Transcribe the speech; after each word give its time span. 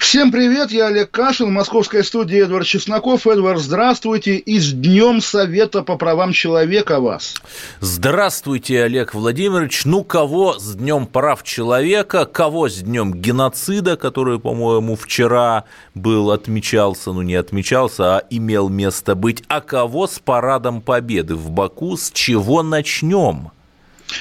Всем 0.00 0.32
привет, 0.32 0.70
я 0.72 0.86
Олег 0.86 1.10
Кашин, 1.10 1.52
московская 1.52 2.02
студия 2.02 2.44
Эдвард 2.44 2.66
Чесноков. 2.66 3.26
Эдвард, 3.26 3.60
здравствуйте 3.60 4.36
и 4.36 4.58
с 4.58 4.72
Днем 4.72 5.20
Совета 5.20 5.82
по 5.82 5.98
правам 5.98 6.32
человека 6.32 7.00
вас. 7.00 7.34
Здравствуйте, 7.80 8.82
Олег 8.82 9.12
Владимирович. 9.12 9.84
Ну, 9.84 10.02
кого 10.02 10.58
с 10.58 10.74
Днем 10.74 11.06
прав 11.06 11.42
человека, 11.42 12.24
кого 12.24 12.70
с 12.70 12.78
Днем 12.78 13.12
геноцида, 13.12 13.98
который, 13.98 14.40
по-моему, 14.40 14.96
вчера 14.96 15.64
был 15.94 16.30
отмечался, 16.30 17.12
ну 17.12 17.20
не 17.20 17.34
отмечался, 17.34 18.16
а 18.16 18.22
имел 18.30 18.70
место 18.70 19.14
быть, 19.14 19.44
а 19.48 19.60
кого 19.60 20.06
с 20.06 20.18
парадом 20.18 20.80
победы 20.80 21.36
в 21.36 21.50
Баку, 21.50 21.98
с 21.98 22.10
чего 22.10 22.62
начнем? 22.62 23.50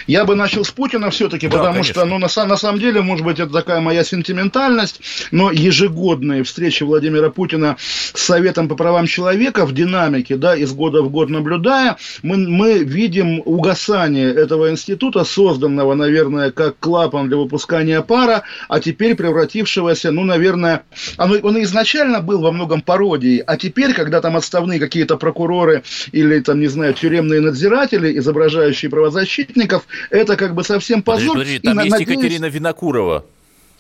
Я 0.08 0.26
бы 0.26 0.36
начал 0.36 0.64
с 0.64 0.72
Путина 0.72 1.10
все-таки, 1.10 1.48
Да, 1.48 1.58
потому 1.58 1.74
конечно. 1.74 1.94
что, 1.94 2.06
ну, 2.06 2.18
на, 2.18 2.28
на 2.46 2.58
самом 2.58 2.80
деле, 2.80 3.02
может 3.02 3.26
быть, 3.26 3.40
это 3.40 3.52
такая 3.52 3.80
моя 3.80 4.04
сентиментальность, 4.04 5.02
но 5.32 5.52
ежегодные 5.52 6.44
встречи 6.44 6.84
Владимира 6.84 7.30
Путина 7.30 7.78
с 7.80 8.22
Советом 8.22 8.68
по 8.68 8.76
правам 8.76 9.08
человека 9.08 9.66
в 9.66 9.74
динамике, 9.74 10.36
да, 10.36 10.56
из 10.56 10.72
года 10.74 11.02
в 11.02 11.10
год 11.10 11.30
наблюдая, 11.30 11.98
мы, 12.24 12.38
мы 12.38 12.80
видим 12.80 13.42
угасание 13.46 14.34
этого 14.34 14.70
института, 14.72 15.23
созданного, 15.23 15.94
наверное, 15.94 16.52
как 16.52 16.80
клапан 16.80 17.28
для 17.28 17.38
выпускания 17.38 18.02
пара, 18.02 18.44
а 18.68 18.80
теперь 18.80 19.16
превратившегося, 19.16 20.12
ну, 20.12 20.24
наверное, 20.24 20.84
оно, 21.18 21.36
он 21.42 21.62
изначально 21.64 22.22
был 22.22 22.42
во 22.42 22.52
многом 22.52 22.81
пародией, 22.81 23.40
а 23.40 23.58
теперь, 23.58 23.94
когда 23.94 24.22
там 24.22 24.38
отставные 24.38 24.80
какие-то 24.80 25.18
прокуроры 25.18 25.84
или, 26.12 26.40
там, 26.40 26.59
не 26.59 26.68
знаю, 26.68 26.94
тюремные 26.94 27.42
надзиратели, 27.42 28.18
изображающие 28.18 28.90
правозащитников, 28.90 29.78
это 30.09 30.35
как 30.38 30.53
бы 30.55 30.63
совсем 30.63 31.02
позор. 31.03 31.33
Подожди, 31.33 31.55
подожди, 31.55 31.55
И 31.58 31.59
там 31.67 31.75
на- 31.75 31.81
есть 31.83 31.91
надеюсь- 31.91 32.09
Екатерина 32.17 32.45
Винокурова. 32.45 33.25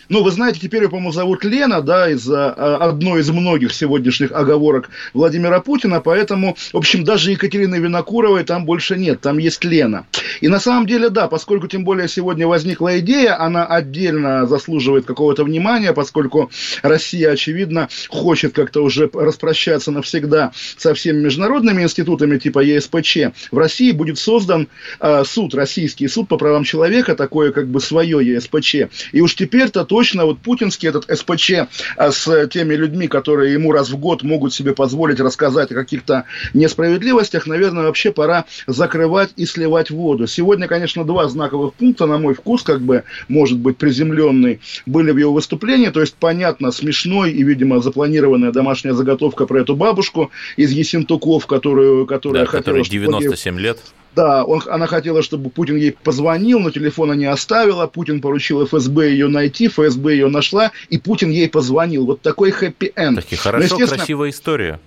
Ну, 0.09 0.23
вы 0.23 0.31
знаете, 0.31 0.59
теперь 0.59 0.83
ее, 0.83 0.89
по-моему, 0.89 1.11
зовут 1.11 1.43
Лена, 1.43 1.81
да, 1.81 2.09
из 2.09 2.27
а, 2.29 2.77
одной 2.77 3.21
из 3.21 3.29
многих 3.29 3.73
сегодняшних 3.73 4.31
оговорок 4.31 4.89
Владимира 5.13 5.61
Путина, 5.61 6.01
поэтому, 6.01 6.57
в 6.73 6.77
общем, 6.77 7.03
даже 7.03 7.31
Екатерины 7.31 7.75
Винокуровой 7.75 8.43
там 8.43 8.65
больше 8.65 8.97
нет, 8.97 9.21
там 9.21 9.37
есть 9.37 9.63
Лена. 9.63 10.07
И 10.41 10.47
на 10.47 10.59
самом 10.59 10.87
деле, 10.87 11.09
да, 11.09 11.27
поскольку 11.27 11.67
тем 11.67 11.83
более 11.83 12.07
сегодня 12.07 12.47
возникла 12.47 12.99
идея, 12.99 13.39
она 13.39 13.65
отдельно 13.65 14.47
заслуживает 14.47 15.05
какого-то 15.05 15.43
внимания, 15.43 15.93
поскольку 15.93 16.49
Россия, 16.81 17.31
очевидно, 17.31 17.89
хочет 18.09 18.53
как-то 18.53 18.83
уже 18.83 19.09
распрощаться 19.13 19.91
навсегда 19.91 20.51
со 20.77 20.93
всеми 20.93 21.19
международными 21.19 21.83
институтами 21.83 22.37
типа 22.37 22.59
ЕСПЧ. 22.59 23.17
В 23.51 23.57
России 23.57 23.91
будет 23.91 24.17
создан 24.17 24.69
а, 24.99 25.23
суд, 25.23 25.53
российский 25.53 26.07
суд 26.07 26.27
по 26.27 26.37
правам 26.37 26.63
человека, 26.63 27.15
такое 27.15 27.51
как 27.51 27.67
бы 27.67 27.79
свое 27.79 28.25
ЕСПЧ. 28.25 28.75
И 29.11 29.21
уж 29.21 29.35
теперь-то 29.35 29.85
точно 29.99 30.25
вот 30.25 30.39
путинский 30.39 30.87
этот 30.87 31.03
СПЧ 31.13 31.67
а, 31.97 32.11
с 32.13 32.47
теми 32.47 32.73
людьми, 32.73 33.09
которые 33.09 33.51
ему 33.51 33.73
раз 33.73 33.89
в 33.89 33.97
год 33.97 34.23
могут 34.23 34.53
себе 34.53 34.73
позволить 34.73 35.19
рассказать 35.19 35.73
о 35.73 35.75
каких-то 35.75 36.23
несправедливостях, 36.53 37.47
наверное, 37.47 37.83
вообще 37.83 38.13
пора 38.13 38.45
закрывать 38.65 39.31
и 39.35 39.45
сливать 39.45 39.89
воду. 39.91 40.25
Сегодня, 40.25 40.69
конечно, 40.69 41.03
два 41.03 41.27
знаковых 41.27 41.73
пункта, 41.73 42.05
на 42.05 42.17
мой 42.17 42.33
вкус, 42.33 42.63
как 42.63 42.79
бы, 42.79 43.03
может 43.27 43.57
быть, 43.57 43.75
приземленный, 43.75 44.61
были 44.85 45.11
в 45.11 45.17
его 45.17 45.33
выступлении. 45.33 45.89
То 45.89 45.99
есть, 45.99 46.15
понятно, 46.15 46.71
смешной 46.71 47.31
и, 47.31 47.43
видимо, 47.43 47.81
запланированная 47.81 48.53
домашняя 48.53 48.93
заготовка 48.93 49.47
про 49.47 49.59
эту 49.59 49.75
бабушку 49.75 50.31
из 50.55 50.71
Ессентуков, 50.71 51.45
которую, 51.45 52.05
которая 52.05 52.43
Да, 52.43 52.45
хотела... 52.45 52.61
которой 52.61 52.83
чтобы 52.85 53.07
он 53.07 53.15
ей- 53.15 53.19
97 53.23 53.59
лет. 53.59 53.79
Да, 54.15 54.43
он, 54.43 54.61
она 54.67 54.87
хотела, 54.87 55.21
чтобы 55.21 55.49
Путин 55.49 55.77
ей 55.77 55.91
позвонил, 55.91 56.59
но 56.59 56.71
телефона 56.71 57.13
не 57.13 57.25
оставила. 57.25 57.87
Путин 57.87 58.21
поручил 58.21 58.65
ФСБ 58.65 59.11
ее 59.11 59.27
найти, 59.27 59.67
ФСБ 59.67 60.13
ее 60.13 60.29
нашла, 60.29 60.71
и 60.89 60.97
Путин 60.97 61.29
ей 61.29 61.47
позвонил. 61.49 62.05
Вот 62.05 62.21
такой 62.21 62.51
хэппи-энд. 62.51 63.15
Таки 63.15 63.35
хорошо, 63.35 63.63
естественно, 63.63 63.97
красивая 63.97 64.29
история. 64.29 64.79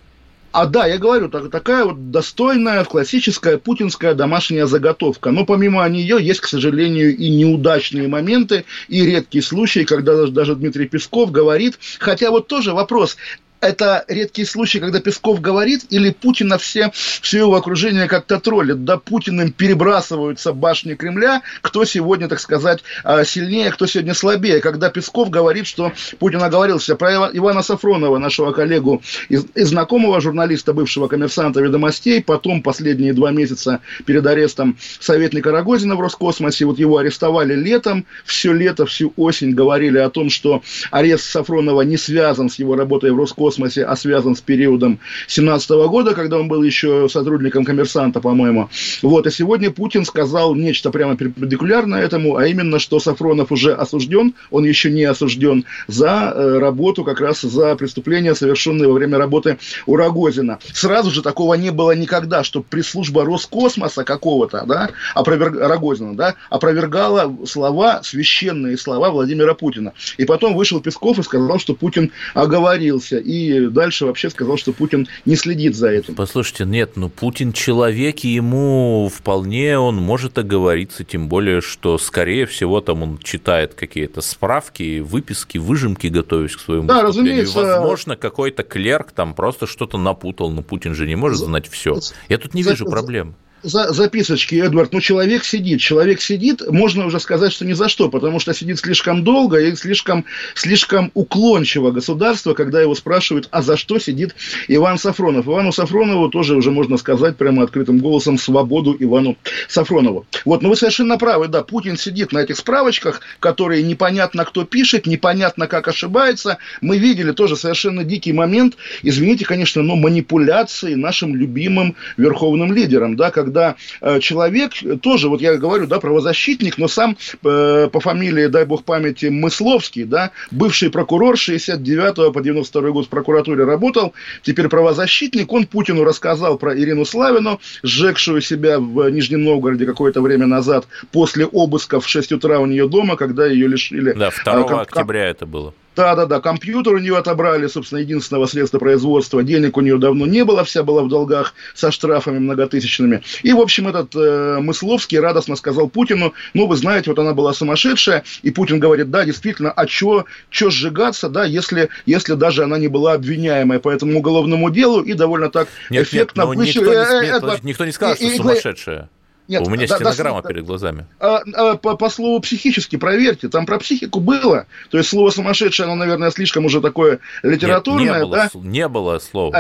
а 0.53 0.67
да, 0.67 0.87
я 0.87 0.99
говорю, 0.99 1.29
так- 1.31 1.51
такая 1.51 1.85
вот 1.87 2.11
достойная, 2.11 2.85
классическая 2.85 3.57
путинская 3.57 4.13
домашняя 4.15 4.67
заготовка. 4.67 5.31
Но 5.31 5.47
помимо 5.47 5.89
нее 5.89 6.19
есть, 6.21 6.41
к 6.41 6.47
сожалению, 6.47 7.17
и 7.17 7.31
неудачные 7.31 8.07
моменты, 8.09 8.65
и 8.89 9.07
редкие 9.07 9.43
случаи, 9.43 9.85
когда 9.85 10.27
даже 10.27 10.55
Дмитрий 10.55 10.87
Песков 10.89 11.31
говорит, 11.31 11.79
хотя 11.99 12.31
вот 12.31 12.49
тоже 12.49 12.75
вопрос, 12.75 13.17
это 13.63 14.05
редкий 14.09 14.45
случай, 14.45 14.81
когда 14.81 15.01
Песков 15.01 15.41
говорит, 15.41 15.85
или 15.91 16.11
Путина 16.11 16.59
все, 16.59 16.91
все 16.93 17.39
его 17.39 17.55
окружение 17.55 18.09
как-то 18.09 18.41
троллит. 18.41 18.85
Да 18.85 18.99
Путиным 18.99 19.53
перебрасываются 19.53 20.53
башни 20.53 20.95
Кремля, 20.95 21.43
кто 21.63 21.85
сегодня, 21.85 22.29
так 22.29 22.41
сказать, 22.41 22.81
а, 23.05 23.25
сильнее, 23.25 23.71
кто 23.71 23.87
сегодня 23.87 24.15
слабее. 24.15 24.61
Когда 24.61 24.91
Песков 24.91 25.31
говорит, 25.31 25.67
что 25.69 25.93
Путин 26.19 26.43
оговорился 26.43 26.97
про 26.97 27.13
Ива- 27.13 27.31
Ивана 27.33 27.63
Сафронова, 27.63 28.19
нашего 28.19 28.51
коллегу 28.51 29.01
и 29.29 29.37
знакомого 29.37 30.21
журналиста, 30.21 30.73
бывшего 30.73 31.07
коммерсанта 31.07 31.61
«Ведомостей», 31.61 32.21
потом 32.23 32.63
последние 32.63 33.13
два 33.13 33.31
месяца 33.31 33.79
перед 34.05 34.27
арестом 34.27 34.77
советника 34.99 35.53
Рогозина 35.53 35.95
в 35.95 36.01
Роскосмосе, 36.01 36.65
вот 36.65 36.81
его 36.81 36.99
арестовали 36.99 37.55
летом, 37.55 38.07
все 38.25 38.53
лето, 38.53 38.87
всю 38.87 39.13
осень 39.17 39.55
говорили 39.55 39.99
о 39.99 40.11
том, 40.11 40.31
что 40.31 40.63
арест 40.91 41.27
Сафронова 41.27 41.83
не 41.83 41.97
связан 41.97 42.51
с 42.51 42.59
его 42.59 42.75
работой 42.75 43.13
в 43.13 43.17
Роскосмосе, 43.17 43.52
а 43.61 43.97
связан 43.97 44.37
с 44.37 44.41
периодом 44.41 44.99
17 45.29 45.71
года, 45.71 46.15
когда 46.15 46.39
он 46.39 46.49
был 46.49 46.63
еще 46.63 47.09
сотрудником 47.09 47.65
коммерсанта, 47.65 48.21
по-моему. 48.21 48.69
Вот, 49.03 49.27
и 49.27 49.31
сегодня 49.31 49.71
Путин 49.71 50.05
сказал 50.05 50.55
нечто 50.55 50.91
прямо 50.91 51.17
перпендикулярно 51.17 51.97
этому, 51.97 52.37
а 52.37 52.47
именно, 52.47 52.79
что 52.79 53.01
Сафронов 53.01 53.53
уже 53.53 53.73
осужден, 53.73 54.35
он 54.51 54.65
еще 54.65 54.91
не 54.91 55.05
осужден 55.05 55.65
за 55.87 56.33
э, 56.35 56.59
работу, 56.59 57.05
как 57.05 57.21
раз 57.21 57.41
за 57.43 57.75
преступления, 57.77 58.35
совершенные 58.35 58.89
во 58.89 58.95
время 58.95 59.19
работы 59.19 59.59
у 59.87 59.97
Рогозина. 59.97 60.59
Сразу 60.73 61.11
же 61.11 61.23
такого 61.23 61.55
не 61.55 61.71
было 61.71 61.93
никогда, 61.93 62.45
что 62.45 62.63
пресс-служба 62.63 63.25
Роскосмоса 63.25 64.05
какого-то, 64.05 64.65
да, 64.67 64.91
опроверг... 65.15 65.57
Рогозина, 65.57 66.17
да, 66.17 66.35
опровергала 66.51 67.35
слова, 67.47 68.03
священные 68.03 68.77
слова 68.77 69.11
Владимира 69.11 69.55
Путина. 69.55 69.93
И 70.17 70.25
потом 70.25 70.55
вышел 70.55 70.81
Песков 70.81 71.19
и 71.19 71.23
сказал, 71.23 71.59
что 71.59 71.75
Путин 71.75 72.13
оговорился. 72.35 73.19
И 73.19 73.42
дальше 73.69 74.07
вообще 74.07 74.31
сказал, 74.31 74.57
что 74.57 74.73
Путин 74.73 75.09
не 75.27 75.37
следит 75.37 75.75
за 75.77 75.89
этим. 75.91 76.15
Послушайте, 76.15 76.65
нет, 76.65 76.93
ну 76.97 77.09
Путин 77.09 77.53
человек, 77.53 78.25
и 78.25 78.29
ему 78.29 79.11
вполне 79.15 79.79
он 79.79 79.97
может 79.97 80.39
оговориться, 80.39 81.05
тем 81.05 81.29
более, 81.29 81.61
что, 81.61 81.99
скорее 81.99 82.47
всего, 82.47 82.81
там 82.81 83.03
он 83.03 83.19
читает 83.19 83.75
какие-то 83.75 84.21
справки, 84.21 85.01
выписки, 85.01 85.59
выжимки, 85.59 86.07
готовясь 86.07 86.57
к 86.57 86.61
своему 86.61 86.87
Да, 86.87 87.03
выступлению. 87.05 87.43
разумеется. 87.43 87.77
Возможно, 87.79 88.17
какой-то 88.17 88.63
клерк 88.63 89.13
там 89.13 89.35
просто 89.35 89.67
что-то 89.67 89.99
напутал, 89.99 90.51
но 90.51 90.63
Путин 90.63 90.95
же 90.95 91.07
не 91.07 91.17
может 91.17 91.39
знать 91.39 91.69
все. 91.69 91.99
Я 92.29 92.39
тут 92.39 92.55
не 92.55 92.63
вижу 92.63 92.85
проблем. 92.87 93.35
За, 93.63 93.93
записочки, 93.93 94.57
Эдвард, 94.57 94.93
ну 94.93 95.01
человек 95.01 95.45
сидит, 95.45 95.81
человек 95.81 96.21
сидит, 96.21 96.63
можно 96.69 97.07
уже 97.07 97.21
сказать, 97.21 97.53
что 97.53 97.65
ни 97.65 97.73
за 97.73 97.89
что, 97.89 98.09
потому 98.09 98.41
что 98.41 98.55
сидит 98.55 98.79
слишком 98.79 99.25
долго 99.25 99.59
и 99.59 99.75
слишком, 99.77 100.25
слишком 100.55 101.11
уклончиво 101.15 101.91
государство, 101.91 102.55
когда 102.55 102.81
его 102.81 102.95
спрашивают, 102.95 103.49
а 103.51 103.63
за 103.63 103.77
что 103.77 103.99
сидит 103.99 104.35
Иван 104.69 104.99
Сафронов. 104.99 105.47
Ивану 105.47 105.73
Сафронову 105.73 106.29
тоже 106.29 106.57
уже 106.57 106.71
можно 106.71 106.97
сказать 106.97 107.37
прямо 107.37 107.63
открытым 107.63 107.99
голосом 107.99 108.39
свободу 108.39 108.97
Ивану 108.99 109.37
Сафронову. 109.69 110.27
Вот, 110.45 110.63
но 110.63 110.71
вы 110.71 110.77
совершенно 110.77 111.19
правы, 111.19 111.49
да, 111.49 111.63
Путин 111.63 111.97
сидит 111.97 112.33
на 112.33 112.39
этих 112.39 112.57
справочках, 112.57 113.21
которые 113.41 113.83
непонятно 113.83 114.45
кто 114.45 114.65
пишет, 114.65 115.07
непонятно 115.07 115.67
как 115.67 115.89
ошибается. 115.89 116.59
Мы 116.81 116.99
видели 116.99 117.33
тоже 117.33 117.57
совершенно 117.57 118.05
дикий 118.05 118.33
момент, 118.33 118.77
извините, 119.03 119.45
конечно, 119.45 119.83
но 119.83 119.97
манипуляции 119.97 120.95
нашим 120.95 121.37
любимым 121.37 121.97
верховным 122.17 122.73
лидером, 122.73 123.17
да, 123.17 123.31
когда 123.31 123.52
э, 124.01 124.21
человек 124.21 124.73
тоже, 125.03 125.29
вот 125.29 125.41
я 125.41 125.57
говорю, 125.57 125.87
да, 125.87 126.01
правозащитник, 126.01 126.79
но 126.79 126.89
сам 126.89 127.17
э, 127.45 127.89
по 127.93 128.01
фамилии, 128.01 128.47
дай 128.47 128.65
бог 128.65 128.85
памяти, 128.85 129.27
Мысловский, 129.27 130.05
да, 130.05 130.31
бывший 130.51 130.91
прокурор 130.91 131.37
69 131.37 132.33
по 132.33 132.41
92 132.41 132.91
год 132.91 133.07
в 133.07 133.09
прокуратуре 133.09 133.65
работал, 133.65 134.15
теперь 134.43 134.69
правозащитник, 134.69 135.53
он 135.53 135.67
Путину 135.67 136.05
рассказал 136.05 136.59
про 136.59 136.79
Ирину 136.79 137.05
Славину, 137.05 137.61
сжегшую 137.83 138.41
себя 138.41 138.79
в 138.79 139.09
Нижнем 139.11 139.45
Новгороде 139.45 139.87
какое-то 139.87 140.21
время 140.21 140.47
назад 140.47 140.87
после 141.11 141.47
обыска 141.47 142.01
в 142.01 142.09
6 142.09 142.33
утра 142.33 142.61
у 142.61 142.67
нее 142.67 142.89
дома, 142.89 143.17
когда 143.17 143.47
ее 143.47 143.69
лишили... 143.69 144.13
Да, 144.13 144.31
2 144.31 144.53
а, 144.53 144.63
ком- 144.65 144.81
октября 144.81 145.29
это 145.29 145.47
было. 145.47 145.75
Да-да-да, 145.95 146.41
компьютер 146.41 146.95
у 146.95 146.99
нее 146.99 147.19
отобрали, 147.19 147.67
собственно, 147.67 147.99
единственного 148.01 148.47
средства 148.47 148.79
производства. 148.79 149.43
Денег 149.43 149.77
у 149.77 149.81
нее 149.83 149.99
давно 149.99 150.27
не 150.27 150.45
было, 150.45 150.65
вся 150.65 150.83
была 150.83 151.03
в 151.03 151.09
долгах 151.09 151.55
со 151.75 151.91
штрафами 151.91 152.39
многотысячными. 152.39 153.23
И, 153.43 153.53
в 153.53 153.61
общем, 153.61 153.89
этот 153.89 154.15
э, 154.15 154.59
Мысловский 154.61 155.19
радостно 155.19 155.57
сказал 155.57 155.89
Путину, 155.89 156.33
ну, 156.55 156.67
вы 156.67 156.77
знаете, 156.77 157.11
вот 157.11 157.19
она 157.19 157.35
была 157.35 157.53
сумасшедшая, 157.53 158.25
и 158.43 158.51
Путин 158.51 158.79
говорит, 158.79 159.11
да, 159.11 159.25
действительно, 159.25 159.71
а 159.71 159.87
что 159.87 160.25
сжигаться, 160.51 161.29
да, 161.29 161.45
если, 161.45 161.91
если 162.07 162.35
даже 162.35 162.65
она 162.65 162.79
не 162.79 162.89
была 162.89 163.15
обвиняемая 163.15 163.79
по 163.79 163.91
этому 163.91 164.19
уголовному 164.19 164.71
делу, 164.71 165.03
и 165.03 165.13
довольно 165.13 165.51
так 165.51 165.69
нет, 165.91 166.05
эффектно... 166.05 166.45
Нет, 166.55 166.75
никто, 166.75 166.93
не, 166.93 166.97
э, 166.97 167.41
нет, 167.41 167.65
никто 167.65 167.85
не 167.85 167.93
сказал, 167.93 168.17
что 168.17 168.25
и, 168.25 168.37
сумасшедшая. 168.37 169.09
Нет, 169.53 169.67
У 169.67 169.71
меня 169.71 169.87
да, 169.87 169.97
стенограмма 169.97 170.41
да, 170.41 170.49
перед 170.49 170.65
глазами. 170.65 171.05
А, 171.21 171.43
а, 171.55 171.77
по, 171.77 171.95
по 171.95 172.09
слову 172.09 172.41
психически, 172.41 172.97
проверьте, 172.97 173.51
там 173.51 173.67
про 173.67 173.79
психику 173.79 174.19
было. 174.21 174.67
То 174.91 174.97
есть 174.97 175.11
слово 175.11 175.29
сумасшедшее, 175.29 175.85
оно, 175.85 175.95
наверное, 175.95 176.31
слишком 176.31 176.65
уже 176.65 176.81
такое 176.81 177.19
литературное, 177.43 178.05
Нет, 178.05 178.15
не 178.15 178.21
было, 178.23 178.37
да? 178.37 178.51
Не 178.55 178.89
было 178.89 179.19
слова. 179.19 179.55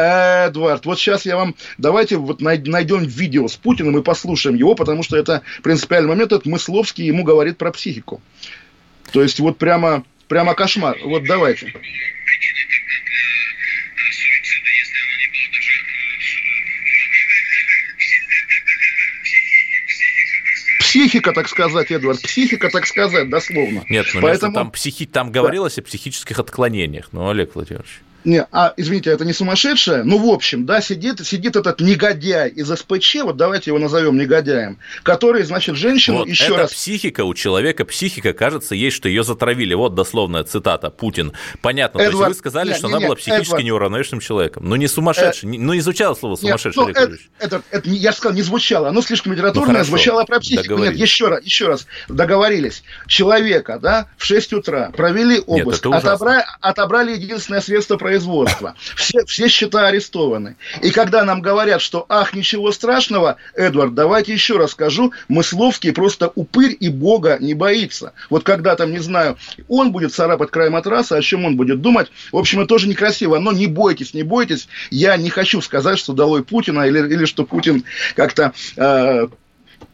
Эдвард, 0.46 0.86
вот 0.86 0.98
сейчас 0.98 1.26
я 1.26 1.36
вам... 1.36 1.54
Давайте 1.76 2.16
вот 2.16 2.40
найдем 2.40 3.04
видео 3.04 3.48
с 3.48 3.56
Путиным 3.56 3.98
и 3.98 4.02
послушаем 4.02 4.56
его, 4.56 4.74
потому 4.74 5.02
что 5.02 5.18
это 5.18 5.42
принципиальный 5.62 6.08
момент. 6.08 6.32
Это 6.32 6.48
Мысловский 6.48 7.04
ему 7.04 7.22
говорит 7.22 7.58
про 7.58 7.70
психику. 7.70 8.22
То 9.12 9.22
есть 9.22 9.40
вот 9.40 9.58
прямо, 9.58 10.04
прямо 10.26 10.54
кошмар. 10.54 10.96
Вот 11.04 11.24
давайте. 11.24 11.74
Психика, 20.92 21.32
так 21.32 21.48
сказать, 21.48 21.90
Эдвард, 21.90 22.20
психика, 22.20 22.68
так 22.68 22.86
сказать, 22.86 23.30
дословно. 23.30 23.82
Нет, 23.88 24.06
ну 24.12 24.20
Поэтому... 24.20 24.52
там, 24.52 24.70
психи... 24.70 25.06
там 25.06 25.32
говорилось 25.32 25.76
да. 25.76 25.82
о 25.82 25.84
психических 25.84 26.38
отклонениях, 26.38 27.08
ну, 27.12 27.30
Олег 27.30 27.54
Владимирович. 27.54 28.02
Не, 28.24 28.46
а, 28.52 28.72
извините, 28.76 29.10
это 29.10 29.24
не 29.24 29.32
сумасшедшая? 29.32 30.04
Ну, 30.04 30.18
в 30.18 30.32
общем, 30.32 30.64
да, 30.64 30.80
сидит, 30.80 31.26
сидит 31.26 31.56
этот 31.56 31.80
негодяй 31.80 32.50
из 32.50 32.68
СПЧ, 32.68 33.16
вот 33.24 33.36
давайте 33.36 33.70
его 33.70 33.78
назовем 33.78 34.16
негодяем, 34.16 34.78
который, 35.02 35.42
значит, 35.42 35.76
женщину 35.76 36.18
вот 36.18 36.28
еще 36.28 36.44
это 36.44 36.56
раз... 36.56 36.72
психика, 36.72 37.24
у 37.24 37.34
человека 37.34 37.84
психика, 37.84 38.32
кажется, 38.32 38.74
есть, 38.74 38.96
что 38.96 39.08
ее 39.08 39.24
затравили. 39.24 39.74
Вот 39.74 39.94
дословная 39.94 40.44
цитата, 40.44 40.90
Путин. 40.90 41.32
Понятно, 41.60 41.98
Эдвард, 41.98 42.12
то 42.12 42.18
есть 42.18 42.28
вы 42.36 42.38
сказали, 42.38 42.68
нет, 42.68 42.78
что 42.78 42.86
нет, 42.88 42.96
она 42.96 43.06
была 43.06 43.16
психически 43.16 43.46
Эдвард, 43.46 43.64
неуравновешенным 43.64 44.20
человеком. 44.20 44.68
Ну, 44.68 44.76
не 44.76 44.86
сумасшедший, 44.86 45.48
э, 45.48 45.58
ну, 45.58 45.74
не 45.74 45.80
звучало 45.80 46.14
слово 46.14 46.36
сумасшедший, 46.36 46.86
нет, 46.86 46.96
ну, 46.96 47.02
это, 47.02 47.16
это, 47.38 47.62
это, 47.70 47.88
я 47.90 48.12
же 48.12 48.16
сказал, 48.16 48.36
не 48.36 48.42
звучало, 48.42 48.88
оно 48.88 49.02
слишком 49.02 49.32
литературное, 49.32 49.78
ну, 49.78 49.84
звучало 49.84 50.24
про 50.24 50.40
психику. 50.40 50.78
Нет, 50.78 50.96
еще 50.96 51.28
раз, 51.28 51.42
еще 51.44 51.66
раз, 51.66 51.86
договорились. 52.08 52.84
Человека, 53.06 53.78
да, 53.80 54.08
в 54.16 54.24
6 54.24 54.52
утра 54.52 54.90
провели 54.96 55.40
обыск, 55.44 55.86
нет, 55.86 55.94
отобрали, 55.94 56.44
отобрали 56.60 57.12
единственное 57.12 57.60
средство 57.60 57.96
производства 58.12 58.74
все, 58.94 59.24
все 59.24 59.48
счета 59.48 59.86
арестованы. 59.86 60.56
И 60.82 60.90
когда 60.90 61.24
нам 61.24 61.40
говорят, 61.40 61.80
что 61.80 62.04
ах, 62.10 62.34
ничего 62.34 62.70
страшного, 62.70 63.36
Эдвард, 63.54 63.94
давайте 63.94 64.34
еще 64.34 64.58
раз 64.58 64.72
скажу, 64.72 65.12
Мысловский 65.28 65.92
просто 65.92 66.30
упырь 66.34 66.76
и 66.78 66.90
бога 66.90 67.38
не 67.40 67.54
боится. 67.54 68.12
Вот 68.28 68.44
когда 68.44 68.76
там, 68.76 68.90
не 68.90 68.98
знаю, 68.98 69.38
он 69.68 69.92
будет 69.92 70.12
царапать 70.12 70.50
край 70.50 70.68
матраса, 70.68 71.16
о 71.16 71.22
чем 71.22 71.46
он 71.46 71.56
будет 71.56 71.80
думать, 71.80 72.12
в 72.32 72.36
общем, 72.36 72.60
это 72.60 72.68
тоже 72.68 72.86
некрасиво. 72.86 73.38
Но 73.38 73.50
не 73.52 73.66
бойтесь, 73.66 74.12
не 74.12 74.22
бойтесь, 74.22 74.68
я 74.90 75.16
не 75.16 75.30
хочу 75.30 75.62
сказать, 75.62 75.98
что 75.98 76.12
долой 76.12 76.44
Путина 76.44 76.82
или, 76.82 76.98
или 76.98 77.24
что 77.24 77.44
Путин 77.44 77.84
как-то 78.14 78.52
э, 78.76 79.28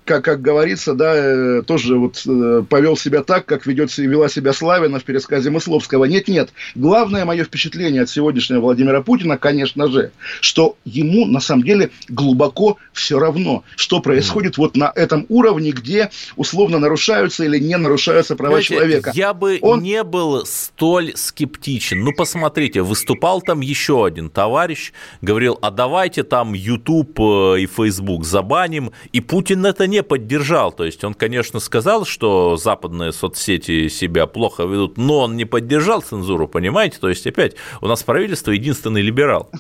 как, 0.09 0.25
как 0.25 0.41
говорится, 0.41 0.95
да, 0.95 1.15
э, 1.15 1.63
тоже 1.63 1.99
вот 1.99 2.23
э, 2.27 2.63
повел 2.69 2.97
себя 2.97 3.23
так, 3.23 3.45
как 3.45 3.67
ведет, 3.67 3.97
вела 3.99 4.29
себя 4.31 4.55
Славина 4.55 4.99
в 4.99 5.05
пересказе 5.05 5.51
Мысловского. 5.51 6.07
Нет-нет, 6.07 6.49
главное 6.75 7.27
мое 7.27 7.45
впечатление 7.45 8.03
от 8.03 8.11
сегодняшнего 8.11 8.61
Владимира 8.61 9.03
Путина, 9.03 9.37
конечно 9.37 9.87
же, 9.89 10.11
что 10.41 10.77
ему 10.87 11.27
на 11.27 11.41
самом 11.41 11.63
деле 11.63 11.91
глубоко 12.09 12.79
все 12.95 13.19
равно, 13.19 13.65
что 13.77 14.01
происходит 14.01 14.57
вот 14.57 14.77
на 14.79 14.91
этом 14.95 15.27
уровне, 15.29 15.73
где 15.73 16.11
условно 16.37 16.79
нарушаются 16.79 17.45
или 17.45 17.59
не 17.59 17.77
нарушаются 17.77 18.35
права 18.35 18.53
Знаете, 18.55 18.75
человека. 18.75 19.13
Я 19.15 19.35
бы 19.35 19.59
Он... 19.61 19.83
не 19.83 20.03
был 20.05 20.47
столь 20.47 21.13
скептичен. 21.17 22.03
Ну, 22.03 22.13
посмотрите, 22.15 22.81
выступал 22.81 23.43
там 23.43 23.61
еще 23.61 24.07
один 24.07 24.31
товарищ, 24.31 24.93
говорил, 25.21 25.59
а 25.61 25.71
давайте 25.71 26.23
там 26.23 26.55
YouTube 26.55 27.21
э, 27.21 27.61
и 27.61 27.67
Facebook 27.67 28.25
забаним, 28.25 28.93
и 29.13 29.21
Путин 29.21 29.67
это 29.67 29.87
не 29.87 29.98
поддержал. 30.03 30.73
То 30.73 30.85
есть 30.85 31.03
он, 31.05 31.15
конечно, 31.15 31.61
сказал, 31.61 32.05
что 32.05 32.57
западные 32.57 33.13
соцсети 33.13 33.89
себя 33.89 34.27
плохо 34.27 34.65
ведут, 34.65 34.97
но 34.97 35.21
он 35.21 35.37
не 35.37 35.45
поддержал 35.45 36.03
цензуру, 36.03 36.49
понимаете? 36.49 36.99
То 37.01 37.09
есть 37.09 37.27
опять 37.27 37.57
у 37.81 37.87
нас 37.87 38.03
правительство 38.03 38.51
единственный 38.51 39.03
либерал. 39.03 39.51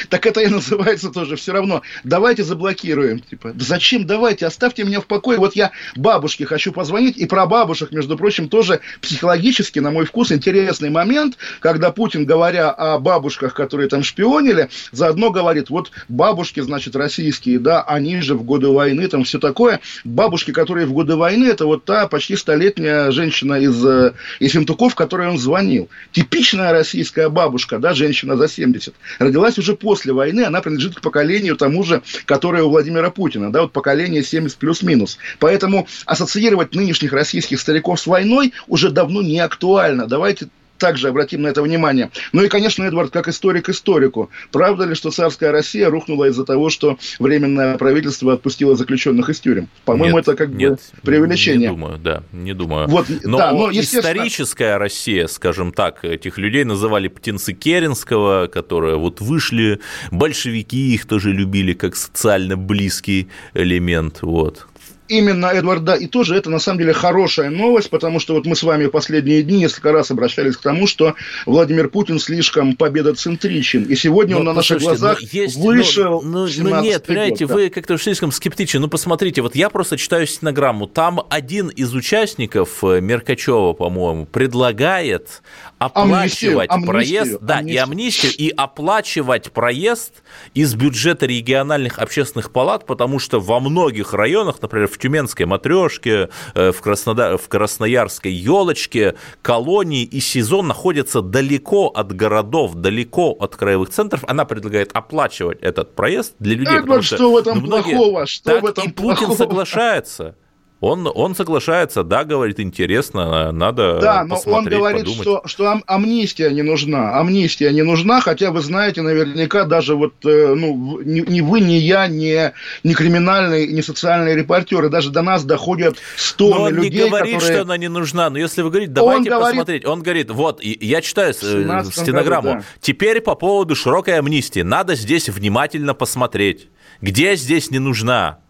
Так 0.08 0.26
это 0.26 0.40
и 0.40 0.48
называется 0.48 1.10
тоже 1.10 1.36
все 1.36 1.52
равно. 1.52 1.82
Давайте 2.04 2.44
заблокируем. 2.44 3.20
Типа, 3.20 3.52
зачем 3.58 4.06
давайте, 4.06 4.46
оставьте 4.46 4.84
меня 4.84 5.00
в 5.00 5.06
покое. 5.06 5.38
Вот 5.38 5.56
я 5.56 5.72
бабушке 5.96 6.46
хочу 6.46 6.72
позвонить, 6.72 7.16
и 7.16 7.26
про 7.26 7.46
бабушек, 7.46 7.92
между 7.92 8.16
прочим, 8.16 8.48
тоже 8.48 8.80
психологически, 9.00 9.78
на 9.78 9.90
мой 9.90 10.04
вкус, 10.04 10.32
интересный 10.32 10.90
момент, 10.90 11.36
когда 11.60 11.90
Путин, 11.90 12.26
говоря 12.26 12.70
о 12.70 12.98
бабушках, 12.98 13.54
которые 13.54 13.88
там 13.88 14.02
шпионили, 14.02 14.68
заодно 14.90 15.30
говорит, 15.30 15.70
вот 15.70 15.90
бабушки, 16.08 16.60
значит, 16.60 16.96
российские, 16.96 17.58
да, 17.58 17.82
они 17.82 18.20
же 18.20 18.34
в 18.34 18.44
годы 18.44 18.68
войны, 18.68 19.08
там 19.08 19.24
все 19.24 19.38
такое. 19.38 19.80
Бабушки, 20.04 20.50
которые 20.50 20.86
в 20.86 20.92
годы 20.92 21.16
войны, 21.16 21.46
это 21.46 21.66
вот 21.66 21.84
та 21.84 22.06
почти 22.06 22.36
столетняя 22.36 23.10
женщина 23.10 23.54
из, 23.54 23.84
э, 23.84 24.12
из 24.40 24.52
Финтуков, 24.52 24.94
которой 24.94 25.28
он 25.28 25.38
звонил. 25.38 25.88
Типичная 26.12 26.72
российская 26.72 27.28
бабушка, 27.28 27.78
да, 27.78 27.94
женщина 27.94 28.36
за 28.36 28.48
70. 28.48 28.94
Родилась 29.18 29.58
уже 29.58 29.76
после 29.82 30.12
войны, 30.14 30.42
она 30.44 30.62
принадлежит 30.62 30.94
к 30.94 31.00
поколению 31.02 31.56
тому 31.56 31.82
же, 31.82 32.02
которое 32.24 32.62
у 32.62 32.70
Владимира 32.70 33.10
Путина, 33.10 33.52
да, 33.52 33.62
вот 33.62 33.72
поколение 33.72 34.22
70 34.22 34.56
плюс-минус. 34.56 35.18
Поэтому 35.38 35.86
ассоциировать 36.06 36.74
нынешних 36.74 37.12
российских 37.12 37.60
стариков 37.60 38.00
с 38.00 38.06
войной 38.06 38.54
уже 38.68 38.90
давно 38.90 39.20
не 39.20 39.40
актуально. 39.40 40.06
Давайте 40.06 40.48
также 40.82 41.08
обратим 41.08 41.42
на 41.42 41.46
это 41.46 41.62
внимание. 41.62 42.10
Ну 42.32 42.42
и, 42.42 42.48
конечно, 42.48 42.82
Эдвард, 42.82 43.12
как 43.12 43.28
историк 43.28 43.68
историку. 43.68 44.30
Правда 44.50 44.84
ли, 44.84 44.96
что 44.96 45.12
царская 45.12 45.52
Россия 45.52 45.88
рухнула 45.88 46.24
из-за 46.24 46.44
того, 46.44 46.70
что 46.70 46.98
временное 47.20 47.78
правительство 47.78 48.32
отпустило 48.32 48.74
заключенных 48.74 49.28
из 49.28 49.38
тюрем? 49.38 49.68
По-моему, 49.84 50.18
это 50.18 50.34
как 50.34 50.48
нет, 50.48 50.72
бы 50.72 51.00
преувеличение. 51.02 51.68
Не 51.70 51.76
думаю, 51.76 51.98
да, 51.98 52.24
не 52.32 52.52
думаю. 52.52 52.88
Вот, 52.88 53.06
но, 53.22 53.38
да, 53.38 53.52
но 53.52 53.70
историческая 53.70 54.76
Россия, 54.76 55.28
скажем 55.28 55.72
так, 55.72 56.04
этих 56.04 56.36
людей 56.36 56.64
называли 56.64 57.06
птенцы 57.06 57.52
Керенского, 57.52 58.48
которые 58.48 58.96
вот 58.96 59.20
вышли, 59.20 59.78
большевики 60.10 60.94
их 60.94 61.06
тоже 61.06 61.30
любили 61.32 61.74
как 61.74 61.94
социально 61.94 62.56
близкий 62.56 63.28
элемент, 63.54 64.18
вот 64.22 64.66
именно 65.12 65.46
Эдварда, 65.46 65.94
и 65.94 66.06
тоже 66.06 66.36
это 66.36 66.50
на 66.50 66.58
самом 66.58 66.78
деле 66.78 66.92
хорошая 66.92 67.50
новость, 67.50 67.90
потому 67.90 68.18
что 68.18 68.34
вот 68.34 68.46
мы 68.46 68.56
с 68.56 68.62
вами 68.62 68.86
в 68.86 68.90
последние 68.90 69.42
дни 69.42 69.58
несколько 69.58 69.92
раз 69.92 70.10
обращались 70.10 70.56
к 70.56 70.62
тому, 70.62 70.86
что 70.86 71.14
Владимир 71.44 71.88
Путин 71.88 72.18
слишком 72.18 72.76
победоцентричен, 72.76 73.84
и 73.84 73.94
сегодня 73.94 74.34
но, 74.34 74.40
он 74.40 74.46
на 74.46 74.52
наших 74.54 74.80
глазах 74.80 75.20
есть, 75.20 75.56
вышел. 75.56 76.22
Ну, 76.22 76.46
ну, 76.46 76.70
ну 76.70 76.82
нет, 76.82 77.04
понимаете, 77.06 77.46
год, 77.46 77.56
вы 77.56 77.70
как-то 77.70 77.98
слишком 77.98 78.32
скептичны. 78.32 78.80
Ну, 78.80 78.88
посмотрите, 78.88 79.42
вот 79.42 79.54
я 79.54 79.68
просто 79.68 79.98
читаю 79.98 80.26
стенограмму, 80.26 80.86
там 80.86 81.20
один 81.28 81.68
из 81.68 81.94
участников, 81.94 82.82
э, 82.82 83.00
Меркачева, 83.00 83.74
по-моему, 83.74 84.24
предлагает 84.24 85.42
оплачивать 85.78 86.70
амнистию, 86.70 86.86
проезд, 86.86 87.12
амнистию, 87.12 87.38
да, 87.42 87.58
амнистию. 87.58 87.74
и 87.74 87.78
амнистию, 87.78 88.32
и 88.38 88.48
оплачивать 88.50 89.52
проезд 89.52 90.22
из 90.54 90.74
бюджета 90.74 91.26
региональных 91.26 91.98
общественных 91.98 92.50
палат, 92.50 92.86
потому 92.86 93.18
что 93.18 93.40
во 93.40 93.60
многих 93.60 94.14
районах, 94.14 94.62
например, 94.62 94.88
в 94.88 94.98
Тюменской 95.02 95.46
матрешке, 95.46 96.30
э, 96.54 96.70
в, 96.70 96.80
Краснодар, 96.80 97.36
в 97.36 97.48
Красноярской 97.48 98.32
елочке, 98.32 99.16
колонии 99.42 100.04
и 100.04 100.20
сезон 100.20 100.68
находятся 100.68 101.22
далеко 101.22 101.88
от 101.88 102.14
городов, 102.14 102.74
далеко 102.74 103.32
от 103.32 103.56
краевых 103.56 103.90
центров. 103.90 104.22
Она 104.28 104.44
предлагает 104.44 104.92
оплачивать 104.92 105.58
этот 105.60 105.96
проезд 105.96 106.34
для 106.38 106.54
людей. 106.54 106.78
Эдвард, 106.78 107.04
что, 107.04 107.16
что 107.16 107.32
в 107.32 107.36
этом 107.36 107.58
ну, 107.58 107.66
многие... 107.66 107.96
плохого? 107.96 108.26
Что 108.26 108.52
так 108.52 108.62
в 108.62 108.66
этом 108.66 108.84
и 108.84 108.92
Путин 108.92 109.26
плохого? 109.26 109.36
соглашается. 109.36 110.36
Он, 110.82 111.08
он 111.14 111.36
соглашается, 111.36 112.02
да, 112.02 112.24
говорит, 112.24 112.58
интересно, 112.58 113.52
надо 113.52 114.00
Да, 114.00 114.24
но 114.24 114.36
он 114.46 114.64
говорит, 114.64 115.02
подумать. 115.02 115.22
что, 115.22 115.42
что 115.44 115.70
ам- 115.70 115.84
амнистия 115.86 116.50
не 116.50 116.62
нужна. 116.62 117.20
Амнистия 117.20 117.70
не 117.70 117.82
нужна, 117.82 118.20
хотя 118.20 118.50
вы 118.50 118.62
знаете, 118.62 119.00
наверняка 119.00 119.64
даже 119.64 119.94
вот, 119.94 120.14
э, 120.24 120.54
ну, 120.56 121.00
ни, 121.04 121.20
ни 121.20 121.40
вы, 121.40 121.60
ни 121.60 121.74
я, 121.74 122.08
ни, 122.08 122.50
ни 122.82 122.94
криминальные, 122.94 123.68
ни 123.68 123.80
социальные 123.80 124.34
репортеры, 124.34 124.88
даже 124.88 125.10
до 125.10 125.22
нас 125.22 125.44
доходят 125.44 125.98
стоны 126.16 126.70
людей, 126.70 127.04
не 127.04 127.08
говорит, 127.08 127.34
которые... 127.34 127.54
что 127.54 127.62
она 127.62 127.76
не 127.76 127.88
нужна, 127.88 128.28
но 128.28 128.38
если 128.38 128.62
вы 128.62 128.70
говорите, 128.70 128.90
давайте 128.90 129.32
он 129.32 129.40
посмотреть, 129.40 129.84
говорит... 129.84 129.86
он 129.86 130.02
говорит, 130.02 130.30
вот, 130.32 130.64
я 130.64 131.00
читаю 131.00 131.32
э, 131.32 131.84
стенограмму, 131.92 132.48
году, 132.48 132.60
да. 132.60 132.66
теперь 132.80 133.20
по 133.20 133.36
поводу 133.36 133.76
широкой 133.76 134.18
амнистии, 134.18 134.62
надо 134.62 134.96
здесь 134.96 135.28
внимательно 135.28 135.94
посмотреть, 135.94 136.70
где 137.00 137.36
здесь 137.36 137.70
не 137.70 137.78
нужна, 137.78 138.40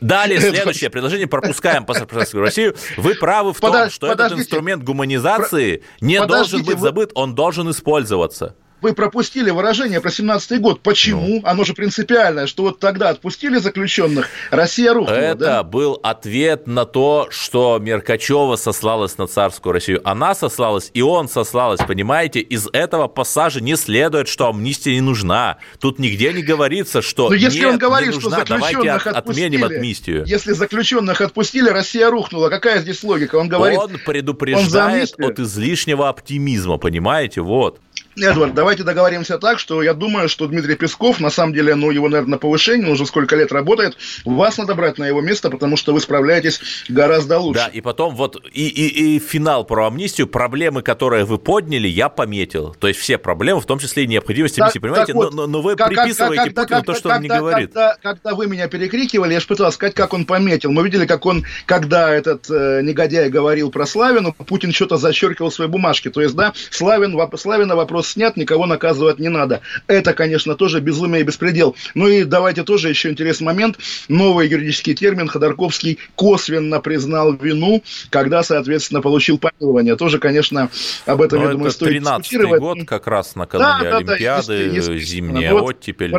Далее, 0.00 0.40
следующее 0.40 0.90
предложение, 0.90 1.26
пропускаем 1.26 1.84
паспортную 1.84 2.44
Россию. 2.44 2.76
Вы 2.96 3.14
правы 3.14 3.52
в 3.52 3.60
том, 3.60 3.90
что 3.90 4.06
этот 4.06 4.32
инструмент 4.32 4.82
гуманизации 4.82 5.82
не 6.00 6.24
должен 6.24 6.64
быть 6.64 6.78
забыт, 6.78 7.10
он 7.14 7.34
должен 7.34 7.70
использоваться 7.70 8.56
вы 8.80 8.92
пропустили 8.92 9.50
выражение 9.50 10.00
про 10.00 10.10
17-й 10.10 10.58
год. 10.58 10.80
Почему? 10.80 11.26
Ну. 11.26 11.42
Оно 11.44 11.64
же 11.64 11.74
принципиальное, 11.74 12.46
что 12.46 12.64
вот 12.64 12.78
тогда 12.78 13.08
отпустили 13.08 13.58
заключенных, 13.58 14.28
Россия 14.50 14.92
рухнула. 14.92 15.16
Это 15.16 15.38
да? 15.38 15.62
был 15.62 15.98
ответ 16.02 16.66
на 16.66 16.84
то, 16.84 17.28
что 17.30 17.78
Меркачева 17.78 18.56
сослалась 18.56 19.18
на 19.18 19.26
царскую 19.26 19.72
Россию. 19.72 20.00
Она 20.04 20.34
сослалась, 20.34 20.90
и 20.92 21.02
он 21.02 21.28
сослалась, 21.28 21.80
понимаете? 21.86 22.40
Из 22.40 22.68
этого 22.72 23.08
пассажа 23.08 23.60
не 23.60 23.76
следует, 23.76 24.28
что 24.28 24.48
амнистия 24.48 24.94
не 24.94 25.00
нужна. 25.00 25.58
Тут 25.80 25.98
нигде 25.98 26.32
не 26.32 26.42
говорится, 26.42 27.02
что 27.02 27.28
Но 27.28 27.34
если 27.34 27.60
нет, 27.60 27.68
он 27.70 27.78
говорит, 27.78 28.10
не 28.10 28.14
нужна, 28.14 28.44
что 28.44 28.58
заключенных 28.58 29.04
давайте 29.04 29.18
отменим 29.18 29.64
амнистию. 29.64 30.24
Если 30.26 30.52
заключенных 30.52 31.20
отпустили, 31.20 31.68
Россия 31.68 32.10
рухнула. 32.10 32.50
Какая 32.50 32.80
здесь 32.80 33.02
логика? 33.02 33.36
Он 33.36 33.48
говорит... 33.48 33.78
Он 33.78 33.98
предупреждает 34.04 35.14
он 35.18 35.30
от 35.30 35.38
излишнего 35.38 36.08
оптимизма, 36.08 36.78
понимаете? 36.78 37.40
Вот. 37.40 37.80
Эдвард, 38.16 38.54
давайте 38.54 38.82
договоримся 38.82 39.38
так, 39.38 39.58
что 39.58 39.82
я 39.82 39.92
думаю, 39.92 40.28
что 40.28 40.46
Дмитрий 40.46 40.74
Песков, 40.74 41.20
на 41.20 41.30
самом 41.30 41.52
деле, 41.52 41.74
ну, 41.74 41.90
его, 41.90 42.08
наверное, 42.08 42.32
на 42.32 42.38
повышение, 42.38 42.86
он 42.86 42.94
уже 42.94 43.06
сколько 43.06 43.36
лет 43.36 43.52
работает, 43.52 43.96
вас 44.24 44.56
надо 44.56 44.74
брать 44.74 44.98
на 44.98 45.04
его 45.04 45.20
место, 45.20 45.50
потому 45.50 45.76
что 45.76 45.92
вы 45.92 46.00
справляетесь 46.00 46.60
гораздо 46.88 47.38
лучше. 47.38 47.60
Да, 47.60 47.66
и 47.68 47.80
потом 47.80 48.14
вот 48.14 48.42
и, 48.52 48.68
и, 48.68 49.16
и 49.16 49.18
финал 49.18 49.64
про 49.64 49.86
амнистию, 49.86 50.26
проблемы, 50.26 50.82
которые 50.82 51.24
вы 51.24 51.38
подняли, 51.38 51.88
я 51.88 52.08
пометил. 52.08 52.74
То 52.78 52.88
есть 52.88 53.00
все 53.00 53.18
проблемы, 53.18 53.60
в 53.60 53.66
том 53.66 53.78
числе 53.78 54.04
и 54.04 54.06
необходимость 54.06 54.58
амнистии, 54.58 54.78
понимаете? 54.78 55.12
Вот, 55.12 55.34
но, 55.34 55.46
но 55.46 55.60
вы 55.60 55.76
как, 55.76 55.88
приписываете 55.88 56.50
как, 56.50 56.68
Путину 56.68 56.82
то, 56.84 56.94
что 56.94 57.08
когда, 57.10 57.16
он 57.16 57.22
не 57.22 57.28
говорит. 57.28 57.72
Когда, 57.72 57.96
когда 58.02 58.34
вы 58.34 58.46
меня 58.46 58.68
перекрикивали, 58.68 59.34
я 59.34 59.40
же 59.40 59.46
пытался 59.46 59.76
сказать, 59.76 59.94
как 59.94 60.14
он 60.14 60.24
пометил. 60.24 60.72
Мы 60.72 60.84
видели, 60.84 61.06
как 61.06 61.26
он, 61.26 61.44
когда 61.66 62.14
этот 62.14 62.48
э, 62.48 62.80
негодяй 62.82 63.28
говорил 63.28 63.70
про 63.70 63.84
Славину, 63.84 64.32
Путин 64.32 64.72
что-то 64.72 64.96
зачеркивал 64.96 65.50
в 65.50 65.54
своей 65.54 65.70
бумажке. 65.70 66.10
То 66.10 66.22
есть, 66.22 66.34
да, 66.34 66.52
Славин, 66.70 67.18
Славина 67.36 67.76
вопрос 67.76 68.05
вопрос 68.06 68.12
снят, 68.12 68.36
никого 68.36 68.66
наказывать 68.66 69.18
не 69.18 69.28
надо. 69.28 69.60
Это, 69.86 70.14
конечно, 70.14 70.54
тоже 70.54 70.80
безумие 70.80 71.20
и 71.22 71.24
беспредел. 71.24 71.76
Ну 71.94 72.08
и 72.08 72.24
давайте 72.24 72.62
тоже 72.62 72.88
еще 72.88 73.10
интересный 73.10 73.46
момент. 73.46 73.78
Новый 74.08 74.48
юридический 74.48 74.94
термин 74.94 75.28
Ходорковский 75.28 75.98
косвенно 76.14 76.80
признал 76.80 77.34
вину, 77.34 77.82
когда, 78.10 78.42
соответственно, 78.42 79.00
получил 79.02 79.38
помилование. 79.38 79.96
Тоже, 79.96 80.18
конечно, 80.18 80.70
об 81.06 81.20
этом, 81.20 81.40
Но 81.40 81.46
я 81.46 81.52
думаю, 81.52 81.70
стоит 81.70 81.90
13 81.90 82.58
год, 82.58 82.78
как 82.86 83.06
раз 83.06 83.34
накануне 83.34 83.90
да, 83.90 83.96
Олимпиады, 83.98 84.70
да, 84.70 84.86
да, 84.86 84.98
зимняя 84.98 85.52
вот 85.52 85.64
оттепель. 85.64 86.12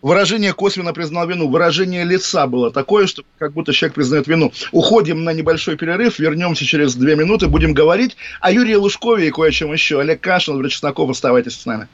Выражение 0.00 0.52
косвенно 0.52 0.92
признал 0.92 1.26
вину, 1.26 1.48
выражение 1.48 2.04
лица 2.04 2.46
было 2.46 2.70
такое, 2.70 3.08
что 3.08 3.24
как 3.38 3.52
будто 3.52 3.72
человек 3.72 3.94
признает 3.94 4.28
вину. 4.28 4.52
Уходим 4.70 5.24
на 5.24 5.32
небольшой 5.32 5.76
перерыв, 5.76 6.20
вернемся 6.20 6.64
через 6.64 6.94
две 6.94 7.16
минуты, 7.16 7.48
будем 7.48 7.74
говорить 7.74 8.16
о 8.40 8.52
Юрии 8.52 8.74
Лужкове 8.74 9.26
и 9.26 9.30
кое 9.30 9.48
о 9.48 9.52
чем 9.52 9.72
еще. 9.72 10.00
Олег 10.00 10.20
Кашин, 10.20 10.54
Владимир 10.54 10.70
Чесноков, 10.70 11.10
оставайтесь 11.10 11.60
с 11.60 11.66
нами. 11.66 11.88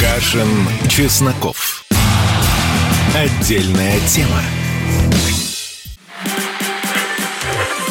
Кашин, 0.00 0.48
Чесноков. 0.88 1.84
Отдельная 3.14 4.00
тема. 4.08 4.40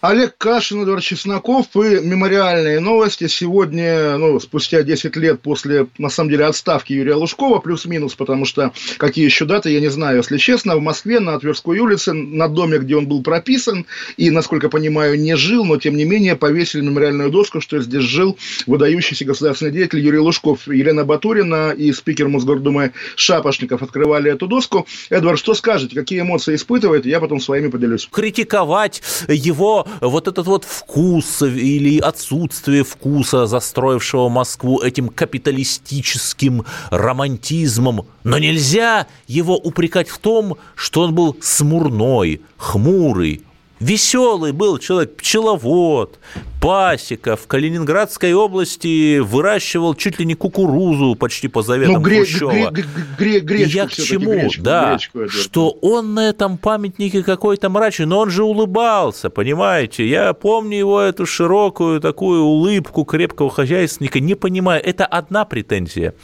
Олег 0.00 0.34
Кашин, 0.38 0.82
Эдвард 0.82 1.02
Чесноков 1.02 1.66
и 1.74 2.00
мемориальные 2.00 2.80
новости. 2.80 3.26
Сегодня, 3.26 4.16
ну, 4.16 4.40
спустя 4.40 4.82
10 4.82 5.14
лет 5.16 5.42
после, 5.42 5.88
на 5.98 6.08
самом 6.08 6.30
деле, 6.30 6.46
отставки 6.46 6.94
Юрия 6.94 7.16
Лужкова, 7.16 7.58
плюс-минус, 7.58 8.14
потому 8.14 8.46
что 8.46 8.72
какие 8.96 9.26
еще 9.26 9.44
даты, 9.44 9.70
я 9.70 9.80
не 9.80 9.88
знаю, 9.88 10.18
если 10.18 10.38
честно, 10.38 10.76
в 10.76 10.80
Москве 10.80 11.20
на 11.20 11.38
Тверской 11.38 11.80
улице, 11.80 12.14
на 12.14 12.48
доме, 12.48 12.78
где 12.78 12.96
он 12.96 13.08
был 13.08 13.22
прописан, 13.22 13.84
и, 14.16 14.30
насколько 14.30 14.70
понимаю, 14.70 15.20
не 15.20 15.36
жил, 15.36 15.66
но, 15.66 15.76
тем 15.76 15.96
не 15.98 16.06
менее, 16.06 16.34
повесили 16.34 16.80
мемориальную 16.80 17.30
доску, 17.30 17.60
что 17.60 17.78
здесь 17.82 18.04
жил 18.04 18.38
выдающийся 18.66 19.26
государственный 19.26 19.70
деятель 19.72 20.00
Юрий 20.00 20.18
Лужков. 20.18 20.66
Елена 20.66 21.04
Батурина 21.04 21.72
и 21.72 21.92
спикер 21.92 22.28
Мосгордумы 22.28 22.92
Шапошников 23.16 23.82
открывали 23.82 24.32
эту 24.32 24.46
доску. 24.46 24.86
Эдвард, 25.10 25.38
что 25.38 25.52
скажете, 25.52 25.94
какие 25.94 26.22
эмоции 26.22 26.54
испытываете? 26.54 27.10
Я 27.10 27.20
потом 27.20 27.38
своими 27.38 27.68
поделюсь. 27.68 28.08
Критиковать 28.10 29.02
его 29.28 29.86
вот 30.00 30.28
этот 30.28 30.46
вот 30.46 30.64
вкус 30.64 31.42
или 31.42 31.98
отсутствие 31.98 32.84
вкуса, 32.84 33.46
застроившего 33.46 34.28
Москву 34.28 34.80
этим 34.80 35.08
капиталистическим 35.08 36.64
романтизмом, 36.90 38.06
но 38.24 38.38
нельзя 38.38 39.06
его 39.26 39.56
упрекать 39.56 40.08
в 40.08 40.18
том, 40.18 40.56
что 40.74 41.02
он 41.02 41.14
был 41.14 41.36
смурной, 41.40 42.40
хмурый, 42.56 43.42
Веселый 43.80 44.52
был 44.52 44.78
человек, 44.78 45.16
пчеловод, 45.16 46.18
пасека 46.60 47.36
в 47.36 47.46
Калининградской 47.46 48.34
области 48.34 49.18
выращивал 49.18 49.94
чуть 49.94 50.18
ли 50.18 50.26
не 50.26 50.34
кукурузу 50.34 51.14
почти 51.14 51.48
по 51.48 51.62
заветам 51.62 51.94
ну, 51.94 52.00
гре- 52.00 52.18
Хрущева. 52.18 52.70
Гре- 52.70 52.84
гре- 53.18 53.40
гречку 53.40 53.76
Я 53.76 53.86
к 53.86 53.92
чему? 53.92 54.32
Гречку, 54.32 54.62
да, 54.62 54.90
гречку, 54.90 55.28
что 55.28 55.70
он 55.80 56.14
на 56.14 56.28
этом 56.28 56.58
памятнике 56.58 57.22
какой-то 57.22 57.70
мрачный, 57.70 58.06
но 58.06 58.18
он 58.18 58.30
же 58.30 58.44
улыбался, 58.44 59.30
понимаете? 59.30 60.06
Я 60.06 60.34
помню 60.34 60.78
его 60.78 61.00
эту 61.00 61.24
широкую 61.24 62.00
такую 62.00 62.42
улыбку 62.42 63.04
крепкого 63.04 63.50
хозяйственника, 63.50 64.20
не 64.20 64.34
понимаю, 64.34 64.82
это 64.84 65.06
одна 65.06 65.46
претензия. 65.46 66.14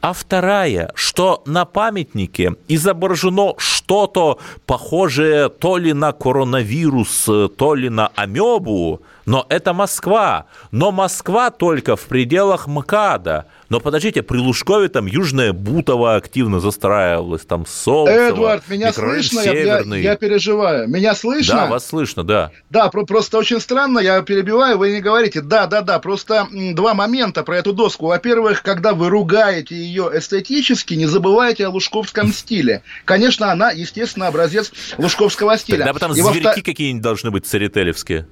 А 0.00 0.14
вторая, 0.14 0.90
что 0.94 1.42
на 1.44 1.66
памятнике 1.66 2.54
изображено 2.66 3.54
что-то 3.58 4.38
похожее 4.64 5.50
то 5.50 5.76
ли 5.76 5.92
на 5.92 6.12
коронавирус, 6.12 7.28
то 7.56 7.74
ли 7.74 7.90
на 7.90 8.08
амебу, 8.14 9.02
но 9.26 9.46
это 9.48 9.72
Москва. 9.72 10.46
Но 10.70 10.90
Москва 10.90 11.50
только 11.50 11.96
в 11.96 12.02
пределах 12.02 12.66
МКАДа. 12.66 13.46
Но 13.68 13.80
подождите, 13.80 14.22
при 14.22 14.38
Лужкове 14.38 14.88
там 14.88 15.06
Южная 15.06 15.52
Бутова 15.52 16.16
активно 16.16 16.60
застраивалась, 16.60 17.42
там 17.42 17.64
Солнцево, 17.66 18.28
Эдвард, 18.28 18.68
меня 18.68 18.92
слышно? 18.92 19.42
Северный. 19.42 20.02
Я, 20.02 20.10
я, 20.10 20.16
переживаю. 20.16 20.88
Меня 20.88 21.14
слышно? 21.14 21.54
Да, 21.54 21.66
вас 21.66 21.86
слышно, 21.86 22.22
да. 22.22 22.50
Да, 22.68 22.90
просто 22.90 23.38
очень 23.38 23.60
странно, 23.60 23.98
я 23.98 24.20
перебиваю, 24.22 24.76
вы 24.76 24.92
не 24.92 25.00
говорите. 25.00 25.40
Да, 25.40 25.66
да, 25.66 25.80
да, 25.80 25.98
просто 26.00 26.48
два 26.74 26.92
момента 26.92 27.42
про 27.44 27.58
эту 27.58 27.72
доску. 27.72 28.06
Во-первых, 28.06 28.62
когда 28.62 28.92
вы 28.92 29.08
ругаете 29.08 29.74
ее 29.74 30.10
эстетически, 30.12 30.94
не 30.94 31.06
забывайте 31.06 31.66
о 31.66 31.70
лужковском 31.70 32.32
стиле. 32.32 32.82
Конечно, 33.06 33.50
она, 33.50 33.70
естественно, 33.70 34.26
образец 34.26 34.72
лужковского 34.98 35.56
стиля. 35.56 35.78
Тогда 35.78 35.92
потом 35.94 36.12
И 36.12 36.20
зверьки 36.20 36.60
какие-нибудь 36.60 37.02
должны 37.02 37.30
быть 37.30 37.46
церетелевские 37.46 38.26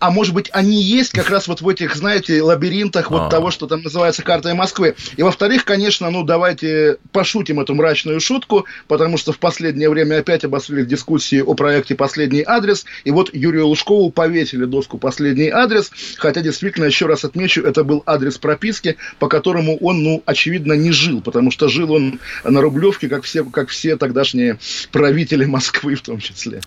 а 0.00 0.10
может 0.10 0.34
быть, 0.34 0.50
они 0.52 0.80
есть 0.80 1.12
как 1.12 1.30
раз 1.30 1.48
вот 1.48 1.60
в 1.60 1.68
этих, 1.68 1.94
знаете, 1.94 2.42
лабиринтах 2.42 3.10
вот 3.10 3.22
а. 3.22 3.30
того, 3.30 3.50
что 3.50 3.66
там 3.66 3.82
называется 3.82 4.22
картой 4.22 4.54
Москвы. 4.54 4.94
И 5.16 5.22
во-вторых, 5.22 5.64
конечно, 5.64 6.10
ну 6.10 6.22
давайте 6.22 6.98
пошутим 7.12 7.60
эту 7.60 7.74
мрачную 7.74 8.20
шутку, 8.20 8.66
потому 8.86 9.18
что 9.18 9.32
в 9.32 9.38
последнее 9.38 9.90
время 9.90 10.18
опять 10.18 10.44
обострились 10.44 10.86
дискуссии 10.86 11.40
о 11.40 11.54
проекте 11.54 11.94
«Последний 11.94 12.42
адрес», 12.46 12.84
и 13.04 13.10
вот 13.10 13.34
Юрию 13.34 13.66
Лужкову 13.66 14.10
повесили 14.10 14.64
доску 14.64 14.98
«Последний 14.98 15.48
адрес», 15.48 15.90
хотя 16.16 16.40
действительно, 16.40 16.84
еще 16.84 17.06
раз 17.06 17.24
отмечу, 17.24 17.62
это 17.62 17.84
был 17.84 18.02
адрес 18.06 18.38
прописки, 18.38 18.96
по 19.18 19.28
которому 19.28 19.76
он, 19.78 20.02
ну, 20.02 20.22
очевидно, 20.26 20.74
не 20.74 20.92
жил, 20.92 21.20
потому 21.20 21.50
что 21.50 21.68
жил 21.68 21.92
он 21.92 22.20
на 22.44 22.60
Рублевке, 22.60 23.08
как 23.08 23.24
все, 23.24 23.44
как 23.44 23.68
все 23.68 23.96
тогдашние 23.96 24.58
правители 24.92 25.44
Москвы 25.44 25.94
в 25.94 26.02
том 26.02 26.20
числе. 26.20 26.60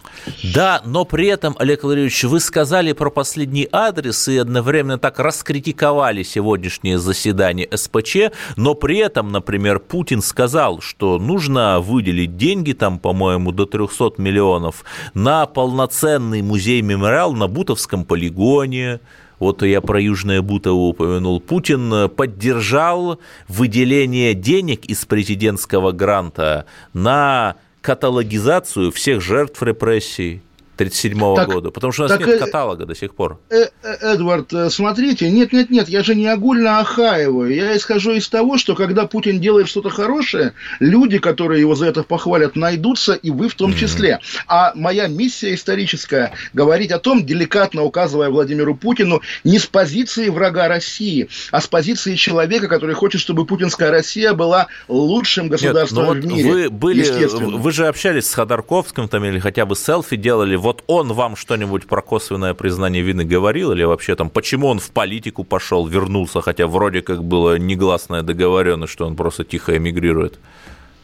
Да, 0.43 0.81
но 0.85 1.05
при 1.05 1.27
этом, 1.27 1.55
Олег 1.59 1.83
Валерьевич, 1.83 2.23
вы 2.23 2.39
сказали 2.39 2.93
про 2.93 3.09
последний 3.21 3.67
адрес 3.71 4.27
и 4.29 4.37
одновременно 4.37 4.97
так 4.97 5.19
раскритиковали 5.19 6.23
сегодняшнее 6.23 6.97
заседание 6.97 7.69
СПЧ, 7.71 8.31
но 8.57 8.73
при 8.73 8.97
этом, 8.97 9.31
например, 9.31 9.77
Путин 9.77 10.23
сказал, 10.23 10.81
что 10.81 11.19
нужно 11.19 11.79
выделить 11.81 12.35
деньги, 12.35 12.73
там, 12.73 12.97
по-моему, 12.97 13.51
до 13.51 13.67
300 13.67 14.13
миллионов, 14.17 14.83
на 15.13 15.45
полноценный 15.45 16.41
музей-мемориал 16.41 17.33
на 17.33 17.47
Бутовском 17.47 18.05
полигоне, 18.05 19.01
вот 19.37 19.61
я 19.61 19.81
про 19.81 20.01
Южное 20.01 20.41
Бутово 20.41 20.79
упомянул, 20.79 21.39
Путин 21.39 22.09
поддержал 22.09 23.19
выделение 23.47 24.33
денег 24.33 24.85
из 24.85 25.05
президентского 25.05 25.91
гранта 25.91 26.65
на 26.93 27.57
каталогизацию 27.81 28.91
всех 28.91 29.21
жертв 29.21 29.61
репрессий 29.61 30.41
1937 30.81 31.45
года? 31.53 31.71
Потому 31.71 31.93
что 31.93 32.03
у 32.03 32.07
нас 32.07 32.17
так, 32.17 32.27
нет 32.27 32.39
каталога 32.39 32.85
до 32.85 32.95
сих 32.95 33.15
пор. 33.15 33.39
Э, 33.49 33.67
э, 33.83 34.13
Эдвард, 34.13 34.53
э, 34.53 34.69
смотрите, 34.69 35.29
нет-нет-нет, 35.29 35.89
я 35.89 36.03
же 36.03 36.15
не 36.15 36.27
огульно 36.27 36.79
охаиваю. 36.79 37.53
Я 37.53 37.75
исхожу 37.77 38.11
из 38.11 38.27
того, 38.29 38.57
что 38.57 38.75
когда 38.75 39.05
Путин 39.05 39.39
делает 39.39 39.67
что-то 39.67 39.89
хорошее, 39.89 40.53
люди, 40.79 41.19
которые 41.19 41.61
его 41.61 41.75
за 41.75 41.87
это 41.87 42.03
похвалят, 42.03 42.55
найдутся, 42.55 43.13
и 43.13 43.29
вы 43.29 43.49
в 43.49 43.55
том 43.55 43.71
mm-hmm. 43.71 43.77
числе. 43.77 44.19
А 44.47 44.73
моя 44.75 45.07
миссия 45.07 45.53
историческая– 45.53 46.33
говорить 46.53 46.91
о 46.91 46.99
том, 46.99 47.25
деликатно 47.25 47.83
указывая 47.83 48.29
Владимиру 48.29 48.75
Путину, 48.75 49.21
не 49.43 49.59
с 49.59 49.65
позиции 49.65 50.29
врага 50.29 50.67
России, 50.67 51.29
а 51.51 51.61
с 51.61 51.67
позиции 51.67 52.15
человека, 52.15 52.67
который 52.67 52.95
хочет, 52.95 53.21
чтобы 53.21 53.45
путинская 53.45 53.91
Россия 53.91 54.33
была 54.33 54.67
лучшим 54.87 55.49
государством 55.49 56.15
Нет, 56.15 56.23
ну 56.23 56.29
в 56.29 56.37
мире. 56.37 56.51
Вы, 56.51 56.69
были, 56.69 57.57
вы 57.57 57.71
же 57.71 57.87
общались 57.87 58.29
с 58.29 58.33
Ходорковским 58.33 59.07
там, 59.07 59.25
или 59.25 59.39
хотя 59.39 59.65
бы 59.65 59.75
селфи 59.75 60.15
делали 60.15 60.55
вот 60.55 60.70
он 60.87 61.13
вам 61.13 61.35
что-нибудь 61.35 61.85
про 61.85 62.01
косвенное 62.01 62.53
признание 62.53 63.03
вины 63.03 63.23
говорил, 63.23 63.71
или 63.71 63.83
вообще 63.83 64.15
там, 64.15 64.29
почему 64.29 64.67
он 64.67 64.79
в 64.79 64.89
политику 64.91 65.43
пошел, 65.43 65.85
вернулся, 65.87 66.41
хотя 66.41 66.67
вроде 66.67 67.01
как 67.01 67.23
было 67.23 67.57
негласная 67.57 68.21
договоренность, 68.21 68.93
что 68.93 69.05
он 69.05 69.15
просто 69.15 69.43
тихо 69.43 69.77
эмигрирует? 69.77 70.39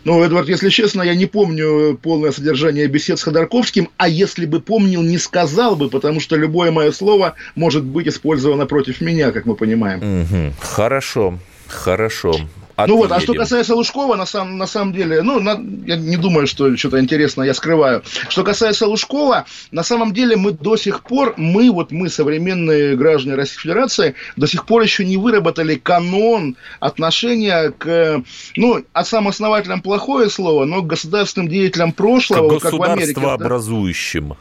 Ну, 0.03 0.24
Эдвард, 0.24 0.47
если 0.47 0.69
честно, 0.69 1.01
я 1.01 1.15
не 1.15 1.25
помню 1.25 2.00
полное 2.01 2.31
содержание 2.31 2.88
бесед 2.88 3.19
с 3.19 3.24
Ходорковским, 3.24 3.89
а 3.97 4.07
если 4.07 4.45
бы 4.45 4.62
помнил, 4.62 5.01
не 5.01 5.17
сказал 5.17 5.75
бы, 5.75 5.89
потому 5.89 6.21
что 6.21 6.38
любое 6.38 6.71
мое 6.71 6.93
слово 6.93 7.33
может 7.55 7.83
быть 7.83 8.07
использовано 8.07 8.65
против 8.65 9.01
меня, 9.01 9.31
как 9.31 9.45
мы 9.45 9.55
понимаем. 9.55 10.21
Угу. 10.21 10.53
Хорошо, 10.62 11.39
хорошо. 11.67 12.36
Отъедем. 12.77 12.96
Ну 12.96 13.01
вот, 13.01 13.12
а 13.12 13.19
что 13.19 13.34
касается 13.34 13.74
Лужкова, 13.74 14.15
на 14.15 14.27
самом, 14.27 14.60
на 14.60 14.67
самом 14.67 14.93
деле, 14.93 15.24
ну, 15.24 15.39
на, 15.39 15.60
я 15.88 15.96
не 15.96 16.15
думаю, 16.15 16.46
что 16.46 16.77
что-то 16.77 17.00
интересное 17.00 17.48
я 17.48 17.55
скрываю. 17.55 18.03
Что 18.29 18.43
касается 18.43 18.86
Лужкова, 18.86 19.46
на 19.72 19.81
самом 19.81 20.13
деле 20.13 20.38
мы 20.38 20.51
до 20.51 20.77
сих 20.77 21.01
пор, 21.01 21.34
мы, 21.38 21.72
вот 21.72 21.91
мы, 21.91 22.07
современные 22.07 22.96
граждане 22.96 23.36
Российской 23.36 23.63
Федерации, 23.63 24.13
до 24.36 24.46
сих 24.46 24.67
пор 24.67 24.84
еще 24.84 25.05
не 25.05 25.17
выработали 25.17 25.74
канон 25.74 26.55
отношения 26.79 27.72
к, 27.72 28.24
ну, 28.55 28.84
а 28.93 29.03
сам 29.03 29.27
основателям 29.27 29.81
плохое 29.81 30.29
слово, 30.29 30.65
но 30.65 30.84
к 30.84 30.86
государственным 30.86 31.50
деятелям 31.50 31.91
прошлого, 31.91 32.60
к 32.60 32.62
как 32.62 32.74
в 32.74 32.84
Америке. 32.84 33.19
образующим. 33.19 34.29
Да? 34.29 34.36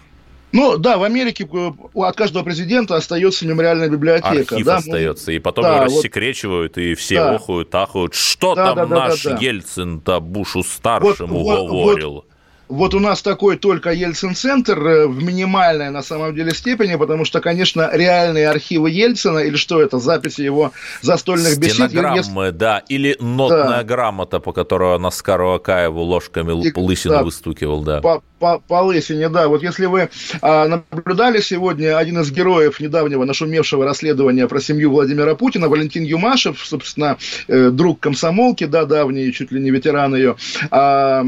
Ну, 0.52 0.78
да, 0.78 0.96
в 0.96 1.02
Америке 1.02 1.48
э, 1.52 1.70
от 1.94 2.16
каждого 2.16 2.42
президента 2.44 2.96
остается 2.96 3.46
мемориальная 3.46 3.88
библиотека. 3.88 4.28
Архив 4.28 4.64
да? 4.64 4.76
остается, 4.76 5.32
и 5.32 5.38
потом 5.38 5.64
да, 5.64 5.76
его 5.76 5.84
рассекречивают, 5.84 6.76
вот, 6.76 6.82
и 6.82 6.94
все 6.94 7.16
да. 7.16 7.34
охуют, 7.34 7.74
ахуют. 7.74 8.14
Что 8.14 8.54
да, 8.54 8.74
там 8.74 8.88
да, 8.88 8.96
наш 9.08 9.22
да, 9.22 9.30
да, 9.32 9.38
Ельцин-то 9.38 10.20
Бушу-старшему 10.20 11.42
вот, 11.42 11.68
говорил? 11.68 12.12
Вот, 12.12 12.24
вот 12.24 12.35
у 12.68 13.00
нас 13.00 13.22
такой 13.22 13.56
только 13.56 13.90
Ельцин-центр 13.92 14.78
э, 14.78 15.06
в 15.06 15.22
минимальной 15.22 15.90
на 15.90 16.02
самом 16.02 16.34
деле 16.34 16.52
степени, 16.52 16.96
потому 16.96 17.24
что, 17.24 17.40
конечно, 17.40 17.90
реальные 17.92 18.48
архивы 18.48 18.90
Ельцина 18.90 19.38
или 19.38 19.56
что 19.56 19.80
это, 19.80 19.98
записи 19.98 20.40
его 20.42 20.72
застольных 21.02 21.58
бесед. 21.58 21.90
Стенограммы, 21.90 22.52
да, 22.52 22.82
или 22.88 23.16
нотная 23.20 23.78
да. 23.78 23.84
грамота, 23.84 24.40
по 24.40 24.52
которой 24.52 24.96
он 24.96 25.06
Оскару 25.06 25.54
Акаеву 25.54 26.00
ложками 26.00 26.52
И, 26.66 26.72
лысину 26.74 27.14
да, 27.14 27.22
выстукивал, 27.22 27.82
да. 27.82 28.00
По, 28.00 28.22
по, 28.38 28.58
по 28.58 28.82
лысине, 28.82 29.28
да. 29.28 29.48
Вот 29.48 29.62
если 29.62 29.86
вы 29.86 30.08
а, 30.42 30.66
наблюдали 30.66 31.40
сегодня 31.40 31.96
один 31.96 32.20
из 32.20 32.30
героев 32.30 32.80
недавнего 32.80 33.24
нашумевшего 33.24 33.84
расследования 33.84 34.46
про 34.48 34.60
семью 34.60 34.90
Владимира 34.90 35.34
Путина, 35.34 35.68
Валентин 35.68 36.04
Юмашев, 36.04 36.64
собственно, 36.64 37.16
э, 37.48 37.70
друг 37.70 38.00
комсомолки, 38.00 38.64
да, 38.64 38.84
давний, 38.84 39.32
чуть 39.32 39.52
ли 39.52 39.60
не 39.60 39.70
ветеран 39.70 40.14
ее, 40.14 40.36
а, 40.70 41.24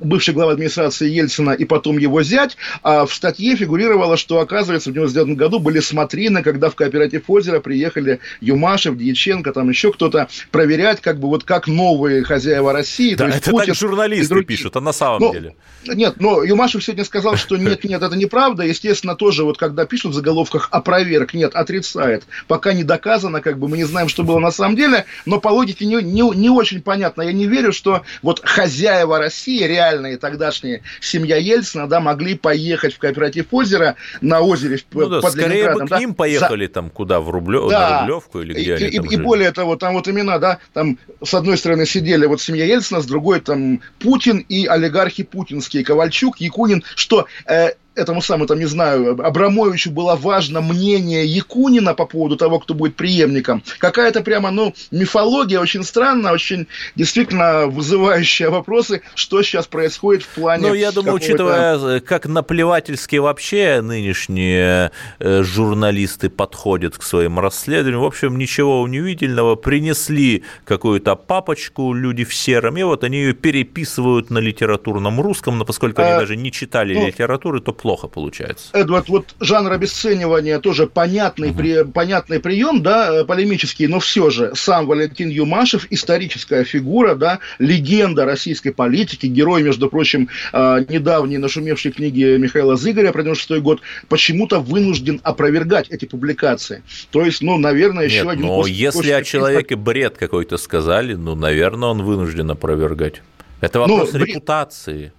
бывший 0.00 0.34
глава 0.34 0.52
администрации 0.52 1.08
Ельцина 1.08 1.50
и 1.50 1.64
потом 1.64 1.98
его 1.98 2.22
зять, 2.22 2.56
а 2.82 3.06
в 3.06 3.14
статье 3.14 3.56
фигурировало, 3.56 4.16
что, 4.16 4.40
оказывается, 4.40 4.90
в 4.90 4.92
99 4.94 5.36
году 5.36 5.58
были 5.58 5.80
смотрины, 5.80 6.42
когда 6.42 6.70
в 6.70 6.74
кооператив 6.74 7.24
озера 7.28 7.60
приехали 7.60 8.20
Юмашев, 8.40 8.96
Дьяченко, 8.96 9.52
там 9.52 9.68
еще 9.68 9.92
кто-то 9.92 10.28
проверять, 10.50 11.00
как 11.00 11.18
бы 11.18 11.28
вот 11.28 11.44
как 11.44 11.66
новые 11.66 12.24
хозяева 12.24 12.72
России. 12.72 13.14
Да, 13.14 13.28
это 13.28 13.50
Путин, 13.50 13.66
так 13.66 13.76
журналисты 13.76 14.42
пишут, 14.42 14.76
а 14.76 14.80
на 14.80 14.92
самом 14.92 15.20
ну, 15.20 15.32
деле. 15.32 15.54
Нет, 15.86 16.14
но 16.18 16.42
Юмашев 16.42 16.82
сегодня 16.82 17.04
сказал, 17.04 17.36
что 17.36 17.56
нет, 17.56 17.84
нет, 17.84 18.02
это 18.02 18.16
неправда. 18.16 18.64
Естественно, 18.64 19.14
тоже 19.14 19.44
вот 19.44 19.58
когда 19.58 19.86
пишут 19.86 20.12
в 20.12 20.14
заголовках 20.14 20.68
опроверг, 20.70 21.34
нет, 21.34 21.54
отрицает. 21.54 22.24
Пока 22.48 22.72
не 22.72 22.84
доказано, 22.84 23.40
как 23.40 23.58
бы 23.58 23.68
мы 23.68 23.76
не 23.76 23.84
знаем, 23.84 24.08
что 24.08 24.24
было 24.24 24.38
на 24.38 24.50
самом 24.50 24.76
деле, 24.76 25.04
но 25.26 25.40
по 25.40 25.48
логике 25.48 25.86
не, 25.86 25.96
не, 25.96 26.22
не 26.36 26.50
очень 26.50 26.82
понятно. 26.82 27.22
Я 27.22 27.32
не 27.32 27.46
верю, 27.46 27.72
что 27.72 28.02
вот 28.22 28.40
хозяева 28.44 29.18
России 29.18 29.62
реально 29.64 29.83
реальные 29.84 30.18
тогдашние 30.18 30.82
семья 31.00 31.36
Ельцина, 31.36 31.88
да, 31.88 32.00
могли 32.00 32.36
поехать 32.36 32.94
в 32.94 32.98
кооператив 32.98 33.46
озера 33.50 33.96
на 34.20 34.40
озере 34.40 34.78
ну, 34.92 35.08
да, 35.08 35.20
под 35.20 35.32
скорее 35.32 35.72
бы 35.72 35.80
к 35.80 35.88
да, 35.88 35.98
ним 35.98 36.14
поехали 36.14 36.66
за... 36.66 36.72
там 36.72 36.90
куда, 36.90 37.20
в 37.20 37.30
Рублев... 37.30 37.68
да, 37.70 37.90
на 37.90 38.00
Рублевку 38.00 38.40
или 38.40 38.52
где 38.52 38.62
и, 38.62 38.70
они 38.72 38.86
и, 38.86 39.14
и 39.14 39.16
более 39.16 39.52
того, 39.52 39.76
там 39.76 39.94
вот 39.94 40.08
имена, 40.08 40.38
да, 40.38 40.58
там 40.72 40.98
с 41.22 41.34
одной 41.34 41.58
стороны 41.58 41.86
сидели 41.86 42.26
вот 42.26 42.40
семья 42.40 42.64
Ельцина, 42.64 43.00
с 43.00 43.06
другой 43.06 43.40
там 43.40 43.80
Путин 43.98 44.38
и 44.38 44.66
олигархи 44.66 45.22
путинские, 45.22 45.84
Ковальчук, 45.84 46.40
Якунин, 46.40 46.82
что 46.94 47.26
э, 47.46 47.70
этому 47.94 48.22
самому, 48.22 48.46
там, 48.46 48.58
не 48.58 48.66
знаю, 48.66 49.20
Абрамовичу 49.24 49.90
было 49.90 50.16
важно 50.16 50.60
мнение 50.60 51.26
Якунина 51.26 51.94
по 51.94 52.06
поводу 52.06 52.36
того, 52.36 52.58
кто 52.58 52.74
будет 52.74 52.96
преемником. 52.96 53.62
Какая-то 53.78 54.22
прямо, 54.22 54.50
ну, 54.50 54.74
мифология 54.90 55.60
очень 55.60 55.84
странная, 55.84 56.32
очень 56.32 56.66
действительно 56.96 57.66
вызывающая 57.66 58.50
вопросы, 58.50 59.02
что 59.14 59.42
сейчас 59.42 59.66
происходит 59.66 60.22
в 60.22 60.28
плане... 60.28 60.68
Ну, 60.68 60.74
я 60.74 60.92
думаю, 60.92 61.14
учитывая, 61.14 61.96
э, 61.96 62.00
как 62.00 62.26
наплевательски 62.26 63.16
вообще 63.16 63.80
нынешние 63.80 64.90
э, 65.18 65.42
журналисты 65.42 66.30
подходят 66.30 66.96
к 66.98 67.02
своим 67.02 67.38
расследованиям, 67.38 68.02
в 68.02 68.06
общем, 68.06 68.38
ничего 68.38 68.80
удивительного, 68.82 69.54
принесли 69.54 70.44
какую-то 70.64 71.14
папочку 71.14 71.92
люди 71.92 72.24
в 72.24 72.34
сером, 72.34 72.76
и 72.76 72.82
вот 72.82 73.04
они 73.04 73.18
ее 73.18 73.34
переписывают 73.34 74.30
на 74.30 74.38
литературном 74.38 75.20
русском, 75.20 75.58
но 75.58 75.64
поскольку 75.64 76.02
а, 76.02 76.06
они 76.06 76.18
даже 76.18 76.36
не 76.36 76.50
читали 76.50 76.94
ну, 76.94 77.06
литературы, 77.06 77.60
то 77.60 77.72
плохо 77.84 78.08
получается. 78.08 78.68
Эдвард, 78.72 79.10
вот 79.10 79.34
жанр 79.40 79.70
обесценивания 79.72 80.58
тоже 80.58 80.86
понятный, 80.86 81.50
угу. 81.50 81.58
при, 81.58 81.84
понятный 81.84 82.40
прием, 82.40 82.82
да, 82.82 83.20
э, 83.20 83.24
полемический, 83.26 83.88
но 83.88 84.00
все 84.00 84.30
же 84.30 84.52
сам 84.54 84.86
Валентин 84.86 85.28
Юмашев, 85.28 85.86
историческая 85.90 86.64
фигура, 86.64 87.14
да, 87.14 87.40
легенда 87.58 88.24
российской 88.24 88.70
политики, 88.70 89.26
герой, 89.26 89.62
между 89.62 89.90
прочим, 89.90 90.30
э, 90.54 90.86
недавней 90.88 91.36
нашумевшей 91.36 91.92
книги 91.92 92.38
Михаила 92.38 92.76
Зыгоря 92.76 93.12
про 93.12 93.22
96 93.22 93.60
год, 93.60 93.82
почему-то 94.08 94.60
вынужден 94.60 95.20
опровергать 95.22 95.90
эти 95.90 96.06
публикации. 96.06 96.82
То 97.10 97.22
есть, 97.22 97.42
ну, 97.42 97.58
наверное, 97.58 98.06
еще 98.06 98.22
Нет, 98.22 98.28
один... 98.28 98.46
но 98.46 98.66
если 98.66 99.10
о 99.10 99.22
человеке 99.22 99.76
бред 99.76 100.16
какой-то 100.16 100.56
сказали, 100.56 101.12
ну, 101.12 101.34
наверное, 101.34 101.90
он 101.90 102.02
вынужден 102.02 102.50
опровергать. 102.50 103.20
Это 103.60 103.80
вопрос 103.80 104.14
ну, 104.14 104.20
репутации. 104.20 105.12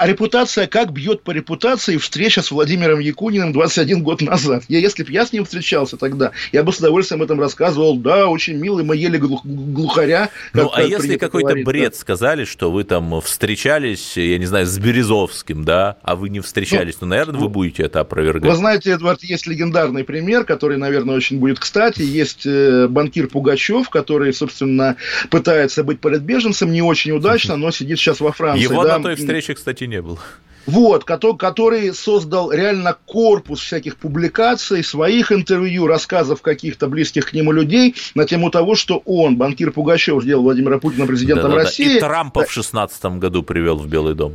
А 0.00 0.06
репутация, 0.06 0.66
как 0.66 0.94
бьет 0.94 1.22
по 1.22 1.30
репутации 1.30 1.98
встреча 1.98 2.40
с 2.40 2.50
Владимиром 2.50 3.00
Якуниным 3.00 3.52
21 3.52 4.02
год 4.02 4.22
назад. 4.22 4.64
Я, 4.66 4.78
если 4.78 5.02
бы 5.02 5.12
я 5.12 5.26
с 5.26 5.32
ним 5.34 5.44
встречался 5.44 5.98
тогда, 5.98 6.30
я 6.52 6.62
бы 6.62 6.72
с 6.72 6.78
удовольствием 6.78 7.22
этом 7.22 7.38
рассказывал. 7.38 7.98
Да, 7.98 8.28
очень 8.28 8.56
милый, 8.56 8.82
мы 8.82 8.96
ели 8.96 9.18
глух, 9.18 9.44
глухаря. 9.44 10.30
Ну, 10.54 10.70
а 10.72 10.82
если 10.84 11.18
какой-то 11.18 11.54
бред 11.66 11.92
да. 11.92 11.98
сказали, 11.98 12.46
что 12.46 12.70
вы 12.70 12.84
там 12.84 13.20
встречались, 13.20 14.16
я 14.16 14.38
не 14.38 14.46
знаю, 14.46 14.64
с 14.64 14.78
Березовским, 14.78 15.66
да, 15.66 15.98
а 16.02 16.16
вы 16.16 16.30
не 16.30 16.40
встречались, 16.40 16.94
ну, 17.02 17.06
ну 17.06 17.10
наверное, 17.10 17.38
вы 17.38 17.50
будете 17.50 17.82
это 17.82 18.00
опровергать. 18.00 18.50
Вы 18.50 18.56
знаете, 18.56 18.92
Эдвард, 18.92 19.22
есть 19.22 19.46
легендарный 19.46 20.04
пример, 20.04 20.44
который, 20.44 20.78
наверное, 20.78 21.16
очень 21.16 21.38
будет 21.38 21.58
кстати. 21.58 22.00
Есть 22.00 22.46
э, 22.46 22.88
банкир 22.88 23.26
Пугачев, 23.28 23.90
который, 23.90 24.32
собственно, 24.32 24.96
пытается 25.28 25.84
быть 25.84 26.00
политбеженцем, 26.00 26.72
не 26.72 26.80
очень 26.80 27.12
удачно, 27.12 27.58
но 27.58 27.70
сидит 27.70 27.98
сейчас 27.98 28.20
во 28.20 28.32
Франции. 28.32 28.62
Его 28.62 28.82
да? 28.82 28.96
на 28.96 29.02
той 29.02 29.16
встрече, 29.16 29.52
кстати, 29.52 29.89
не 29.90 30.00
было. 30.00 30.18
Вот, 30.66 31.04
который 31.04 31.92
создал 31.94 32.52
реально 32.52 32.96
корпус 33.06 33.60
всяких 33.60 33.96
публикаций, 33.96 34.84
своих 34.84 35.32
интервью, 35.32 35.86
рассказов 35.86 36.42
каких-то 36.42 36.86
близких 36.86 37.30
к 37.30 37.32
нему 37.32 37.50
людей 37.50 37.96
на 38.14 38.24
тему 38.24 38.50
того, 38.50 38.74
что 38.74 39.02
он, 39.04 39.36
банкир 39.36 39.72
Пугачев, 39.72 40.22
сделал 40.22 40.44
Владимира 40.44 40.78
Путина 40.78 41.06
президентом 41.06 41.50
да, 41.50 41.56
да, 41.56 41.64
России. 41.64 41.96
И 41.96 42.00
Трампа 42.00 42.44
в 42.44 42.52
16 42.52 43.04
году 43.18 43.42
привел 43.42 43.78
в 43.78 43.88
Белый 43.88 44.14
дом. 44.14 44.34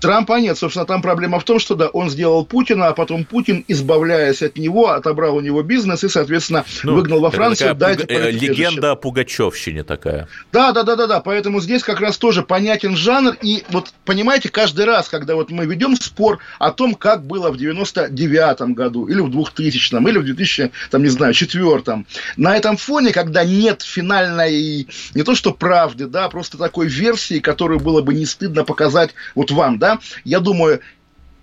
Трампа 0.00 0.40
нет. 0.40 0.58
Собственно, 0.58 0.86
там 0.86 1.02
проблема 1.02 1.40
в 1.40 1.44
том, 1.44 1.58
что 1.58 1.74
да, 1.74 1.88
он 1.88 2.10
сделал 2.10 2.44
Путина, 2.44 2.88
а 2.88 2.92
потом 2.92 3.24
Путин, 3.24 3.64
избавляясь 3.68 4.42
от 4.42 4.58
него, 4.58 4.90
отобрал 4.90 5.36
у 5.36 5.40
него 5.40 5.62
бизнес 5.62 6.04
и, 6.04 6.08
соответственно, 6.08 6.64
ну, 6.82 6.94
выгнал 6.94 7.20
во 7.20 7.30
Францию. 7.30 7.74
Дайте 7.74 8.06
пуга... 8.06 8.28
Э, 8.28 8.30
легенда 8.30 8.92
о 8.92 8.96
Пугачевщине 8.96 9.84
такая. 9.84 10.28
Да, 10.52 10.72
да, 10.72 10.82
да, 10.82 10.96
да, 10.96 11.06
да. 11.06 11.20
Поэтому 11.20 11.60
здесь 11.60 11.82
как 11.82 12.00
раз 12.00 12.18
тоже 12.18 12.42
понятен 12.42 12.96
жанр. 12.96 13.36
И 13.42 13.64
вот 13.70 13.92
понимаете, 14.04 14.48
каждый 14.48 14.84
раз, 14.84 15.08
когда 15.08 15.34
вот 15.34 15.50
мы 15.50 15.66
ведем 15.66 15.96
спор 15.96 16.38
о 16.58 16.70
том, 16.72 16.94
как 16.94 17.24
было 17.24 17.50
в 17.50 17.56
99-м 17.56 18.74
году, 18.74 19.06
или 19.06 19.20
в 19.20 19.28
2000-м, 19.28 20.08
или 20.08 20.18
в 20.18 20.24
2000, 20.24 20.70
там, 20.90 21.02
не 21.02 21.08
знаю, 21.08 21.32
четвертом, 21.32 22.06
на 22.36 22.56
этом 22.56 22.76
фоне, 22.76 23.12
когда 23.12 23.44
нет 23.44 23.82
финальной, 23.82 24.88
не 25.14 25.22
то 25.22 25.34
что 25.34 25.52
правды, 25.52 26.06
да, 26.06 26.28
просто 26.28 26.58
такой 26.58 26.88
версии, 26.88 27.38
которую 27.38 27.80
было 27.80 28.02
бы 28.02 28.14
не 28.14 28.26
стыдно 28.26 28.64
показать 28.64 29.10
вот 29.34 29.50
вам, 29.50 29.78
да, 29.78 29.85
да, 29.86 30.00
я 30.24 30.40
думаю, 30.40 30.80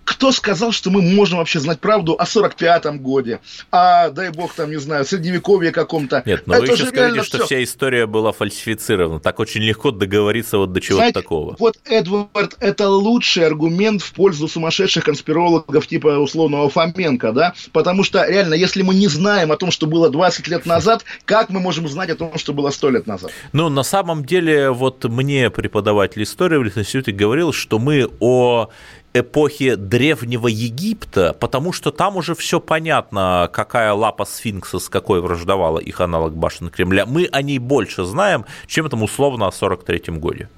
кто 0.03 0.31
сказал, 0.31 0.71
что 0.71 0.89
мы 0.89 1.01
можем 1.01 1.39
вообще 1.39 1.59
знать 1.59 1.79
правду 1.79 2.15
о 2.17 2.23
45-м 2.25 2.99
годе, 2.99 3.39
а, 3.71 4.09
дай 4.09 4.29
бог, 4.29 4.53
там, 4.53 4.69
не 4.69 4.77
знаю, 4.79 5.05
средневековье 5.05 5.71
каком-то. 5.71 6.23
Нет, 6.25 6.43
но 6.45 6.55
Это 6.55 6.65
вы 6.65 6.73
еще 6.73 6.85
скажете, 6.85 7.23
что 7.23 7.45
вся 7.45 7.63
история 7.63 8.05
была 8.05 8.31
фальсифицирована. 8.31 9.19
Так 9.19 9.39
очень 9.39 9.61
легко 9.61 9.91
договориться 9.91 10.57
вот 10.57 10.73
до 10.73 10.81
чего-то 10.81 11.13
такого. 11.13 11.55
Вот, 11.59 11.77
Эдвард, 11.85 12.57
это 12.59 12.89
лучший 12.89 13.45
аргумент 13.45 14.01
в 14.01 14.13
пользу 14.13 14.47
сумасшедших 14.47 15.03
конспирологов 15.03 15.87
типа 15.87 16.19
условного 16.19 16.69
Фоменко, 16.69 17.31
да, 17.31 17.53
потому 17.71 18.03
что 18.03 18.25
реально, 18.27 18.55
если 18.55 18.81
мы 18.81 18.95
не 18.95 19.07
знаем 19.07 19.51
о 19.51 19.57
том, 19.57 19.71
что 19.71 19.87
было 19.87 20.09
20 20.09 20.47
лет 20.47 20.65
назад, 20.65 21.03
как 21.25 21.49
мы 21.49 21.59
можем 21.59 21.87
знать 21.87 22.09
о 22.09 22.15
том, 22.15 22.37
что 22.37 22.53
было 22.53 22.69
100 22.69 22.89
лет 22.89 23.07
назад? 23.07 23.31
Ну, 23.51 23.69
на 23.69 23.83
самом 23.83 24.25
деле, 24.25 24.71
вот 24.71 25.03
мне 25.05 25.49
преподаватель 25.49 26.23
истории 26.23 26.57
в 26.57 26.77
институте 26.77 27.11
говорил, 27.11 27.53
что 27.53 27.79
мы 27.79 28.09
о 28.19 28.69
эпохи 29.13 29.75
Древнего 29.75 30.47
Египта, 30.47 31.35
потому 31.39 31.71
что 31.71 31.91
там 31.91 32.17
уже 32.17 32.35
все 32.35 32.59
понятно, 32.59 33.49
какая 33.53 33.93
лапа 33.93 34.25
сфинкса 34.25 34.79
с 34.79 34.89
какой 34.89 35.21
враждовала 35.21 35.79
их 35.79 36.01
аналог 36.01 36.35
башен 36.35 36.69
Кремля. 36.69 37.05
Мы 37.05 37.29
о 37.31 37.41
ней 37.41 37.59
больше 37.59 38.05
знаем, 38.05 38.45
чем 38.67 38.89
там 38.89 39.03
условно 39.03 39.47
о 39.47 39.51
43-м 39.51 40.19
годе 40.19 40.49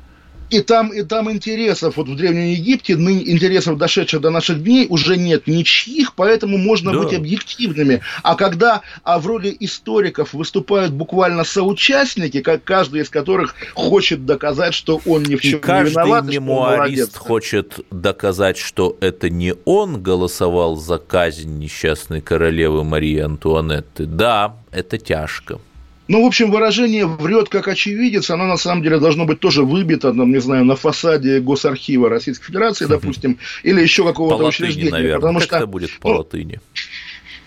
и 0.49 0.61
там, 0.61 0.93
и 0.93 1.03
там 1.03 1.31
интересов, 1.31 1.97
вот 1.97 2.07
в 2.07 2.15
Древнем 2.15 2.45
Египте, 2.45 2.95
ныне 2.95 3.29
интересов, 3.31 3.77
дошедших 3.77 4.21
до 4.21 4.29
наших 4.29 4.63
дней, 4.63 4.85
уже 4.89 5.17
нет 5.17 5.47
ничьих, 5.47 6.13
поэтому 6.15 6.57
можно 6.57 6.91
да. 6.91 6.99
быть 6.99 7.13
объективными. 7.13 8.01
А 8.23 8.35
когда 8.35 8.81
а 9.03 9.19
в 9.19 9.27
роли 9.27 9.55
историков 9.59 10.33
выступают 10.33 10.93
буквально 10.93 11.43
соучастники, 11.43 12.41
как 12.41 12.63
каждый 12.63 13.01
из 13.01 13.09
которых 13.09 13.55
хочет 13.73 14.25
доказать, 14.25 14.73
что 14.73 15.01
он 15.05 15.23
ни 15.23 15.35
в 15.35 15.41
чем 15.41 15.59
и 15.59 15.63
не 15.63 15.89
виноват. 15.89 16.21
каждый 16.21 16.35
мемуарист 16.35 17.17
хочет 17.17 17.79
доказать, 17.91 18.57
что 18.57 18.97
это 19.01 19.29
не 19.29 19.55
он 19.65 20.01
голосовал 20.01 20.75
за 20.75 20.97
казнь 20.97 21.57
несчастной 21.57 22.21
королевы 22.21 22.83
Марии 22.83 23.19
Антуанетты. 23.19 24.05
Да, 24.05 24.57
это 24.71 24.97
тяжко. 24.97 25.59
Ну, 26.07 26.23
в 26.23 26.27
общем, 26.27 26.51
выражение 26.51 27.07
«врет 27.07 27.49
как 27.49 27.67
очевидец», 27.67 28.29
оно 28.29 28.45
на 28.45 28.57
самом 28.57 28.83
деле 28.83 28.99
должно 28.99 29.25
быть 29.25 29.39
тоже 29.39 29.63
выбито, 29.63 30.13
там, 30.13 30.31
не 30.31 30.39
знаю, 30.39 30.63
на 30.63 30.75
фасаде 30.75 31.39
Госархива 31.39 32.09
Российской 32.09 32.45
Федерации, 32.45 32.85
допустим, 32.85 33.39
или 33.63 33.81
еще 33.81 34.03
какого-то 34.03 34.45
учреждения. 34.45 34.91
Наверное. 34.91 35.19
Потому 35.19 35.39
как 35.39 35.47
что, 35.47 35.57
это 35.57 35.67
будет 35.67 35.91
по 35.99 36.09
ну, 36.09 36.17
латыни? 36.17 36.59
ну, 36.73 36.81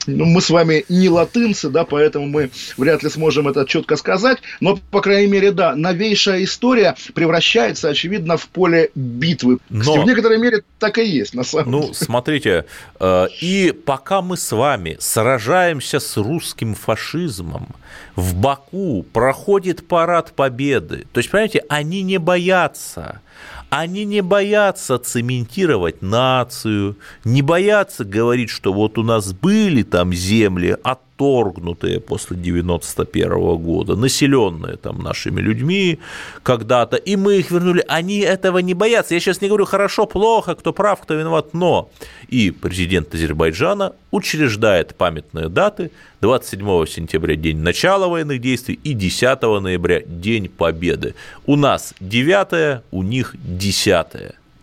мы 0.08 0.40
с 0.40 0.50
вами 0.50 0.84
не 0.88 1.08
латынцы, 1.08 1.68
да, 1.70 1.84
поэтому 1.84 2.26
мы 2.26 2.50
вряд 2.76 3.02
ли 3.02 3.10
сможем 3.10 3.48
это 3.48 3.66
четко 3.66 3.96
сказать, 3.96 4.38
но, 4.60 4.78
по 4.90 5.00
крайней 5.00 5.30
мере, 5.30 5.52
да, 5.52 5.74
новейшая 5.74 6.44
история 6.44 6.96
превращается, 7.14 7.88
очевидно, 7.88 8.36
в 8.36 8.48
поле 8.48 8.90
битвы. 8.94 9.58
Но... 9.70 10.02
В 10.02 10.06
некоторой 10.06 10.38
мере 10.38 10.62
так 10.78 10.98
и 10.98 11.06
есть, 11.06 11.34
на 11.34 11.44
самом 11.44 11.70
ну, 11.70 11.80
деле. 11.80 11.88
Ну, 11.88 11.94
смотрите, 11.94 12.64
э, 13.00 13.26
и 13.40 13.72
пока 13.84 14.22
мы 14.22 14.36
с 14.36 14.52
вами 14.52 14.96
сражаемся 15.00 16.00
с 16.00 16.16
русским 16.16 16.74
фашизмом, 16.74 17.68
в 18.16 18.34
Баку 18.34 19.04
проходит 19.12 19.86
парад 19.86 20.32
победы. 20.32 21.06
То 21.12 21.18
есть, 21.18 21.30
понимаете, 21.30 21.64
они 21.68 22.02
не 22.02 22.18
боятся 22.18 23.20
они 23.70 24.04
не 24.04 24.22
боятся 24.22 24.98
цементировать 24.98 26.02
нацию, 26.02 26.96
не 27.24 27.42
боятся 27.42 28.04
говорить, 28.04 28.50
что 28.50 28.72
вот 28.72 28.98
у 28.98 29.02
нас 29.02 29.32
были 29.32 29.82
там 29.82 30.12
земли 30.12 30.76
отторгнутые 31.18 32.00
после 32.00 32.36
91 32.36 33.56
года, 33.56 33.96
населенные 33.96 34.76
там 34.76 35.02
нашими 35.02 35.40
людьми 35.40 35.98
когда-то, 36.42 36.96
и 36.96 37.16
мы 37.16 37.38
их 37.38 37.50
вернули. 37.50 37.84
Они 37.88 38.20
этого 38.20 38.58
не 38.58 38.74
боятся. 38.74 39.14
Я 39.14 39.20
сейчас 39.20 39.40
не 39.40 39.48
говорю 39.48 39.64
хорошо, 39.64 40.06
плохо, 40.06 40.54
кто 40.54 40.72
прав, 40.72 41.00
кто 41.00 41.14
виноват, 41.14 41.54
но 41.54 41.90
и 42.28 42.50
президент 42.50 43.14
Азербайджана 43.14 43.92
учреждает 44.10 44.94
памятные 44.94 45.48
даты 45.48 45.90
27 46.20 46.86
сентября– 46.86 47.34
день 47.36 47.58
начала 47.58 48.08
военных 48.08 48.40
действий 48.40 48.78
и 48.84 48.94
10 48.94 49.42
ноября– 49.42 50.00
день 50.06 50.48
победы. 50.48 51.14
У 51.46 51.56
нас 51.56 51.94
9 52.00 52.82
у 52.90 53.02
них 53.02 53.34
10 53.44 54.06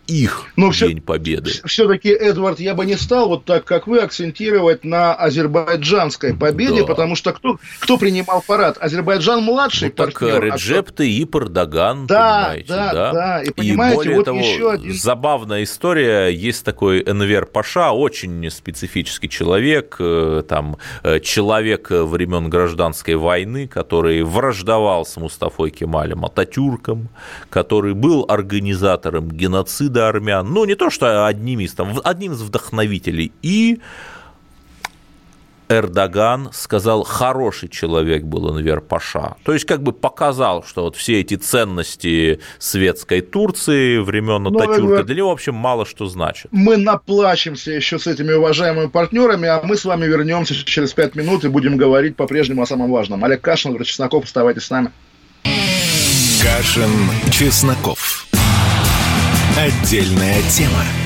их 0.06 0.46
Но 0.56 0.72
День 0.72 1.00
Победы. 1.00 1.50
Все-таки, 1.64 2.10
Эдвард, 2.10 2.60
я 2.60 2.74
бы 2.74 2.86
не 2.86 2.96
стал 2.96 3.28
вот 3.28 3.44
так, 3.44 3.64
как 3.64 3.86
вы, 3.86 3.98
акцентировать 3.98 4.84
на 4.84 5.14
азербайджанской 5.14 6.34
победе, 6.34 6.80
да. 6.80 6.86
потому 6.86 7.16
что 7.16 7.32
кто, 7.32 7.58
кто 7.80 7.98
принимал 7.98 8.42
парад? 8.46 8.78
Азербайджан 8.80 9.42
младший 9.42 9.88
ну, 9.88 9.94
партнер. 9.94 10.34
Так 10.34 10.42
Реджеп 10.42 10.90
а 10.90 10.92
Таип 10.92 11.36
Эрдоган, 11.36 12.06
да, 12.06 12.44
понимаете, 12.44 12.68
да? 12.68 12.92
Да, 12.92 13.12
да. 13.12 13.42
И, 13.42 13.50
понимаете, 13.50 13.94
и 13.94 13.96
более 13.96 14.16
вот 14.16 14.24
того, 14.24 14.38
еще 14.38 14.70
один... 14.72 14.94
забавная 14.94 15.62
история, 15.64 16.28
есть 16.28 16.64
такой 16.64 17.02
Энвер 17.02 17.46
Паша, 17.46 17.90
очень 17.90 18.50
специфический 18.50 19.28
человек, 19.28 19.96
э, 19.98 20.42
там, 20.48 20.76
э, 21.02 21.20
человек 21.20 21.90
времен 21.90 22.48
гражданской 22.48 23.16
войны, 23.16 23.66
который 23.66 24.22
враждовал 24.22 25.04
с 25.04 25.16
Мустафой 25.16 25.70
Кемалем 25.70 26.24
Ататюрком, 26.24 27.08
который 27.50 27.94
был 27.94 28.24
организатором 28.28 29.30
геноцида 29.30 29.95
до 29.96 30.08
армян, 30.08 30.46
ну, 30.52 30.66
не 30.66 30.74
то, 30.74 30.90
что 30.90 31.26
одним 31.26 31.60
из, 31.60 31.72
там, 31.72 31.98
одним 32.04 32.32
из 32.32 32.42
вдохновителей, 32.42 33.32
и 33.40 33.80
Эрдоган 35.70 36.50
сказал, 36.52 37.02
хороший 37.02 37.70
человек 37.70 38.24
был 38.24 38.48
Анвер 38.48 38.82
Паша. 38.82 39.36
То 39.42 39.54
есть, 39.54 39.64
как 39.64 39.82
бы 39.82 39.92
показал, 39.92 40.62
что 40.64 40.82
вот 40.82 40.96
все 40.96 41.20
эти 41.20 41.36
ценности 41.36 42.40
светской 42.58 43.22
Турции 43.22 43.96
времен 43.98 44.42
ну, 44.42 44.54
Ататюрка 44.54 45.02
для 45.02 45.16
него, 45.16 45.30
в 45.30 45.32
общем, 45.32 45.54
мало 45.54 45.86
что 45.86 46.06
значит. 46.06 46.48
Мы 46.50 46.76
наплачемся 46.76 47.72
еще 47.72 47.98
с 47.98 48.06
этими 48.06 48.34
уважаемыми 48.34 48.88
партнерами, 48.88 49.48
а 49.48 49.62
мы 49.64 49.78
с 49.78 49.86
вами 49.86 50.04
вернемся 50.04 50.54
через 50.54 50.92
пять 50.92 51.14
минут 51.14 51.44
и 51.44 51.48
будем 51.48 51.78
говорить 51.78 52.16
по-прежнему 52.16 52.62
о 52.62 52.66
самом 52.66 52.90
важном. 52.90 53.24
Олег 53.24 53.40
Кашин, 53.40 53.82
Чесноков, 53.82 54.24
оставайтесь 54.24 54.64
с 54.64 54.70
нами. 54.70 54.90
Кашин, 56.42 56.90
Чесноков. 57.32 58.35
Отдельная 59.56 60.42
тема. 60.50 61.05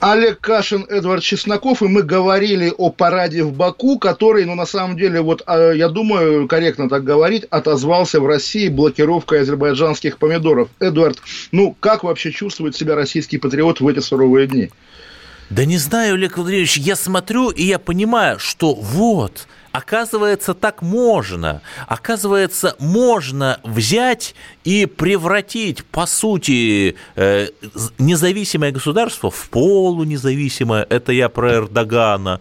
Олег 0.00 0.40
Кашин, 0.40 0.86
Эдвард 0.88 1.22
Чесноков, 1.22 1.82
и 1.82 1.86
мы 1.86 2.02
говорили 2.02 2.72
о 2.76 2.90
параде 2.90 3.44
в 3.44 3.52
Баку, 3.52 3.98
который, 3.98 4.46
ну, 4.46 4.54
на 4.54 4.64
самом 4.64 4.96
деле, 4.96 5.20
вот, 5.20 5.42
а, 5.46 5.72
я 5.72 5.90
думаю, 5.90 6.48
корректно 6.48 6.88
так 6.88 7.04
говорить, 7.04 7.44
отозвался 7.50 8.18
в 8.18 8.26
России 8.26 8.68
блокировкой 8.68 9.42
азербайджанских 9.42 10.16
помидоров. 10.16 10.70
Эдвард, 10.80 11.18
ну, 11.52 11.76
как 11.78 12.02
вообще 12.02 12.32
чувствует 12.32 12.74
себя 12.74 12.94
российский 12.94 13.36
патриот 13.36 13.80
в 13.80 13.88
эти 13.88 13.98
суровые 13.98 14.46
дни? 14.46 14.70
Да 15.50 15.66
не 15.66 15.76
знаю, 15.76 16.14
Олег 16.14 16.38
Владимирович, 16.38 16.78
я 16.78 16.96
смотрю, 16.96 17.50
и 17.50 17.64
я 17.64 17.78
понимаю, 17.78 18.38
что 18.38 18.74
вот– 18.74 19.46
Оказывается, 19.72 20.54
так 20.54 20.82
можно. 20.82 21.62
Оказывается, 21.86 22.74
можно 22.80 23.60
взять 23.62 24.34
и 24.64 24.86
превратить, 24.86 25.84
по 25.84 26.06
сути, 26.06 26.96
э, 27.14 27.48
независимое 27.98 28.72
государство 28.72 29.30
в 29.30 29.48
полунезависимое. 29.48 30.84
Это 30.88 31.12
я 31.12 31.28
про 31.28 31.54
Эрдогана. 31.54 32.40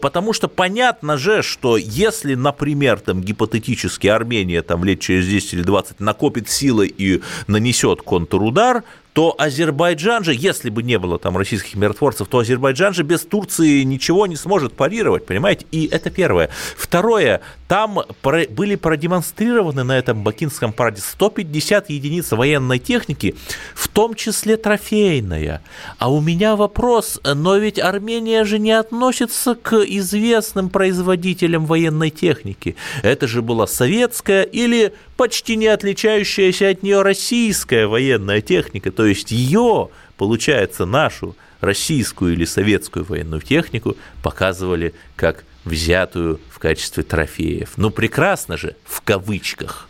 Потому 0.00 0.32
что 0.32 0.46
понятно 0.46 1.16
же, 1.16 1.42
что 1.42 1.76
если, 1.76 2.34
например, 2.34 3.00
там 3.00 3.22
гипотетически 3.22 4.06
Армения 4.06 4.62
там 4.62 4.84
лет 4.84 5.00
через 5.00 5.26
10 5.26 5.54
или 5.54 5.62
20 5.62 5.98
накопит 5.98 6.48
силы 6.48 6.86
и 6.86 7.22
нанесет 7.48 8.02
контрудар, 8.02 8.84
то 9.12 9.34
Азербайджан 9.36 10.24
же, 10.24 10.34
если 10.34 10.70
бы 10.70 10.82
не 10.82 10.98
было 10.98 11.18
там 11.18 11.36
российских 11.36 11.74
миротворцев, 11.74 12.28
то 12.28 12.38
Азербайджан 12.38 12.94
же 12.94 13.02
без 13.02 13.20
Турции 13.20 13.82
ничего 13.82 14.26
не 14.26 14.36
сможет 14.36 14.72
парировать, 14.72 15.26
понимаете? 15.26 15.66
И 15.70 15.86
это 15.86 16.10
первое. 16.10 16.48
Второе, 16.76 17.42
там 17.68 18.00
были 18.22 18.76
продемонстрированы 18.76 19.84
на 19.84 19.98
этом 19.98 20.22
бакинском 20.22 20.72
параде 20.72 21.02
150 21.02 21.90
единиц 21.90 22.32
военной 22.32 22.78
техники, 22.78 23.34
в 23.74 23.88
том 23.88 24.14
числе 24.14 24.56
трофейная. 24.56 25.62
А 25.98 26.10
у 26.10 26.20
меня 26.20 26.56
вопрос, 26.56 27.20
но 27.22 27.56
ведь 27.56 27.78
Армения 27.78 28.44
же 28.44 28.58
не 28.58 28.72
относится 28.72 29.54
к 29.54 29.74
известным 29.74 30.70
производителям 30.70 31.66
военной 31.66 32.10
техники. 32.10 32.76
Это 33.02 33.26
же 33.26 33.42
была 33.42 33.66
советская 33.66 34.42
или 34.42 34.94
почти 35.22 35.54
не 35.54 35.68
отличающаяся 35.68 36.70
от 36.70 36.82
нее 36.82 37.02
российская 37.02 37.86
военная 37.86 38.40
техника, 38.40 38.90
то 38.90 39.06
есть 39.06 39.30
ее, 39.30 39.88
получается, 40.16 40.84
нашу 40.84 41.36
российскую 41.60 42.32
или 42.32 42.44
советскую 42.44 43.04
военную 43.04 43.40
технику 43.40 43.96
показывали 44.20 44.94
как 45.14 45.44
взятую 45.64 46.40
в 46.50 46.58
качестве 46.58 47.04
трофеев. 47.04 47.74
Ну, 47.76 47.90
прекрасно 47.90 48.56
же, 48.56 48.74
в 48.84 49.00
кавычках. 49.02 49.88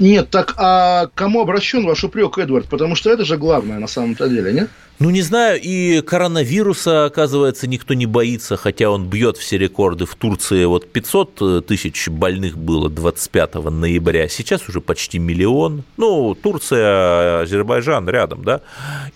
Нет, 0.00 0.30
так 0.30 0.54
а 0.56 1.10
кому 1.14 1.42
обращен 1.42 1.86
ваш 1.86 2.02
упрек, 2.02 2.36
Эдвард? 2.36 2.66
Потому 2.68 2.96
что 2.96 3.10
это 3.10 3.24
же 3.24 3.36
главное 3.36 3.78
на 3.78 3.86
самом-то 3.86 4.28
деле, 4.28 4.52
нет? 4.52 4.68
Ну, 4.98 5.10
не 5.10 5.20
знаю, 5.20 5.60
и 5.62 6.00
коронавируса, 6.00 7.04
оказывается, 7.04 7.66
никто 7.66 7.92
не 7.92 8.06
боится, 8.06 8.56
хотя 8.56 8.88
он 8.88 9.10
бьет 9.10 9.36
все 9.36 9.58
рекорды. 9.58 10.06
В 10.06 10.14
Турции 10.14 10.64
вот 10.64 10.90
500 10.90 11.66
тысяч 11.66 12.08
больных 12.08 12.56
было 12.56 12.88
25 12.88 13.54
ноября, 13.56 14.26
сейчас 14.28 14.66
уже 14.70 14.80
почти 14.80 15.18
миллион. 15.18 15.84
Ну, 15.98 16.34
Турция, 16.34 17.42
Азербайджан 17.42 18.08
рядом, 18.08 18.42
да? 18.42 18.62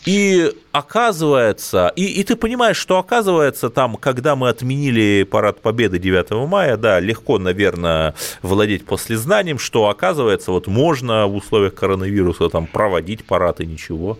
И 0.04 0.52
оказывается, 0.72 1.90
и, 1.96 2.04
и 2.04 2.24
ты 2.24 2.36
понимаешь, 2.36 2.76
что 2.76 2.98
оказывается 2.98 3.70
там, 3.70 3.96
когда 3.96 4.36
мы 4.36 4.50
отменили 4.50 5.26
парад 5.30 5.62
Победы 5.62 5.98
9 5.98 6.46
мая, 6.46 6.76
да, 6.76 7.00
легко, 7.00 7.38
наверное, 7.38 8.14
владеть 8.42 8.84
послезнанием, 8.84 9.58
что 9.58 9.88
оказывается, 9.88 10.52
вот 10.52 10.66
можно 10.66 11.26
в 11.26 11.36
условиях 11.36 11.74
коронавируса 11.74 12.50
там 12.50 12.66
проводить 12.66 13.24
парад 13.24 13.60
и 13.60 13.66
ничего. 13.66 14.18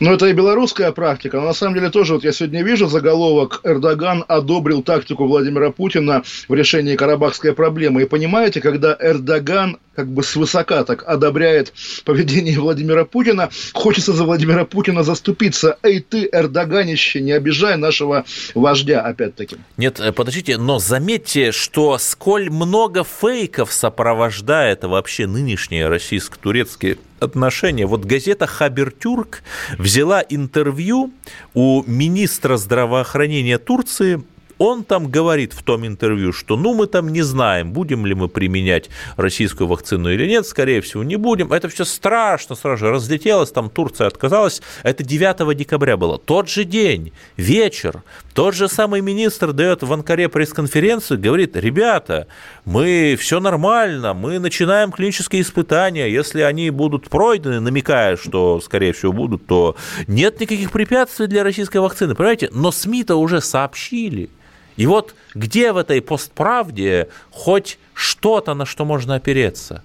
Ну, 0.00 0.12
это 0.12 0.26
и 0.26 0.32
белорусская 0.32 0.92
практика, 0.92 1.38
но 1.38 1.46
на 1.46 1.52
самом 1.52 1.74
деле 1.74 1.90
тоже, 1.90 2.14
вот 2.14 2.22
я 2.22 2.30
сегодня 2.30 2.62
вижу 2.62 2.86
заголовок 2.86 3.60
«Эрдоган 3.64 4.24
одобрил 4.28 4.82
тактику 4.82 5.26
Владимира 5.26 5.72
Путина 5.72 6.22
в 6.48 6.54
решении 6.54 6.94
карабахской 6.94 7.52
проблемы». 7.52 8.02
И 8.02 8.06
понимаете, 8.06 8.60
когда 8.60 8.96
Эрдоган 9.00 9.78
как 9.96 10.06
бы 10.06 10.22
свысока 10.22 10.84
так 10.84 11.02
одобряет 11.08 11.72
поведение 12.04 12.60
Владимира 12.60 13.04
Путина, 13.04 13.50
хочется 13.72 14.12
за 14.12 14.22
Владимира 14.22 14.64
Путина 14.64 15.02
заступиться. 15.02 15.78
Эй 15.82 15.98
ты, 15.98 16.28
Эрдоганище, 16.30 17.20
не 17.20 17.32
обижай 17.32 17.76
нашего 17.76 18.24
вождя, 18.54 19.00
опять-таки. 19.00 19.56
Нет, 19.76 19.98
э, 19.98 20.12
подождите, 20.12 20.58
но 20.58 20.78
заметьте, 20.78 21.50
что 21.50 21.98
сколь 21.98 22.50
много 22.50 23.02
фейков 23.02 23.72
сопровождает 23.72 24.84
вообще 24.84 25.26
нынешние 25.26 25.88
российско-турецкие 25.88 26.98
отношения. 27.20 27.86
Вот 27.86 28.04
газета 28.04 28.46
«Хабертюрк» 28.46 29.42
взяла 29.78 30.22
интервью 30.28 31.12
у 31.54 31.82
министра 31.86 32.56
здравоохранения 32.56 33.58
Турции 33.58 34.22
он 34.58 34.84
там 34.84 35.08
говорит 35.08 35.52
в 35.52 35.62
том 35.62 35.86
интервью, 35.86 36.32
что 36.32 36.56
ну 36.56 36.74
мы 36.74 36.86
там 36.86 37.08
не 37.08 37.22
знаем, 37.22 37.72
будем 37.72 38.04
ли 38.04 38.14
мы 38.14 38.28
применять 38.28 38.90
российскую 39.16 39.68
вакцину 39.68 40.12
или 40.12 40.26
нет, 40.26 40.46
скорее 40.46 40.80
всего 40.80 41.04
не 41.04 41.16
будем. 41.16 41.52
Это 41.52 41.68
все 41.68 41.84
страшно, 41.84 42.54
сразу 42.56 42.78
же 42.78 42.90
разлетелось, 42.90 43.50
там 43.50 43.70
Турция 43.70 44.08
отказалась. 44.08 44.60
Это 44.82 45.04
9 45.04 45.56
декабря 45.56 45.96
было. 45.96 46.18
Тот 46.18 46.48
же 46.48 46.64
день, 46.64 47.12
вечер, 47.36 48.02
тот 48.34 48.54
же 48.54 48.68
самый 48.68 49.00
министр 49.00 49.52
дает 49.52 49.82
в 49.82 49.92
Анкаре 49.92 50.28
пресс-конференцию, 50.28 51.20
говорит, 51.20 51.56
ребята, 51.56 52.26
мы 52.64 53.16
все 53.18 53.40
нормально, 53.40 54.14
мы 54.14 54.38
начинаем 54.38 54.92
клинические 54.92 55.42
испытания, 55.42 56.08
если 56.08 56.42
они 56.42 56.70
будут 56.70 57.08
пройдены, 57.08 57.60
намекая, 57.60 58.16
что, 58.16 58.60
скорее 58.60 58.92
всего, 58.92 59.12
будут, 59.12 59.46
то 59.46 59.76
нет 60.06 60.40
никаких 60.40 60.72
препятствий 60.72 61.26
для 61.26 61.44
российской 61.44 61.78
вакцины, 61.78 62.14
понимаете? 62.14 62.50
Но 62.52 62.72
СМИ-то 62.72 63.16
уже 63.16 63.40
сообщили. 63.40 64.30
И 64.78 64.86
вот 64.86 65.16
где 65.34 65.72
в 65.72 65.76
этой 65.76 66.00
постправде 66.00 67.08
хоть 67.30 67.78
что-то, 67.94 68.54
на 68.54 68.64
что 68.64 68.84
можно 68.84 69.16
опереться? 69.16 69.82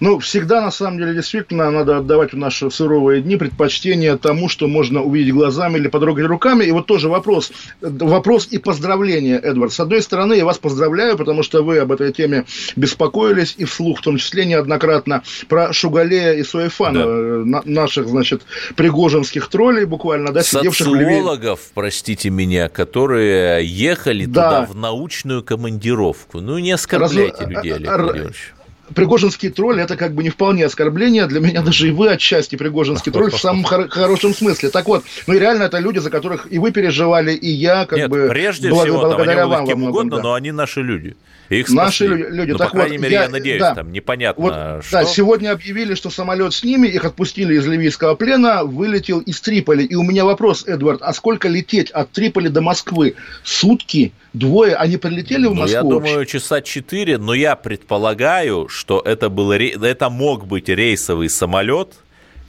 Ну, 0.00 0.18
всегда, 0.18 0.60
на 0.60 0.70
самом 0.70 0.98
деле, 0.98 1.14
действительно, 1.14 1.70
надо 1.70 1.98
отдавать 1.98 2.32
в 2.32 2.36
наши 2.36 2.70
суровые 2.70 3.20
дни 3.20 3.36
предпочтение 3.36 4.16
тому, 4.16 4.48
что 4.48 4.68
можно 4.68 5.02
увидеть 5.02 5.34
глазами 5.34 5.78
или 5.78 5.88
потрогать 5.88 6.26
руками. 6.26 6.64
И 6.64 6.70
вот 6.70 6.86
тоже 6.86 7.08
вопрос, 7.08 7.52
вопрос 7.80 8.48
и 8.50 8.58
поздравление, 8.58 9.38
Эдвард. 9.38 9.72
С 9.72 9.80
одной 9.80 10.02
стороны, 10.02 10.34
я 10.34 10.44
вас 10.44 10.58
поздравляю, 10.58 11.16
потому 11.16 11.42
что 11.42 11.62
вы 11.62 11.78
об 11.78 11.92
этой 11.92 12.12
теме 12.12 12.44
беспокоились, 12.76 13.54
и 13.58 13.64
вслух 13.64 13.98
в 13.98 14.02
том 14.02 14.18
числе 14.18 14.44
неоднократно, 14.44 15.22
про 15.48 15.72
Шугалея 15.72 16.34
и 16.34 16.42
Суэфана, 16.42 17.04
да. 17.44 17.60
Э, 17.60 17.62
наших, 17.64 18.08
значит, 18.08 18.42
пригожинских 18.76 19.48
троллей 19.48 19.84
буквально, 19.84 20.32
да, 20.32 20.42
сидевших 20.42 20.86
Социологов, 20.86 21.60
в 21.60 21.72
простите 21.74 22.30
меня, 22.30 22.68
которые 22.68 23.66
ехали 23.66 24.24
да. 24.26 24.64
туда 24.64 24.72
в 24.72 24.76
научную 24.76 25.42
командировку. 25.42 26.40
Ну, 26.40 26.58
не 26.58 26.72
оскорбляйте 26.72 27.44
Раз... 27.44 27.50
людей, 27.50 27.72
Олег 27.74 27.98
Владимирович. 27.98 28.52
Пригожинский 28.94 29.50
тролль 29.50 29.80
это 29.80 29.96
как 29.96 30.12
бы 30.14 30.22
не 30.22 30.30
вполне 30.30 30.66
оскорбление. 30.66 31.26
Для 31.26 31.40
меня 31.40 31.62
даже 31.62 31.88
и 31.88 31.90
вы 31.90 32.10
отчасти 32.10 32.56
Пригожинский 32.56 33.12
тролль 33.12 33.30
в 33.30 33.38
самом 33.38 33.64
хор- 33.64 33.88
хорошем 33.88 34.34
смысле. 34.34 34.70
Так 34.70 34.86
вот, 34.86 35.04
ну 35.26 35.34
и 35.34 35.38
реально 35.38 35.64
это 35.64 35.78
люди, 35.78 35.98
за 35.98 36.10
которых 36.10 36.46
и 36.50 36.58
вы 36.58 36.72
переживали, 36.72 37.32
и 37.32 37.48
я, 37.48 37.86
как 37.86 37.98
Нет, 37.98 38.10
бы 38.10 38.28
прежде 38.28 38.70
благ- 38.70 38.84
всего, 38.84 39.00
благодаря 39.00 39.42
там, 39.42 39.52
они 39.52 39.56
вам 39.56 39.66
кем 39.66 39.82
угодно, 39.84 40.16
да. 40.16 40.22
но 40.22 40.34
они 40.34 40.52
наши 40.52 40.82
люди. 40.82 41.16
Их 41.48 41.70
Наши 41.70 42.06
люди. 42.06 42.52
Ну, 42.52 42.58
так 42.58 42.72
по 42.72 42.76
крайней 42.76 42.98
вот, 42.98 43.04
мере, 43.04 43.14
я, 43.14 43.22
я 43.22 43.28
надеюсь, 43.30 43.60
да, 43.60 43.74
там 43.74 43.90
непонятно, 43.90 44.42
вот, 44.42 44.52
что. 44.84 44.92
Да, 44.92 45.04
сегодня 45.06 45.50
объявили, 45.50 45.94
что 45.94 46.10
самолет 46.10 46.52
с 46.52 46.62
ними, 46.62 46.88
их 46.88 47.06
отпустили 47.06 47.54
из 47.54 47.66
ливийского 47.66 48.16
плена, 48.16 48.64
вылетел 48.64 49.20
из 49.20 49.40
Триполи. 49.40 49.84
И 49.84 49.94
у 49.94 50.02
меня 50.02 50.26
вопрос, 50.26 50.64
Эдвард, 50.66 51.00
а 51.00 51.14
сколько 51.14 51.48
лететь 51.48 51.90
от 51.90 52.10
Триполи 52.10 52.48
до 52.48 52.60
Москвы? 52.60 53.14
Сутки? 53.44 54.12
Двое? 54.38 54.74
Они 54.76 54.96
прилетели 54.96 55.46
в 55.46 55.54
Москву? 55.54 55.90
Ну, 55.90 55.94
я 55.94 56.00
думаю, 56.00 56.26
часа 56.26 56.60
четыре, 56.62 57.18
но 57.18 57.34
я 57.34 57.56
предполагаю, 57.56 58.68
что 58.68 59.00
это, 59.00 59.28
был, 59.28 59.52
это 59.52 60.10
мог 60.10 60.46
быть 60.46 60.68
рейсовый 60.68 61.28
самолет, 61.28 61.94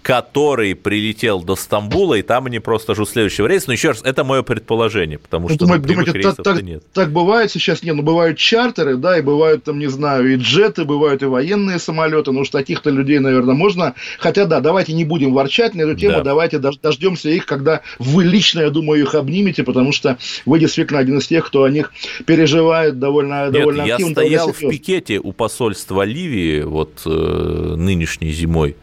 который 0.01 0.75
прилетел 0.75 1.41
до 1.41 1.55
Стамбула, 1.55 2.15
и 2.15 2.21
там 2.21 2.45
они 2.45 2.59
просто 2.59 2.95
ждут 2.95 3.09
следующего 3.09 3.47
рейса. 3.47 3.65
Но 3.67 3.73
еще 3.73 3.89
раз, 3.89 4.01
это 4.03 4.23
мое 4.23 4.43
предположение, 4.43 5.17
потому 5.17 5.49
что 5.49 5.59
Думаю, 5.59 5.81
ну, 5.81 5.87
думаете, 5.87 6.11
рейсов 6.13 6.37
так, 6.43 6.61
нет. 6.61 6.83
Так 6.93 7.11
бывает 7.11 7.51
сейчас, 7.51 7.83
нет, 7.83 7.95
ну 7.95 8.01
бывают 8.01 8.37
чартеры, 8.37 8.97
да, 8.97 9.17
и 9.17 9.21
бывают 9.21 9.63
там, 9.63 9.79
не 9.79 9.87
знаю, 9.87 10.33
и 10.33 10.37
джеты, 10.37 10.85
бывают 10.85 11.21
и 11.21 11.25
военные 11.25 11.79
самолеты, 11.79 12.31
ну 12.31 12.41
уж 12.41 12.49
таких-то 12.49 12.89
людей, 12.89 13.19
наверное, 13.19 13.55
можно. 13.55 13.93
Хотя, 14.19 14.45
да, 14.45 14.61
давайте 14.61 14.93
не 14.93 15.03
будем 15.03 15.33
ворчать 15.33 15.75
на 15.75 15.81
эту 15.81 15.95
тему, 15.95 16.17
да. 16.17 16.23
давайте 16.23 16.59
дождемся 16.59 17.29
их, 17.29 17.45
когда 17.45 17.81
вы 17.99 18.23
лично, 18.23 18.61
я 18.61 18.69
думаю, 18.69 19.01
их 19.01 19.15
обнимете, 19.15 19.63
потому 19.63 19.91
что 19.91 20.17
вы 20.45 20.59
действительно 20.59 20.99
один 20.99 21.17
из 21.17 21.27
тех, 21.27 21.45
кто 21.45 21.63
о 21.63 21.69
них 21.69 21.91
переживает 22.25 22.99
довольно, 22.99 23.45
нет, 23.45 23.53
довольно 23.53 23.81
я 23.83 23.95
активно. 23.95 24.21
я 24.21 24.39
стоял 24.39 24.53
в 24.53 24.59
пикете 24.59 25.19
у 25.19 25.33
посольства 25.33 26.03
Ливии 26.03 26.61
вот 26.61 27.01
э, 27.05 27.09
нынешней 27.09 28.31
зимой, 28.31 28.75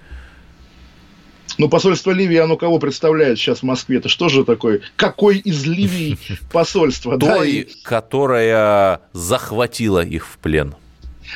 ну, 1.58 1.68
посольство 1.68 2.10
Ливии, 2.10 2.36
оно 2.36 2.56
кого 2.56 2.78
представляет 2.78 3.38
сейчас 3.38 3.60
в 3.60 3.62
Москве? 3.62 3.98
Это 3.98 4.08
что 4.08 4.28
же 4.28 4.44
такое? 4.44 4.80
Какой 4.96 5.38
из 5.38 5.64
Ливии 5.66 6.18
посольство? 6.52 7.18
Той, 7.18 7.68
которая 7.82 9.00
захватила 9.12 10.04
их 10.04 10.26
в 10.26 10.38
плен. 10.38 10.74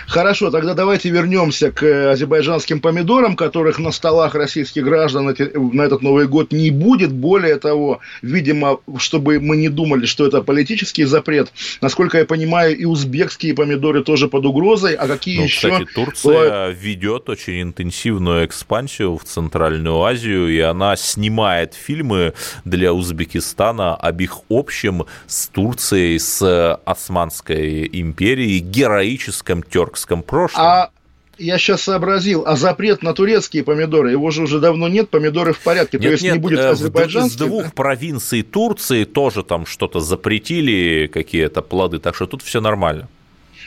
Хорошо, 0.07 0.51
тогда 0.51 0.75
давайте 0.75 1.11
вернемся 1.11 1.71
к 1.71 1.83
э, 1.83 2.11
азербайджанским 2.11 2.81
помидорам, 2.81 3.37
которых 3.37 3.79
на 3.79 3.91
столах 3.93 4.35
российских 4.35 4.85
граждан 4.85 5.27
на 5.27 5.83
этот 5.83 6.03
Новый 6.03 6.27
год 6.27 6.53
не 6.53 6.71
будет. 6.71 7.13
Более 7.13 7.57
того, 7.57 8.01
видимо, 8.23 8.79
чтобы 8.99 9.41
мы 9.41 9.57
не 9.57 9.69
думали, 9.69 10.07
что 10.07 10.27
это 10.27 10.43
политический 10.43 11.05
запрет, 11.05 11.53
насколько 11.81 12.19
я 12.19 12.25
понимаю, 12.25 12.77
и 12.77 12.85
узбекские 12.85 13.55
помидоры 13.55 14.03
тоже 14.03 14.29
под 14.29 14.47
угрозой. 14.47 14.95
А 14.95 15.07
какие 15.07 15.39
ну, 15.39 15.45
еще? 15.45 15.71
Кстати, 15.71 15.89
Турция 15.95 16.33
бывают... 16.33 16.79
ведет 16.81 17.29
очень 17.29 17.63
интенсивную 17.63 18.47
экспансию 18.47 19.17
в 19.17 19.25
Центральную 19.25 20.03
Азию, 20.03 20.49
и 20.49 20.59
она 20.61 20.97
снимает 20.97 21.75
фильмы 21.75 22.35
для 22.65 22.93
Узбекистана 22.93 23.95
об 23.95 24.21
их 24.21 24.39
общем 24.49 25.07
с 25.27 25.49
Турцией, 25.49 26.19
с 26.19 26.75
Османской 26.85 27.89
империей, 27.93 28.59
героическом 28.59 29.63
тюркском 29.81 30.23
прошлом. 30.23 30.63
А 30.63 30.91
я 31.39 31.57
сейчас 31.57 31.83
сообразил, 31.83 32.45
а 32.47 32.57
запрет 32.57 33.03
на 33.03 33.15
турецкие 33.15 33.65
помидоры, 33.65 34.11
его 34.11 34.31
же 34.31 34.43
уже 34.43 34.61
давно 34.61 34.89
нет, 34.89 35.09
помидоры 35.09 35.55
в 35.55 35.61
порядке, 35.61 35.97
нет, 35.97 36.07
то 36.07 36.13
есть 36.13 36.23
нет, 36.23 36.35
не 36.35 36.39
будет 36.39 36.59
э, 36.59 36.69
азербайджанских. 36.69 37.41
Из 37.41 37.47
двух 37.47 37.65
да? 37.65 37.71
провинций 37.75 38.43
Турции 38.43 39.05
тоже 39.05 39.43
там 39.43 39.65
что-то 39.65 40.01
запретили, 40.01 41.11
какие-то 41.13 41.63
плоды, 41.63 41.99
так 41.99 42.15
что 42.15 42.27
тут 42.27 42.43
все 42.43 42.61
нормально. 42.61 43.09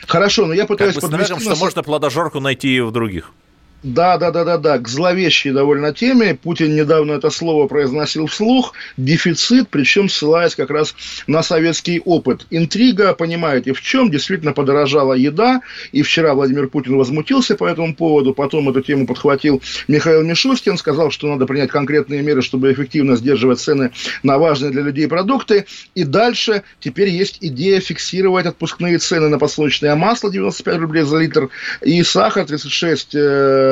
Хорошо, 0.06 0.46
но 0.46 0.54
я 0.54 0.66
пытаюсь 0.66 0.94
как 0.94 1.02
бы 1.02 1.10
подвести... 1.10 1.32
Нас... 1.32 1.42
что 1.42 1.56
можно 1.56 1.82
плодожорку 1.82 2.38
найти 2.38 2.76
и 2.76 2.80
в 2.80 2.92
других. 2.92 3.32
Да, 3.84 4.16
да, 4.16 4.30
да, 4.30 4.44
да, 4.44 4.56
да, 4.56 4.78
к 4.78 4.88
зловещей 4.88 5.52
довольно 5.52 5.92
теме. 5.92 6.34
Путин 6.34 6.74
недавно 6.74 7.12
это 7.12 7.28
слово 7.28 7.68
произносил 7.68 8.26
вслух. 8.28 8.72
Дефицит, 8.96 9.68
причем 9.68 10.08
ссылаясь 10.08 10.54
как 10.54 10.70
раз 10.70 10.94
на 11.26 11.42
советский 11.42 12.00
опыт. 12.02 12.46
Интрига, 12.48 13.12
понимаете, 13.12 13.74
в 13.74 13.82
чем? 13.82 14.10
Действительно 14.10 14.54
подорожала 14.54 15.12
еда. 15.12 15.60
И 15.92 16.00
вчера 16.00 16.32
Владимир 16.32 16.68
Путин 16.68 16.96
возмутился 16.96 17.56
по 17.56 17.66
этому 17.66 17.94
поводу. 17.94 18.32
Потом 18.32 18.70
эту 18.70 18.80
тему 18.80 19.06
подхватил 19.06 19.60
Михаил 19.86 20.22
Мишустин. 20.22 20.78
Сказал, 20.78 21.10
что 21.10 21.28
надо 21.28 21.44
принять 21.44 21.70
конкретные 21.70 22.22
меры, 22.22 22.40
чтобы 22.40 22.72
эффективно 22.72 23.16
сдерживать 23.16 23.60
цены 23.60 23.90
на 24.22 24.38
важные 24.38 24.72
для 24.72 24.80
людей 24.80 25.06
продукты. 25.08 25.66
И 25.94 26.04
дальше 26.04 26.62
теперь 26.80 27.10
есть 27.10 27.36
идея 27.42 27.80
фиксировать 27.80 28.46
отпускные 28.46 28.96
цены 28.96 29.28
на 29.28 29.38
подсолнечное 29.38 29.94
масло 29.94 30.32
95 30.32 30.78
рублей 30.78 31.02
за 31.02 31.18
литр 31.18 31.50
и 31.82 32.02
сахар 32.02 32.46
36 32.46 33.14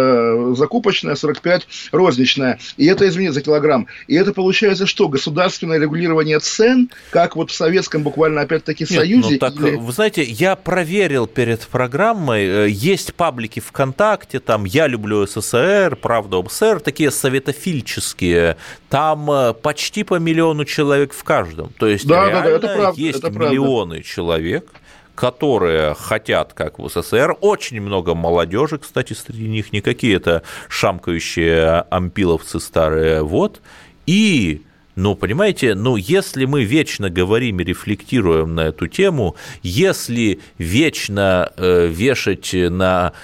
Э, 0.03 0.55
закупочная, 0.57 1.15
45 1.15 1.67
розничная. 1.93 2.59
И 2.77 2.87
это, 2.87 3.09
извините, 3.09 3.35
за 3.35 3.41
килограмм. 3.43 3.87
И 4.07 4.15
это 4.15 4.33
получается 4.33 4.87
что? 4.87 5.09
Государственное 5.09 5.79
регулирование 5.79 6.39
цен, 6.41 6.91
как 7.11 7.37
вот 7.37 7.51
в 7.51 7.55
советском 7.55 8.03
буквально 8.03 8.43
опять-таки 8.43 8.85
Нет, 8.85 8.93
Союзе? 8.93 9.31
Ну, 9.33 9.39
так, 9.39 9.55
или... 9.57 9.77
Вы 9.77 9.93
знаете, 9.93 10.23
я 10.23 10.57
проверил 10.57 11.27
перед 11.27 11.61
программой, 11.67 12.45
э, 12.45 12.69
есть 12.69 13.15
паблики 13.15 13.61
ВКонтакте, 13.61 14.41
там 14.41 14.65
«Я 14.65 14.87
люблю 14.87 15.27
СССР», 15.27 15.97
«Правда 16.01 16.39
об 16.39 16.51
СССР», 16.51 16.81
такие 16.81 17.11
советофильческие, 17.11 18.57
там 18.89 19.31
э, 19.31 19.55
почти 19.55 20.05
по 20.05 20.19
миллиону 20.19 20.65
человек 20.65 21.13
в 21.13 21.25
каждом. 21.25 21.73
То 21.79 21.87
есть 21.87 22.07
да, 22.07 22.29
да, 22.31 22.43
да, 22.43 22.51
это 22.51 22.75
правда, 22.77 23.01
есть 23.01 23.19
это 23.19 23.31
миллионы 23.31 23.97
правда. 23.97 24.09
человек, 24.09 24.71
которые 25.15 25.95
хотят, 25.95 26.53
как 26.53 26.79
в 26.79 26.89
СССР. 26.89 27.37
Очень 27.41 27.81
много 27.81 28.15
молодежи, 28.15 28.79
кстати, 28.79 29.13
среди 29.13 29.49
них 29.49 29.73
не 29.73 29.81
какие-то 29.81 30.43
шамкающие 30.69 31.85
ампиловцы 31.91 32.61
старые. 32.61 33.23
Вот. 33.23 33.61
И 34.07 34.63
ну, 34.95 35.15
понимаете, 35.15 35.75
ну, 35.75 35.97
если 35.97 36.45
мы 36.45 36.65
вечно 36.65 37.09
говорим 37.09 37.61
и 37.61 37.65
рефлектируем 37.65 38.55
на 38.55 38.63
эту 38.63 38.89
тему, 38.89 39.37
если 39.63 40.41
вечно 40.59 41.51
э, 41.57 41.87
вешать 41.87 42.51
на 42.53 43.15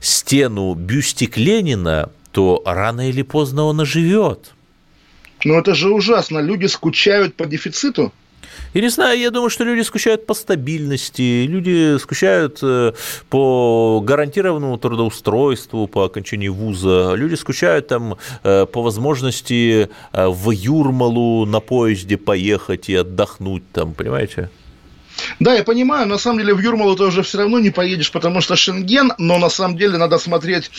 стену 0.00 0.74
бюстик 0.74 1.36
Ленина, 1.36 2.10
то 2.30 2.62
рано 2.64 3.08
или 3.08 3.22
поздно 3.22 3.64
он 3.64 3.80
оживет. 3.80 4.52
Ну, 5.44 5.58
это 5.58 5.74
же 5.74 5.90
ужасно. 5.90 6.38
Люди 6.38 6.66
скучают 6.66 7.34
по 7.34 7.46
дефициту. 7.46 8.12
Я 8.76 8.82
не 8.82 8.90
знаю, 8.90 9.18
я 9.18 9.30
думаю, 9.30 9.48
что 9.48 9.64
люди 9.64 9.80
скучают 9.80 10.26
по 10.26 10.34
стабильности, 10.34 11.46
люди 11.46 11.96
скучают 11.98 12.58
э, 12.62 12.92
по 13.30 14.02
гарантированному 14.04 14.76
трудоустройству 14.76 15.86
по 15.86 16.04
окончании 16.04 16.48
вуза, 16.48 17.14
люди 17.14 17.36
скучают 17.36 17.88
там 17.88 18.18
э, 18.44 18.66
по 18.66 18.82
возможности 18.82 19.88
э, 20.12 20.28
в 20.28 20.50
Юрмалу 20.50 21.46
на 21.46 21.60
поезде 21.60 22.18
поехать 22.18 22.90
и 22.90 22.96
отдохнуть 22.96 23.62
там, 23.72 23.94
понимаете? 23.94 24.50
Да, 25.40 25.54
я 25.54 25.64
понимаю, 25.64 26.06
на 26.06 26.18
самом 26.18 26.38
деле 26.38 26.54
в 26.54 26.60
Юрмалу 26.60 26.96
ты 26.96 27.04
уже 27.04 27.22
все 27.22 27.38
равно 27.38 27.58
не 27.58 27.70
поедешь, 27.70 28.10
потому 28.10 28.40
что 28.40 28.56
Шенген, 28.56 29.12
но 29.18 29.38
на 29.38 29.48
самом 29.48 29.76
деле 29.76 29.98
надо 29.98 30.18
смотреть 30.18 30.70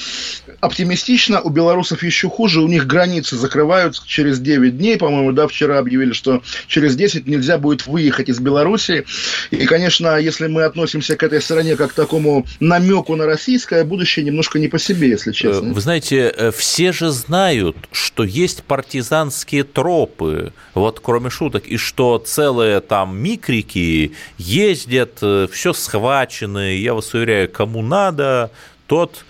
оптимистично, 0.60 1.42
у 1.42 1.50
белорусов 1.50 2.04
еще 2.04 2.30
хуже, 2.30 2.62
у 2.62 2.68
них 2.68 2.88
границы 2.88 3.36
закрываются 3.36 4.04
через 4.08 4.40
9 4.40 4.78
дней, 4.78 4.98
по-моему, 4.98 5.32
да, 5.32 5.48
вчера 5.48 5.80
объявили, 5.80 6.14
что 6.14 6.42
через 6.68 6.96
10 6.96 7.28
нельзя 7.28 7.58
будет 7.58 7.88
выехать 7.88 8.30
из 8.30 8.40
Беларуси, 8.40 9.06
и, 9.52 9.66
конечно, 9.66 10.18
если 10.18 10.48
мы 10.48 10.64
относимся 10.64 11.16
к 11.16 11.24
этой 11.24 11.42
стране 11.42 11.76
как 11.76 11.92
к 11.92 11.94
такому 11.94 12.46
намеку 12.60 13.16
на 13.16 13.26
российское 13.26 13.84
будущее, 13.84 14.26
немножко 14.26 14.60
не 14.60 14.68
по 14.68 14.80
себе, 14.80 15.10
если 15.10 15.32
честно. 15.32 15.74
Вы 15.74 15.82
знаете, 15.82 16.34
э, 16.36 16.52
все 16.52 16.92
же 16.92 17.10
знают, 17.12 17.78
что 17.92 18.24
есть 18.24 18.64
партизанские 18.64 19.64
тропы, 19.64 20.54
вот 20.74 21.00
кроме 21.00 21.30
шуток, 21.30 21.68
и 21.68 21.78
что 21.78 22.18
целые 22.18 22.82
там 22.82 23.18
микрики 23.18 24.12
ездят, 24.38 25.20
э, 25.22 25.48
все 25.52 25.74
схвачено, 25.74 26.72
я 26.74 26.94
вас 26.94 27.14
уверяю, 27.14 27.50
кому 27.50 27.82
надо, 27.82 28.52
тот 28.88 29.26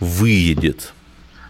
выедет. 0.00 0.92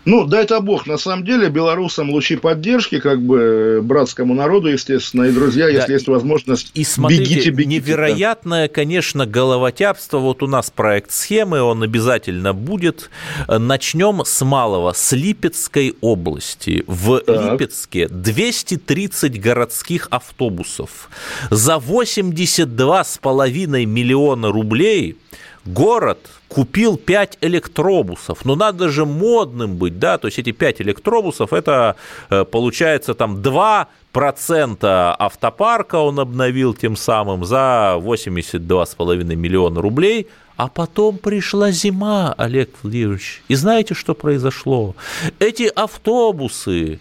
Ну, 0.05 0.27
дай-то 0.27 0.61
бог, 0.61 0.87
на 0.87 0.99
самом 0.99 1.25
деле, 1.25 1.49
белорусам 1.49 2.11
лучи 2.11 2.37
поддержки, 2.37 3.01
как 3.01 3.23
бы 3.23 3.39
э, 3.39 3.81
братскому 3.81 4.35
народу, 4.35 4.69
естественно, 4.69 5.25
и 5.25 5.33
друзья, 5.33 5.69
если 5.69 5.87
да, 5.87 5.93
есть 5.95 6.09
возможность, 6.09 6.71
и 6.75 6.85
смотрите, 6.85 7.23
бегите, 7.23 7.51
бегите. 7.51 7.75
Невероятное, 7.75 8.69
да. 8.69 8.75
конечно, 8.75 9.27
головотяпство. 9.27 10.19
Вот 10.19 10.43
у 10.43 10.47
нас 10.47 10.71
проект 10.71 11.11
схемы, 11.11 11.63
он 11.63 11.83
обязательно 11.83 12.53
будет. 12.53 13.11
Начнем 13.49 14.23
с 14.25 14.45
малого, 14.45 14.93
с 14.93 15.13
Липецкой 15.13 15.95
области. 16.01 16.85
В 16.87 17.21
так. 17.21 17.53
Липецке 17.53 18.09
230 18.09 19.41
городских 19.41 20.09
автобусов 20.11 21.09
за 21.51 21.75
82,5 21.75 23.87
миллиона 23.87 24.53
рублей 24.53 25.17
город 25.65 26.19
купил 26.49 26.97
5 26.97 27.39
электробусов. 27.41 28.45
Но 28.45 28.55
надо 28.55 28.89
же 28.89 29.05
модным 29.05 29.77
быть, 29.77 29.99
да, 29.99 30.19
то 30.19 30.29
есть 30.29 30.39
эти 30.39 30.53
5 30.53 30.83
электробусов, 30.83 31.53
это 31.53 31.97
э, 32.31 32.45
получается 32.45 33.15
там 33.15 33.43
2 33.43 33.89
процента 34.13 35.15
автопарка 35.19 35.97
он 35.97 36.21
обновил 36.21 36.75
тем 36.75 36.97
самым 36.97 37.45
за 37.45 37.97
82,5 37.99 39.25
миллиона 39.35 39.81
рублей, 39.81 40.29
а 40.57 40.69
потом 40.69 41.19
пришла 41.19 41.73
зима, 41.73 42.33
Олег 42.39 42.71
Владимирович. 42.83 43.43
И 43.49 43.57
знаете, 43.57 43.95
что 43.95 44.15
произошло? 44.15 44.95
Эти 45.41 45.65
автобусы 45.65 47.01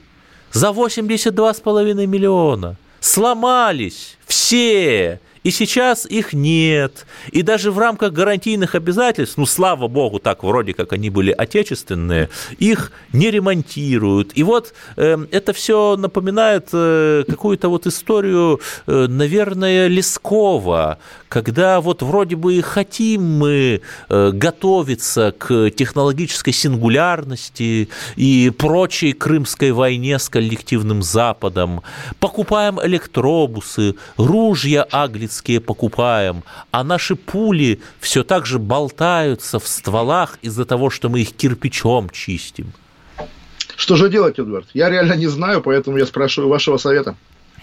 за 0.52 0.70
82,5 0.70 2.08
миллиона 2.08 2.78
сломались 3.00 4.18
все 4.26 5.20
и 5.44 5.52
сейчас 5.52 6.06
их 6.06 6.34
нет. 6.34 7.06
И 7.32 7.42
даже 7.42 7.72
в 7.72 7.78
рамках 7.78 8.14
гарантийных 8.14 8.76
обязательств, 8.76 9.38
ну, 9.38 9.46
слава 9.46 9.88
богу, 9.88 10.20
так 10.20 10.44
вроде 10.44 10.74
как 10.74 10.94
они 10.94 11.10
были 11.10 11.32
отечественные, 11.32 12.30
их 12.58 12.92
не 13.12 13.30
ремонтируют. 13.30 14.32
И 14.36 14.44
вот 14.44 14.74
э, 14.96 15.18
это 15.32 15.54
все 15.54 15.98
напоминает 15.98 16.70
э, 16.72 17.24
какую-то 17.28 17.70
вот 17.70 17.88
историю, 17.88 18.62
э, 18.88 19.08
наверное, 19.10 19.88
Лескова, 19.88 20.98
когда 21.28 21.82
вот 21.82 22.02
вроде 22.02 22.36
бы 22.36 22.62
хотим 22.62 23.24
мы 23.40 23.82
э, 24.10 24.32
готовиться 24.32 25.34
к 25.38 25.72
технологической 25.72 26.54
сингулярности 26.54 27.90
и 28.16 28.52
прочей 28.58 29.14
Крымской 29.14 29.72
войне 29.72 30.20
с 30.20 30.30
коллективным 30.30 31.04
Западом, 31.04 31.82
покупаем 32.20 32.80
электробусы, 32.82 33.96
ружья 34.18 34.84
аглиц 34.84 35.33
немецкие 35.34 35.60
покупаем, 35.60 36.44
а 36.72 36.84
наши 36.84 37.16
пули 37.16 37.80
все 38.00 38.24
так 38.24 38.46
же 38.46 38.60
болтаются 38.60 39.60
в 39.60 39.68
стволах 39.68 40.38
из-за 40.42 40.66
того, 40.66 40.90
что 40.90 41.10
мы 41.10 41.22
их 41.22 41.34
кирпичом 41.34 42.10
чистим. 42.10 42.74
Что 43.76 43.96
же 43.96 44.10
делать, 44.10 44.40
Эдвард? 44.40 44.68
Я 44.74 44.90
реально 44.90 45.14
не 45.14 45.28
знаю, 45.28 45.62
поэтому 45.62 45.98
я 45.98 46.06
спрашиваю 46.06 46.50
вашего 46.50 46.78
совета. 46.78 47.16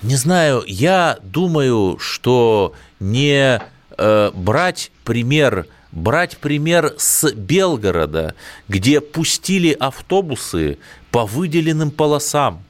Не 0.02 0.16
знаю, 0.16 0.64
я 0.66 1.18
думаю, 1.22 1.98
что 2.00 2.72
не 3.00 3.60
э, 3.98 4.30
брать 4.34 4.90
пример 5.04 5.66
брать 5.92 6.38
пример 6.38 6.94
с 6.98 7.32
Белгорода, 7.32 8.34
где 8.68 9.00
пустили 9.00 9.72
автобусы 9.72 10.78
по 11.10 11.26
выделенным 11.26 11.90
полосам. 11.90 12.62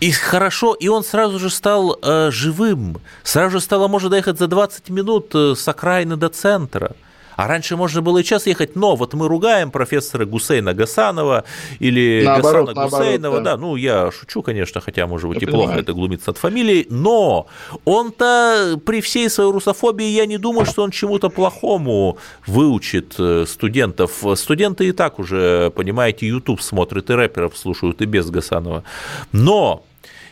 И 0.00 0.10
хорошо, 0.12 0.72
и 0.72 0.88
он 0.88 1.04
сразу 1.04 1.38
же 1.38 1.50
стал 1.50 1.98
э, 2.02 2.30
живым, 2.30 2.96
сразу 3.22 3.58
же 3.58 3.60
стало 3.60 3.86
можно 3.86 4.08
доехать 4.08 4.38
за 4.38 4.46
20 4.46 4.88
минут 4.88 5.34
э, 5.34 5.54
с 5.54 5.68
окраины 5.68 6.16
до 6.16 6.30
центра. 6.30 6.96
А 7.36 7.46
раньше 7.46 7.74
можно 7.76 8.02
было 8.02 8.18
и 8.18 8.24
час 8.24 8.46
ехать, 8.46 8.76
но 8.76 8.96
вот 8.96 9.14
мы 9.14 9.26
ругаем 9.26 9.70
профессора 9.70 10.26
Гусейна 10.26 10.74
Гасанова 10.74 11.44
или 11.78 12.22
Наоборот, 12.22 12.68
Гасана 12.68 12.80
наоборот, 12.80 13.06
Гусейнова, 13.06 13.36
да. 13.38 13.44
да, 13.44 13.56
ну 13.56 13.76
я 13.76 14.10
шучу, 14.10 14.42
конечно, 14.42 14.82
хотя, 14.82 15.06
может 15.06 15.28
быть, 15.28 15.40
Я 15.40 15.48
и 15.48 15.50
плохо 15.50 15.68
понимаю. 15.68 15.82
это 15.82 15.92
глумиться 15.94 16.30
от 16.32 16.38
фамилии, 16.38 16.86
но 16.90 17.46
он-то 17.86 18.78
при 18.84 19.00
всей 19.00 19.30
своей 19.30 19.52
русофобии, 19.52 20.04
я 20.04 20.26
не 20.26 20.36
думаю, 20.36 20.66
что 20.66 20.82
он 20.82 20.90
чему-то 20.90 21.30
плохому 21.30 22.18
выучит 22.46 23.14
э, 23.18 23.46
студентов. 23.46 24.22
Студенты 24.34 24.88
и 24.88 24.92
так 24.92 25.18
уже, 25.18 25.70
понимаете, 25.70 26.26
YouTube 26.26 26.60
смотрят 26.60 27.08
и 27.08 27.14
рэперов 27.14 27.56
слушают 27.56 28.02
и 28.02 28.04
без 28.04 28.28
Гасанова. 28.28 28.84
Но 29.32 29.84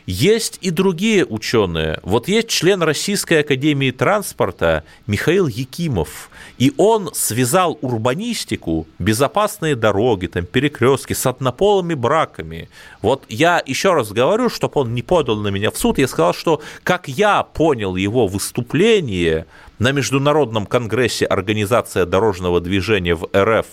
есть 0.08 0.56
и 0.62 0.70
другие 0.70 1.26
ученые. 1.26 2.00
Вот 2.02 2.28
есть 2.28 2.48
член 2.48 2.82
Российской 2.82 3.40
Академии 3.40 3.90
Транспорта 3.90 4.84
Михаил 5.06 5.48
Якимов, 5.48 6.30
и 6.56 6.72
он 6.78 7.10
связал 7.12 7.78
урбанистику, 7.82 8.86
безопасные 8.98 9.76
дороги, 9.76 10.26
там, 10.26 10.46
перекрестки 10.46 11.12
с 11.12 11.26
однополыми 11.26 11.92
браками. 11.92 12.70
Вот 13.02 13.24
я 13.28 13.62
еще 13.66 13.92
раз 13.92 14.10
говорю, 14.10 14.48
чтобы 14.48 14.80
он 14.80 14.94
не 14.94 15.02
подал 15.02 15.36
на 15.36 15.48
меня 15.48 15.70
в 15.70 15.76
суд, 15.76 15.98
я 15.98 16.08
сказал, 16.08 16.32
что 16.32 16.62
как 16.84 17.06
я 17.06 17.42
понял 17.42 17.94
его 17.94 18.26
выступление 18.26 19.44
на 19.78 19.92
Международном 19.92 20.64
конгрессе 20.64 21.26
Организация 21.26 22.06
дорожного 22.06 22.62
движения 22.62 23.14
в 23.14 23.28
РФ, 23.36 23.66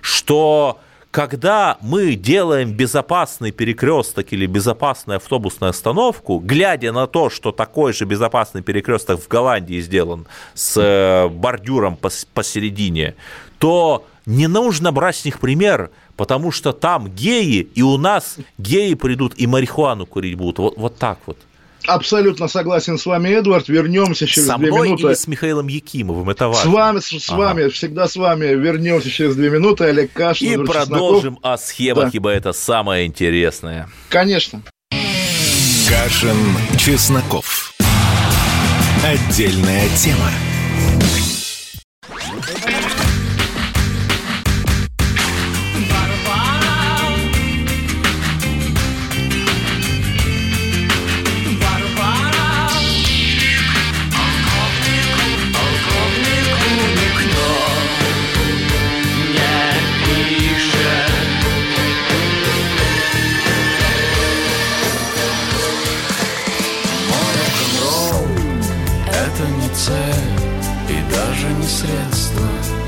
что 0.00 0.80
когда 1.14 1.78
мы 1.80 2.16
делаем 2.16 2.72
безопасный 2.72 3.52
перекресток 3.52 4.32
или 4.32 4.46
безопасную 4.46 5.18
автобусную 5.18 5.70
остановку, 5.70 6.40
глядя 6.40 6.90
на 6.90 7.06
то, 7.06 7.30
что 7.30 7.52
такой 7.52 7.92
же 7.92 8.04
безопасный 8.04 8.62
перекресток 8.62 9.22
в 9.22 9.28
Голландии 9.28 9.80
сделан 9.80 10.26
с 10.54 10.76
э, 10.76 11.28
бордюром 11.28 11.96
пос- 12.02 12.26
посередине, 12.34 13.14
то 13.60 14.04
не 14.26 14.48
нужно 14.48 14.90
брать 14.90 15.14
с 15.14 15.24
них 15.24 15.38
пример, 15.38 15.92
потому 16.16 16.50
что 16.50 16.72
там 16.72 17.06
геи, 17.06 17.60
и 17.60 17.82
у 17.82 17.96
нас 17.96 18.36
геи 18.58 18.94
придут 18.94 19.34
и 19.36 19.46
марихуану 19.46 20.06
курить 20.06 20.36
будут. 20.36 20.58
Вот, 20.58 20.76
вот 20.76 20.98
так 20.98 21.20
вот. 21.26 21.38
Абсолютно 21.86 22.48
согласен 22.48 22.98
с 22.98 23.04
вами, 23.06 23.28
Эдвард. 23.28 23.68
Вернемся 23.68 24.26
через 24.26 24.48
Со 24.48 24.56
две 24.56 24.70
мной 24.70 24.88
минуты. 24.88 25.02
или 25.08 25.14
с 25.14 25.26
Михаилом 25.26 25.66
Якимовым, 25.68 26.30
это 26.30 26.50
С 26.52 26.56
важно. 26.56 26.70
вами, 26.70 26.98
с, 27.00 27.06
с 27.08 27.28
Ага. 27.30 27.38
вами, 27.38 27.68
всегда 27.68 28.08
с 28.08 28.16
вами. 28.16 28.46
Вернемся 28.46 29.10
через 29.10 29.36
две 29.36 29.50
минуты. 29.50 29.84
Олег 29.84 30.12
Кашин, 30.12 30.48
И 30.48 30.52
Эдвард 30.54 30.68
Чесноков. 30.70 30.88
продолжим 30.88 31.38
о 31.42 31.58
схемах, 31.58 32.04
Да. 32.04 32.10
ибо 32.14 32.30
это 32.30 32.52
самое 32.52 33.06
интересное. 33.06 33.88
Конечно. 34.08 34.62
Кашин, 35.88 36.36
Чесноков. 36.78 37.74
Отдельная 39.04 39.88
тема. 39.96 40.30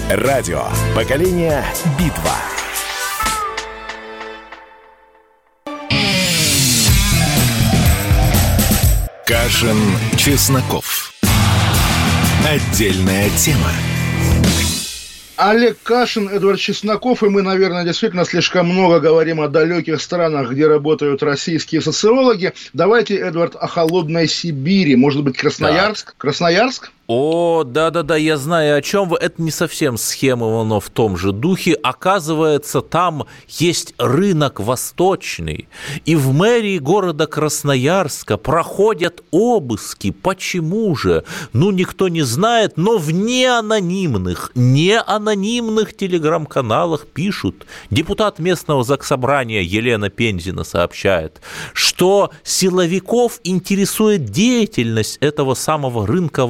Радио. 0.08 0.62
Поколение 0.94 1.64
Битва. 1.98 2.36
Кашин, 9.26 9.76
Чесноков. 10.16 11.12
Отдельная 12.48 13.30
тема. 13.30 13.72
Олег 15.36 15.76
Кашин, 15.82 16.28
Эдвард 16.28 16.60
Чесноков, 16.60 17.24
и 17.24 17.28
мы, 17.28 17.42
наверное, 17.42 17.84
действительно 17.84 18.24
слишком 18.24 18.68
много 18.68 19.00
говорим 19.00 19.40
о 19.40 19.48
далеких 19.48 20.00
странах, 20.00 20.52
где 20.52 20.68
работают 20.68 21.24
российские 21.24 21.80
социологи. 21.80 22.52
Давайте, 22.72 23.16
Эдвард, 23.16 23.56
о 23.56 23.66
холодной 23.66 24.28
Сибири. 24.28 24.94
Может 24.94 25.24
быть, 25.24 25.36
Красноярск? 25.36 26.14
Красноярск? 26.16 26.92
О, 27.08 27.62
да-да-да, 27.62 28.16
я 28.16 28.36
знаю, 28.36 28.76
о 28.76 28.82
чем 28.82 29.08
вы. 29.08 29.18
Это 29.18 29.40
не 29.40 29.52
совсем 29.52 29.96
схема, 29.96 30.64
но 30.64 30.80
в 30.80 30.90
том 30.90 31.16
же 31.16 31.30
духе. 31.30 31.74
Оказывается, 31.74 32.80
там 32.80 33.26
есть 33.48 33.94
рынок 33.98 34.58
восточный. 34.58 35.68
И 36.04 36.16
в 36.16 36.32
мэрии 36.32 36.78
города 36.78 37.28
Красноярска 37.28 38.36
проходят 38.36 39.22
обыски. 39.30 40.10
Почему 40.10 40.96
же? 40.96 41.22
Ну, 41.52 41.70
никто 41.70 42.08
не 42.08 42.22
знает, 42.22 42.76
но 42.76 42.98
в 42.98 43.12
неанонимных, 43.12 44.50
неанонимных 44.56 45.96
телеграм-каналах 45.96 47.06
пишут. 47.06 47.66
Депутат 47.88 48.40
местного 48.40 48.82
заксобрания 48.82 49.62
Елена 49.62 50.10
Пензина 50.10 50.64
сообщает, 50.64 51.40
что 51.72 52.32
силовиков 52.42 53.38
интересует 53.44 54.24
деятельность 54.24 55.18
этого 55.20 55.54
самого 55.54 56.04
рынка 56.04 56.46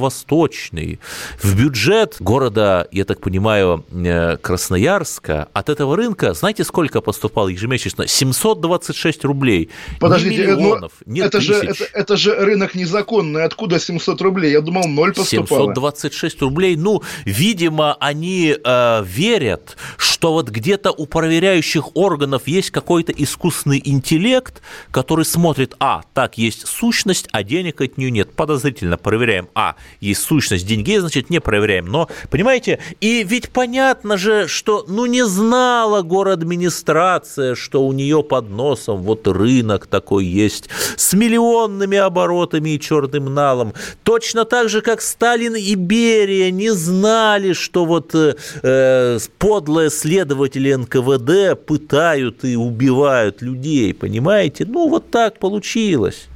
восточный. 0.47 0.99
В 1.41 1.55
бюджет 1.55 2.15
города, 2.19 2.87
я 2.91 3.05
так 3.05 3.19
понимаю, 3.19 3.85
э, 3.91 4.37
Красноярска 4.37 5.49
от 5.53 5.69
этого 5.69 5.95
рынка, 5.95 6.33
знаете, 6.33 6.63
сколько 6.63 7.01
поступало 7.01 7.49
ежемесячно? 7.49 8.07
726 8.07 9.25
рублей. 9.25 9.69
Подождите, 9.99 10.37
не 10.37 10.43
э, 10.43 10.55
ну, 10.55 10.59
миллионов, 10.59 10.91
не 11.05 11.21
это, 11.21 11.41
же, 11.41 11.59
тысяч. 11.59 11.81
это, 11.81 11.99
это 11.99 12.17
же 12.17 12.35
рынок 12.35 12.75
незаконный. 12.75 13.43
Откуда 13.43 13.79
700 13.79 14.21
рублей? 14.21 14.51
Я 14.51 14.61
думал, 14.61 14.87
ноль 14.87 15.13
поступало. 15.13 15.73
726 15.73 16.41
рублей. 16.41 16.75
Ну, 16.75 17.01
видимо, 17.25 17.95
они 17.99 18.55
э, 18.63 19.03
верят, 19.05 19.77
что 19.97 20.33
вот 20.33 20.49
где-то 20.49 20.91
у 20.91 21.05
проверяющих 21.05 21.95
органов 21.95 22.47
есть 22.47 22.71
какой-то 22.71 23.11
искусственный 23.11 23.81
интеллект, 23.83 24.61
который 24.91 25.25
смотрит, 25.25 25.75
а, 25.79 26.03
так, 26.13 26.37
есть 26.37 26.67
сущность, 26.67 27.27
а 27.31 27.43
денег 27.43 27.81
от 27.81 27.97
нее 27.97 28.11
нет. 28.11 28.31
Подозрительно 28.33 28.97
проверяем, 28.97 29.49
а, 29.53 29.75
есть 29.99 30.21
сущность, 30.21 30.36
деньги, 30.63 30.97
значит, 30.97 31.29
не 31.29 31.39
проверяем. 31.39 31.87
Но, 31.87 32.09
понимаете, 32.29 32.79
и 33.01 33.23
ведь 33.23 33.49
понятно 33.49 34.17
же, 34.17 34.47
что, 34.47 34.85
ну, 34.87 35.05
не 35.05 35.25
знала 35.25 36.01
город-администрация, 36.01 37.55
что 37.55 37.85
у 37.85 37.93
нее 37.93 38.23
под 38.23 38.49
носом 38.49 39.01
вот 39.03 39.27
рынок 39.27 39.87
такой 39.87 40.25
есть 40.25 40.69
с 40.95 41.13
миллионными 41.13 41.97
оборотами 41.97 42.71
и 42.71 42.79
черным 42.79 43.33
налом. 43.33 43.73
Точно 44.03 44.45
так 44.45 44.69
же, 44.69 44.81
как 44.81 45.01
Сталин 45.01 45.55
и 45.55 45.75
Берия 45.75 46.51
не 46.51 46.73
знали, 46.73 47.53
что 47.53 47.85
вот 47.85 48.13
э, 48.15 48.35
э, 48.63 49.19
подлые 49.37 49.89
следователи 49.89 50.73
НКВД 50.73 51.65
пытают 51.65 52.43
и 52.43 52.55
убивают 52.55 53.41
людей, 53.41 53.93
понимаете? 53.93 54.65
Ну, 54.65 54.87
вот 54.89 55.11
так 55.11 55.39
получилось. 55.39 56.27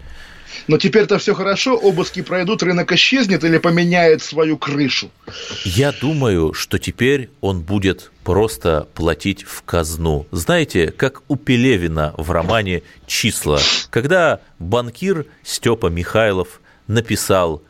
Но 0.71 0.77
теперь-то 0.77 1.17
все 1.17 1.33
хорошо, 1.33 1.75
обыски 1.75 2.21
пройдут, 2.21 2.63
рынок 2.63 2.93
исчезнет 2.93 3.43
или 3.43 3.57
поменяет 3.57 4.21
свою 4.21 4.57
крышу. 4.57 5.11
Я 5.65 5.91
думаю, 5.91 6.53
что 6.53 6.79
теперь 6.79 7.29
он 7.41 7.59
будет 7.59 8.09
просто 8.23 8.87
платить 8.93 9.43
в 9.43 9.63
казну. 9.63 10.27
Знаете, 10.31 10.93
как 10.95 11.23
у 11.27 11.35
Пелевина 11.35 12.13
в 12.15 12.31
романе 12.31 12.83
«Числа», 13.05 13.59
когда 13.89 14.39
банкир 14.59 15.25
Степа 15.43 15.87
Михайлов 15.87 16.61
написал 16.87 17.61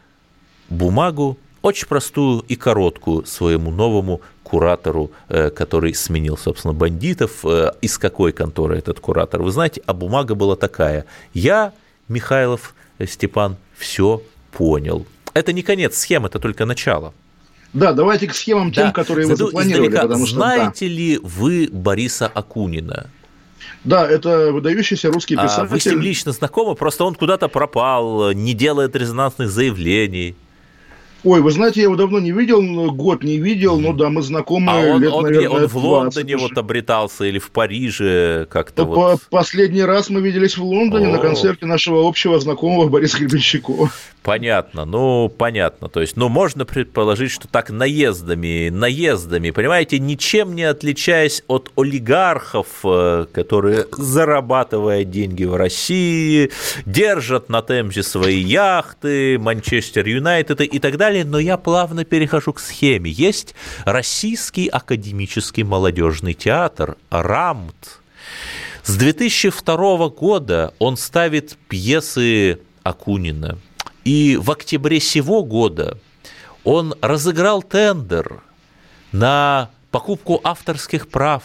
бумагу, 0.70 1.40
очень 1.64 1.88
простую 1.88 2.42
и 2.48 2.56
короткую 2.56 3.26
своему 3.26 3.72
новому 3.72 4.22
куратору, 4.44 5.10
э, 5.28 5.50
который 5.50 5.96
сменил, 5.96 6.38
собственно, 6.38 6.76
бандитов. 6.76 7.44
Э, 7.46 7.72
Из 7.82 7.98
какой 7.98 8.32
конторы 8.32 8.78
этот 8.78 9.00
куратор? 9.00 9.42
Вы 9.42 9.52
знаете, 9.52 9.82
а 9.88 9.94
бумага 9.94 10.36
была 10.36 10.56
такая. 10.56 11.06
Я, 11.34 11.74
Михайлов 12.08 12.76
Степан, 13.08 13.58
все 13.78 14.22
понял. 14.52 15.06
Это 15.34 15.54
не 15.54 15.62
конец 15.62 15.98
схемы, 15.98 16.28
это 16.28 16.40
только 16.40 16.66
начало. 16.66 17.14
Да, 17.74 17.94
давайте 17.94 18.28
к 18.28 18.34
схемам 18.36 18.72
тем, 18.72 18.88
Да, 18.88 18.92
которые 18.92 19.28
вы 19.28 19.36
зайду 19.36 19.46
запланировали, 19.48 19.88
издалека. 19.88 20.02
потому 20.08 20.26
что 20.28 20.40
да. 20.40 20.56
Знаете 20.56 20.88
ли 20.88 21.20
вы 21.24 21.70
Бориса 21.72 22.28
Акунина? 22.28 23.10
Да, 23.84 24.06
это 24.08 24.52
выдающийся 24.52 25.10
русский 25.12 25.36
А, 25.36 25.44
писатель. 25.44 25.68
Вы 25.70 25.80
с 25.80 25.86
ним 25.86 26.02
лично 26.02 26.32
знакомы, 26.34 26.76
просто 26.76 27.06
он 27.06 27.16
куда-то 27.16 27.48
пропал, 27.48 28.32
не 28.34 28.54
делает 28.54 28.96
резонансных 28.96 29.50
заявлений. 29.50 30.36
Ой, 31.24 31.42
вы 31.42 31.52
знаете, 31.52 31.82
я 31.82 31.84
его 31.84 31.96
давно 31.96 32.20
не 32.20 32.32
видел, 32.32 32.92
год 32.92 33.24
не 33.24 33.38
видел, 33.38 33.80
но 33.80 33.94
да, 33.94 34.10
мы 34.10 34.22
знакомы 34.24 34.72
а 34.72 34.94
он, 34.94 35.02
лет, 35.02 35.12
он, 35.12 35.24
наверное, 35.24 35.50
он 35.50 35.68
в 35.68 35.72
20 35.72 35.84
Лондоне 35.84 36.38
вот 36.38 36.58
обретался 36.58 37.26
или 37.26 37.38
в 37.38 37.52
Париже 37.52 38.48
как-то 38.50 38.86
По- 38.86 38.92
вот? 38.92 39.22
Последний 39.30 39.84
раз 39.84 40.10
мы 40.10 40.22
виделись 40.22 40.58
в 40.58 40.64
Лондоне 40.64 41.08
О. 41.08 41.12
на 41.12 41.18
концерте 41.20 41.66
нашего 41.66 42.08
общего 42.08 42.40
знакомого 42.40 42.90
Бориса 42.90 43.20
Гребенщикова. 43.20 43.92
Понятно, 44.24 44.86
ну, 44.86 45.30
понятно. 45.36 45.90
То 45.90 46.00
есть, 46.00 46.16
ну, 46.16 46.30
можно 46.30 46.64
предположить, 46.64 47.32
что 47.32 47.48
так 47.48 47.72
наездами, 47.72 48.70
наездами, 48.70 49.50
понимаете, 49.50 49.98
ничем 49.98 50.56
не 50.56 50.64
отличаясь 50.64 51.44
от 51.48 51.72
олигархов, 51.76 52.68
э, 52.84 53.26
которые, 53.32 53.88
зарабатывая 53.92 55.06
деньги 55.06 55.44
в 55.44 55.56
России, 55.56 56.52
держат 56.86 57.50
на 57.50 57.64
Темзе 57.64 58.04
свои 58.04 58.40
яхты, 58.40 59.40
Манчестер 59.40 60.06
Юнайтед 60.06 60.62
и 60.62 60.78
так 60.78 60.98
далее, 60.98 61.11
но 61.20 61.40
я 61.40 61.58
плавно 61.58 62.06
перехожу 62.06 62.54
к 62.54 62.60
схеме. 62.60 63.12
Есть 63.12 63.56
Российский 63.86 64.68
академический 64.68 65.64
молодежный 65.64 66.34
театр 66.34 66.98
«РАМТ», 67.10 68.02
с 68.84 68.96
2002 68.96 70.10
года 70.10 70.74
он 70.80 70.98
ставит 70.98 71.58
пьесы 71.68 72.60
Акунина. 72.84 73.58
И 74.04 74.38
в 74.42 74.50
октябре 74.50 75.00
сего 75.00 75.44
года 75.44 75.98
он 76.64 76.96
разыграл 77.02 77.62
тендер 77.62 78.42
на 79.12 79.70
покупку 79.92 80.42
авторских 80.44 81.08
прав 81.10 81.44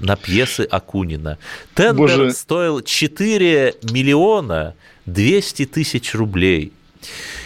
на 0.00 0.16
пьесы 0.16 0.62
Акунина. 0.62 1.38
Тендер 1.74 2.18
Боже. 2.18 2.32
стоил 2.32 2.80
4 2.80 3.76
миллиона 3.90 4.74
200 5.06 5.66
тысяч 5.66 6.14
рублей. 6.14 6.72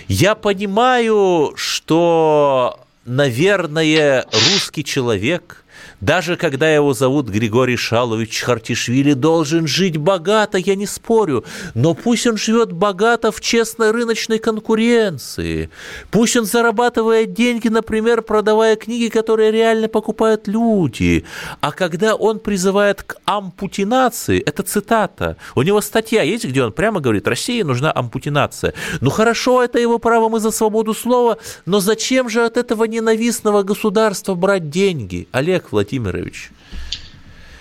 Я 0.09 0.35
понимаю, 0.35 1.53
что, 1.57 2.79
наверное, 3.05 4.27
русский 4.33 4.85
человек, 4.85 5.62
даже 6.03 6.37
когда 6.37 6.69
его 6.69 6.95
зовут 6.95 7.29
Григорий 7.29 7.77
Шалович 7.77 8.43
Хартишвили, 8.43 9.13
должен 9.13 9.69
жить 9.69 9.99
богато, 9.99 10.59
я 10.59 10.75
не 10.75 10.87
спорю, 10.87 11.45
но 11.75 11.95
пусть 11.95 12.27
он 12.27 12.37
живет 12.37 12.73
богато 12.73 13.31
в 13.31 13.41
честной 13.41 13.93
рыночной 13.93 14.41
конкуренции. 14.41 15.71
Пусть 16.11 16.37
он 16.37 16.45
зарабатывает 16.45 17.35
деньги, 17.35 17.69
например, 17.69 18.23
продавая 18.23 18.75
книги, 18.75 19.09
которые 19.09 19.53
реально 19.53 19.87
покупают 19.87 20.49
люди. 20.49 21.25
А 21.61 21.71
когда 21.71 22.17
он 22.17 22.41
призывает 22.41 23.05
к 23.05 23.19
ампутинации, 23.25 24.41
это 24.41 24.65
цитата, 24.65 25.37
у 25.55 25.63
него 25.63 25.81
статья 25.81 26.23
есть, 26.23 26.45
где 26.45 26.65
он 26.65 26.73
прямо 26.73 26.99
говорит, 26.99 27.29
России 27.29 27.63
нужна 27.63 27.93
ампутинация. 27.95 28.75
Ну 29.01 29.11
хорошо, 29.11 29.63
это 29.63 29.79
его 29.79 30.01
право, 30.01 30.29
мы 30.29 30.41
за 30.41 30.51
свободу 30.51 30.95
слова, 30.95 31.39
но 31.65 31.79
зачем 31.79 32.29
же 32.29 32.45
от 32.45 32.57
этого 32.57 32.85
ненавистного 32.85 33.63
государства 33.63 34.35
брать 34.35 34.69
деньги? 34.69 35.29
Олег 35.31 35.71
Владимирович. 35.71 35.91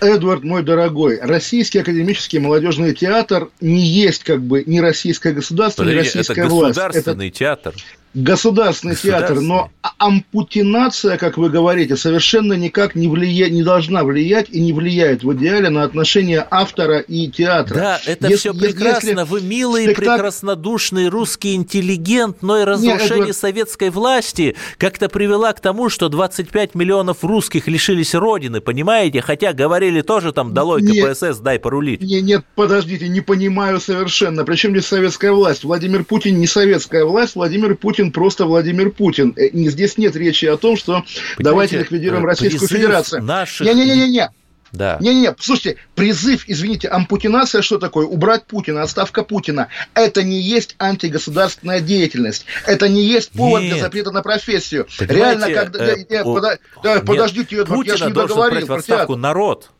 Эдвард, 0.00 0.42
мой 0.42 0.62
дорогой, 0.62 1.20
Российский 1.20 1.78
академический 1.78 2.40
молодежный 2.40 2.92
театр 2.94 3.50
не 3.60 3.86
есть 3.86 4.24
как 4.24 4.42
бы 4.42 4.64
ни 4.66 4.78
российское 4.78 5.32
государство, 5.32 5.84
ни 5.84 5.90
Подождите, 5.90 6.08
это 6.08 6.18
российская 6.18 6.48
власть. 6.48 6.76
Это 6.76 6.86
государственный 6.88 7.30
театр. 7.30 7.74
Государственный 8.14 8.96
театр, 8.96 9.40
но 9.40 9.70
а- 9.82 9.92
ампутинация, 9.98 11.16
как 11.16 11.38
вы 11.38 11.48
говорите, 11.50 11.96
совершенно 11.96 12.54
никак 12.54 12.94
не, 12.94 13.08
влия... 13.08 13.48
не 13.48 13.62
должна 13.62 14.04
влиять 14.04 14.46
и 14.50 14.60
не 14.60 14.72
влияет 14.72 15.22
в 15.24 15.32
идеале 15.34 15.70
на 15.70 15.82
отношения 15.84 16.46
автора 16.50 16.98
и 16.98 17.28
театра. 17.28 17.74
Да, 17.74 18.00
это 18.06 18.28
Если- 18.28 18.50
все 18.50 18.54
прекрасно. 18.58 19.08
если 19.08 19.22
Вы 19.24 19.40
милый, 19.40 19.86
спектакль- 19.86 19.94
прекраснодушный 20.16 21.08
русский 21.08 21.54
интеллигент, 21.54 22.42
но 22.42 22.58
и 22.60 22.64
разрушение 22.64 23.30
Эдвард- 23.30 23.36
советской 23.36 23.90
власти 23.90 24.56
как-то 24.78 25.08
привела 25.08 25.52
к 25.52 25.60
тому, 25.60 25.88
что 25.88 26.08
25 26.08 26.74
миллионов 26.74 27.24
русских 27.24 27.68
лишились 27.68 28.14
родины, 28.14 28.60
понимаете? 28.60 29.20
Хотя 29.22 29.52
говорили 29.52 30.02
тоже 30.02 30.32
там 30.32 30.52
«Долой 30.54 30.82
КПСС, 30.82 31.38
дай 31.38 31.58
порулить». 31.58 32.00
Не, 32.02 32.20
нет, 32.20 32.44
подождите, 32.54 33.08
не 33.08 33.20
понимаю 33.20 33.80
совершенно. 33.80 34.44
Причем 34.44 34.72
здесь 34.72 34.86
советская 34.86 35.32
власть? 35.32 35.64
Владимир 35.64 36.04
Путин 36.04 36.38
не 36.38 36.46
советская 36.46 37.04
власть, 37.04 37.34
Владимир 37.36 37.76
Путин 37.76 38.01
просто 38.10 38.46
Владимир 38.46 38.90
Путин. 38.90 39.32
Э, 39.36 39.50
Здесь 39.52 39.98
нет 39.98 40.16
речи 40.16 40.46
о 40.46 40.56
том, 40.56 40.76
что 40.76 41.04
давайте 41.38 41.78
ликвидируем 41.78 42.24
э, 42.24 42.28
Российскую 42.28 42.68
Федерацию. 42.68 43.22
наших- 43.22 43.66
Не-не-не-не. 43.66 44.30
Да. 44.72 44.96
Не-не-не, 45.00 45.34
слушайте, 45.38 45.76
призыв, 45.94 46.44
извините, 46.46 46.88
ампутинация 46.88 47.60
что 47.60 47.78
такое? 47.78 48.06
Убрать 48.06 48.46
Путина, 48.46 48.82
отставка 48.82 49.22
Путина. 49.22 49.68
Это 49.92 50.22
не 50.22 50.40
есть 50.40 50.76
антигосударственная 50.78 51.80
деятельность. 51.80 52.46
Это 52.66 52.88
не 52.88 53.02
есть 53.04 53.32
повод 53.32 53.60
Нет. 53.60 53.74
для 53.74 53.82
запрета 53.82 54.12
на 54.12 54.22
профессию. 54.22 54.86
Понимаете, 54.98 55.14
Реально, 55.14 55.52
когда... 55.52 55.84
э, 55.92 55.96
нет, 56.08 56.24
о- 56.24 56.40
да, 56.40 56.58
нет, 56.84 57.04
подождите, 57.04 57.56
Эдвард, 57.56 57.86
я 57.86 57.96
же 57.96 58.04
Путина 58.04 58.08
не 58.08 58.14
договорил 58.28 58.66
в 58.66 58.72
отставку 58.72 59.16
народ, 59.16 59.70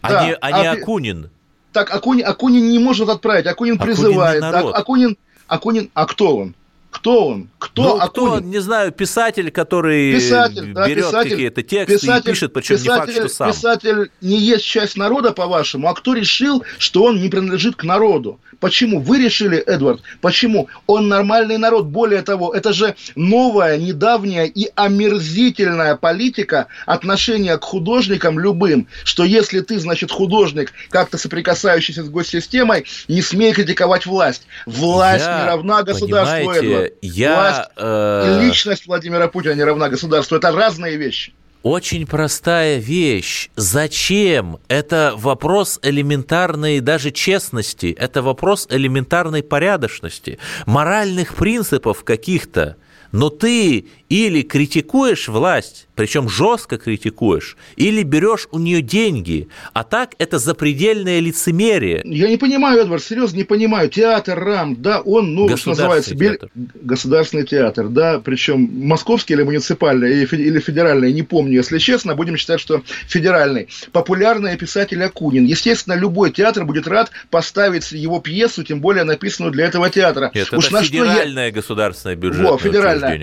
а 0.00 0.10
Да, 0.10 0.26
не, 0.26 0.34
а 0.34 0.50
не 0.50 0.66
а 0.68 0.72
Акунин. 0.72 1.30
Так, 1.72 1.94
Акунин, 1.94 2.26
Акунин 2.26 2.70
не 2.70 2.78
может 2.80 3.08
отправить, 3.08 3.46
Акунин 3.46 3.74
Акунин 3.74 3.94
призывает. 3.94 4.42
Акунин, 4.42 5.16
Акунин, 5.46 5.90
а 5.94 6.06
кто 6.06 6.36
он? 6.38 6.54
Кто 6.94 7.26
он? 7.26 7.48
Кто 7.58 7.82
ну, 7.82 8.08
кто, 8.08 8.34
Акунин? 8.34 8.50
не 8.50 8.60
знаю, 8.60 8.92
писатель, 8.92 9.50
который 9.50 10.12
Писатель, 10.14 10.72
да, 10.72 10.86
берет 10.86 11.06
писатель, 11.06 11.30
какие-то 11.30 11.62
тексты 11.64 12.06
и 12.06 12.22
пишет, 12.22 12.52
причем 12.52 12.76
не 12.76 12.82
факт, 12.82 13.12
что 13.12 13.28
сам. 13.28 13.50
Писатель 13.50 14.10
не 14.20 14.38
есть 14.38 14.64
часть 14.64 14.96
народа, 14.96 15.32
по-вашему, 15.32 15.88
а 15.88 15.94
кто 15.94 16.14
решил, 16.14 16.62
что 16.78 17.02
он 17.02 17.20
не 17.20 17.28
принадлежит 17.28 17.74
к 17.74 17.82
народу? 17.82 18.38
Почему? 18.60 19.00
Вы 19.00 19.18
решили, 19.18 19.58
Эдвард. 19.58 20.02
Почему? 20.20 20.68
Он 20.86 21.08
нормальный 21.08 21.58
народ. 21.58 21.86
Более 21.86 22.22
того, 22.22 22.52
это 22.54 22.72
же 22.72 22.94
новая, 23.14 23.76
недавняя 23.78 24.44
и 24.44 24.70
омерзительная 24.74 25.96
политика 25.96 26.66
отношения 26.86 27.56
к 27.58 27.64
художникам 27.64 28.38
любым, 28.38 28.88
что 29.04 29.24
если 29.24 29.60
ты, 29.60 29.78
значит, 29.78 30.10
художник, 30.10 30.72
как-то 30.90 31.18
соприкасающийся 31.18 32.02
с 32.02 32.08
госсистемой, 32.08 32.86
не 33.08 33.22
смей 33.22 33.52
критиковать 33.52 34.06
власть. 34.06 34.46
Власть 34.66 35.24
Я, 35.24 35.40
не 35.40 35.46
равна 35.46 35.82
государству, 35.82 36.50
Эдвард. 36.52 36.92
я, 37.02 37.34
Власть 37.34 37.70
э, 37.76 38.40
и 38.40 38.46
личность 38.46 38.86
Владимира 38.86 39.28
Путина 39.28 39.52
не 39.52 39.64
равна 39.64 39.88
государству. 39.88 40.36
Это 40.36 40.52
разные 40.52 40.96
вещи. 40.96 41.32
Очень 41.64 42.06
простая 42.06 42.76
вещь. 42.76 43.48
Зачем? 43.56 44.58
Это 44.68 45.14
вопрос 45.16 45.80
элементарной 45.82 46.80
даже 46.80 47.10
честности, 47.10 47.96
это 47.98 48.20
вопрос 48.20 48.66
элементарной 48.68 49.42
порядочности, 49.42 50.38
моральных 50.66 51.34
принципов 51.34 52.04
каких-то. 52.04 52.76
Но 53.12 53.30
ты 53.30 53.86
или 54.10 54.42
критикуешь 54.42 55.28
власть, 55.28 55.88
причем 55.94 56.28
жестко 56.28 56.78
критикуешь, 56.78 57.56
или 57.76 58.02
берешь 58.02 58.48
у 58.50 58.58
нее 58.58 58.82
деньги, 58.82 59.48
а 59.72 59.84
так 59.84 60.14
это 60.18 60.38
запредельное 60.38 61.20
лицемерие. 61.20 62.02
Я 62.04 62.28
не 62.28 62.36
понимаю, 62.36 62.80
Эдвард, 62.80 63.02
серьезно 63.02 63.36
не 63.38 63.44
понимаю. 63.44 63.88
Театр 63.88 64.38
РАМ, 64.38 64.76
да, 64.82 65.00
он, 65.00 65.34
ну, 65.34 65.56
что 65.56 65.70
называется, 65.70 66.14
Государственный 66.14 66.64
бел- 66.64 66.68
государственный 66.82 67.44
театр, 67.46 67.88
да, 67.88 68.20
причем 68.20 68.68
московский 68.86 69.34
или 69.34 69.42
муниципальный, 69.42 70.10
или 70.12 70.26
фе- 70.26 70.36
или 70.42 70.58
федеральный, 70.60 71.12
не 71.12 71.22
помню, 71.22 71.52
если 71.54 71.78
честно, 71.78 72.14
будем 72.14 72.36
считать, 72.36 72.60
что 72.60 72.82
федеральный. 73.06 73.68
Популярный 73.92 74.56
писатель 74.56 75.02
Акунин. 75.02 75.44
Естественно, 75.44 75.94
любой 75.94 76.30
театр 76.32 76.64
будет 76.64 76.86
рад 76.88 77.10
поставить 77.30 77.92
его 77.92 78.20
пьесу, 78.20 78.64
тем 78.64 78.80
более 78.80 79.04
написанную 79.04 79.52
для 79.52 79.66
этого 79.66 79.90
театра. 79.90 80.30
Нет, 80.34 80.52
Уж 80.52 80.66
это 80.66 80.74
на 80.74 80.82
что 80.84 80.94
я- 80.96 81.04
федеральное 81.04 81.50
государственное 81.52 82.16
бюджетное 82.16 82.50
Во, 82.50 82.58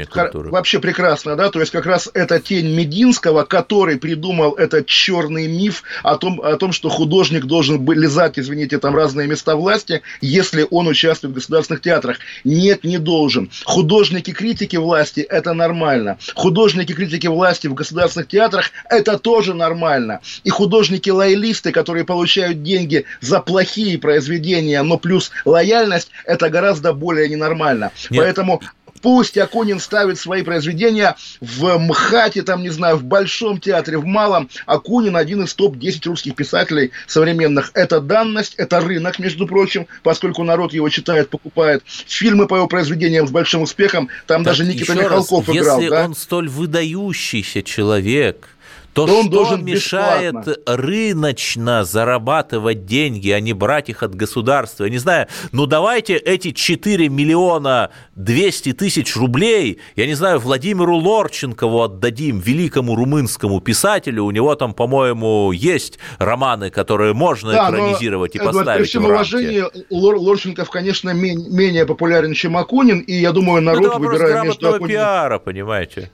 Хор- 0.09 0.23
культуры. 0.23 0.49
Вообще 0.51 0.79
прекрасно, 0.79 1.35
да, 1.35 1.49
то 1.49 1.59
есть 1.59 1.71
как 1.71 1.85
раз 1.85 2.09
это 2.13 2.39
тень 2.61 2.73
Мединского, 2.75 3.43
который 3.43 3.97
придумал 3.97 4.53
этот 4.53 4.85
черный 4.85 5.47
миф 5.47 5.83
о 6.03 6.17
том, 6.17 6.39
о 6.41 6.55
том, 6.57 6.71
что 6.71 6.89
художник 6.89 7.45
должен 7.45 7.89
лизать, 7.91 8.37
извините, 8.37 8.77
там 8.77 8.95
разные 8.95 9.27
места 9.27 9.55
власти, 9.55 10.01
если 10.21 10.65
он 10.69 10.87
участвует 10.87 11.33
в 11.33 11.35
государственных 11.35 11.81
театрах. 11.81 12.17
Нет, 12.43 12.83
не 12.83 12.97
должен. 12.97 13.49
Художники-критики 13.65 14.75
власти– 14.75 15.19
это 15.29 15.53
нормально. 15.53 16.17
Художники-критики 16.35 17.27
власти 17.27 17.67
в 17.67 17.73
государственных 17.73 18.27
театрах– 18.27 18.71
это 18.89 19.17
тоже 19.17 19.53
нормально. 19.53 20.19
И 20.43 20.49
художники-лоялисты, 20.49 21.71
которые 21.71 22.05
получают 22.05 22.63
деньги 22.63 23.05
за 23.21 23.39
плохие 23.39 23.97
произведения, 23.97 24.81
но 24.83 24.97
плюс 24.97 25.31
лояльность– 25.45 26.09
это 26.25 26.49
гораздо 26.49 26.93
более 26.93 27.27
ненормально. 27.29 27.91
Нет. 28.09 28.23
Поэтому 28.23 28.61
Пусть 29.01 29.37
Акунин 29.37 29.79
ставит 29.79 30.19
свои 30.19 30.43
произведения 30.43 31.15
в 31.39 31.77
МХАТе, 31.77 32.43
там, 32.43 32.61
не 32.61 32.69
знаю, 32.69 32.97
в 32.97 33.03
Большом 33.03 33.59
театре, 33.59 33.97
в 33.97 34.05
Малом. 34.05 34.49
Акунин 34.65 35.15
один 35.15 35.43
из 35.43 35.53
топ-10 35.53 36.07
русских 36.07 36.35
писателей 36.35 36.91
современных. 37.07 37.71
Это 37.73 37.99
данность, 37.99 38.55
это 38.57 38.79
рынок, 38.79 39.19
между 39.19 39.47
прочим, 39.47 39.87
поскольку 40.03 40.43
народ 40.43 40.73
его 40.73 40.89
читает, 40.89 41.29
покупает. 41.29 41.83
Фильмы 41.85 42.47
по 42.47 42.55
его 42.55 42.67
произведениям 42.67 43.27
с 43.27 43.31
большим 43.31 43.61
успехом. 43.61 44.09
Там 44.27 44.43
Так 44.43 44.53
даже 44.53 44.65
Никита 44.65 44.93
Михалков 44.93 45.47
раз, 45.47 45.57
играл. 45.57 45.79
Если 45.79 45.89
да? 45.89 46.05
он 46.05 46.15
столь 46.15 46.49
выдающийся 46.49 47.63
человек, 47.63 48.49
то, 48.93 49.07
то 49.07 49.21
что 49.21 49.29
должен 49.31 49.63
мешает 49.65 50.33
бесплатно. 50.35 50.63
рыночно 50.65 51.83
зарабатывать 51.83 52.85
деньги, 52.85 53.29
а 53.29 53.39
не 53.39 53.53
брать 53.53 53.89
их 53.89 54.03
от 54.03 54.15
государства? 54.15 54.83
Я 54.85 54.89
не 54.89 54.97
знаю, 54.97 55.27
ну 55.51 55.65
давайте 55.65 56.15
эти 56.17 56.51
4 56.51 57.07
миллиона 57.09 57.91
200 58.15 58.73
тысяч 58.73 59.15
рублей, 59.15 59.79
я 59.95 60.05
не 60.07 60.13
знаю, 60.13 60.39
Владимиру 60.39 60.97
Лорченкову 60.97 61.83
отдадим, 61.83 62.39
великому 62.39 62.95
румынскому 62.95 63.61
писателю, 63.61 64.25
у 64.25 64.31
него 64.31 64.55
там, 64.55 64.73
по-моему, 64.73 65.51
есть 65.51 65.97
романы, 66.17 66.69
которые 66.69 67.13
можно 67.13 67.53
Да, 67.53 67.69
но, 67.71 67.77
экранизировать 67.77 68.35
и 68.35 68.39
Эдвард, 68.39 68.55
поставить 68.57 68.79
при 68.81 68.87
всем 68.87 69.05
уважении, 69.05 69.63
Лор- 69.91 70.17
Лорченков, 70.17 70.69
конечно, 70.69 71.11
мен- 71.13 71.49
менее 71.53 71.85
популярен, 71.85 72.33
чем 72.33 72.57
Акунин, 72.57 72.99
и 72.99 73.13
я 73.13 73.31
думаю, 73.31 73.61
Ну, 73.61 73.71
народ, 73.71 73.81
это 73.85 73.93
вопрос 73.99 74.19
выбирая 74.19 74.43
между 74.43 74.67
Акуниным... 74.67 74.89
пиара, 74.89 75.39
понимаете? 75.39 76.11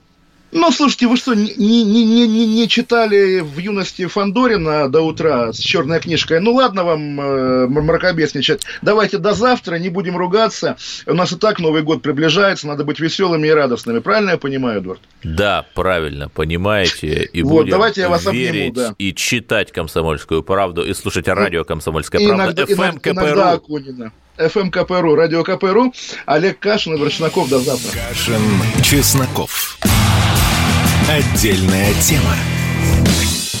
Ну, 0.50 0.70
слушайте, 0.70 1.06
вы 1.06 1.16
что, 1.16 1.34
не, 1.34 1.52
не, 1.56 1.84
не, 1.84 2.26
не, 2.26 2.46
не 2.46 2.68
читали 2.68 3.40
в 3.40 3.58
юности 3.58 4.06
Фандорина 4.06 4.88
до 4.88 5.02
утра 5.02 5.52
с 5.52 5.58
черной 5.58 6.00
книжкой? 6.00 6.40
Ну, 6.40 6.54
ладно 6.54 6.84
вам 6.84 7.20
э, 7.20 7.66
мракобесничать. 7.66 8.62
Давайте 8.80 9.18
до 9.18 9.34
завтра, 9.34 9.76
не 9.76 9.90
будем 9.90 10.16
ругаться. 10.16 10.76
У 11.06 11.12
нас 11.12 11.32
и 11.32 11.36
так 11.36 11.58
Новый 11.58 11.82
год 11.82 12.00
приближается, 12.00 12.66
надо 12.66 12.84
быть 12.84 12.98
веселыми 12.98 13.46
и 13.46 13.50
радостными. 13.50 13.98
Правильно 13.98 14.30
я 14.30 14.38
понимаю, 14.38 14.78
Эдвард? 14.78 15.00
Да, 15.22 15.66
правильно, 15.74 16.30
понимаете, 16.30 17.24
и 17.32 17.42
Вот, 17.42 17.50
будем 17.50 17.70
давайте 17.72 18.00
я 18.02 18.08
вас 18.08 18.26
обниму, 18.26 18.52
верить 18.52 18.74
да. 18.74 18.94
и 18.98 19.14
читать 19.14 19.70
«Комсомольскую 19.72 20.42
правду», 20.42 20.82
и 20.82 20.94
слушать 20.94 21.28
радио 21.28 21.64
«Комсомольская 21.64 22.22
И 22.22 22.26
правда», 22.26 22.44
иногда, 22.44 22.62
FM, 22.62 22.74
иногда, 22.74 23.10
иногда 23.10 23.32
КПРУ. 23.34 23.74
Акунина. 23.74 24.12
ФМ 24.38 24.70
КПРУ, 24.70 25.14
радио 25.16 25.42
КПРУ, 25.42 25.92
Олег 26.26 26.58
Кашин, 26.60 26.94
Эдвард 26.94 27.12
Шнаков. 27.12 27.48
До 27.48 27.58
завтра. 27.58 27.90
Кашин, 28.08 28.40
Чесноков. 28.82 29.78
Отдельная 31.08 31.94
тема. 32.02 32.57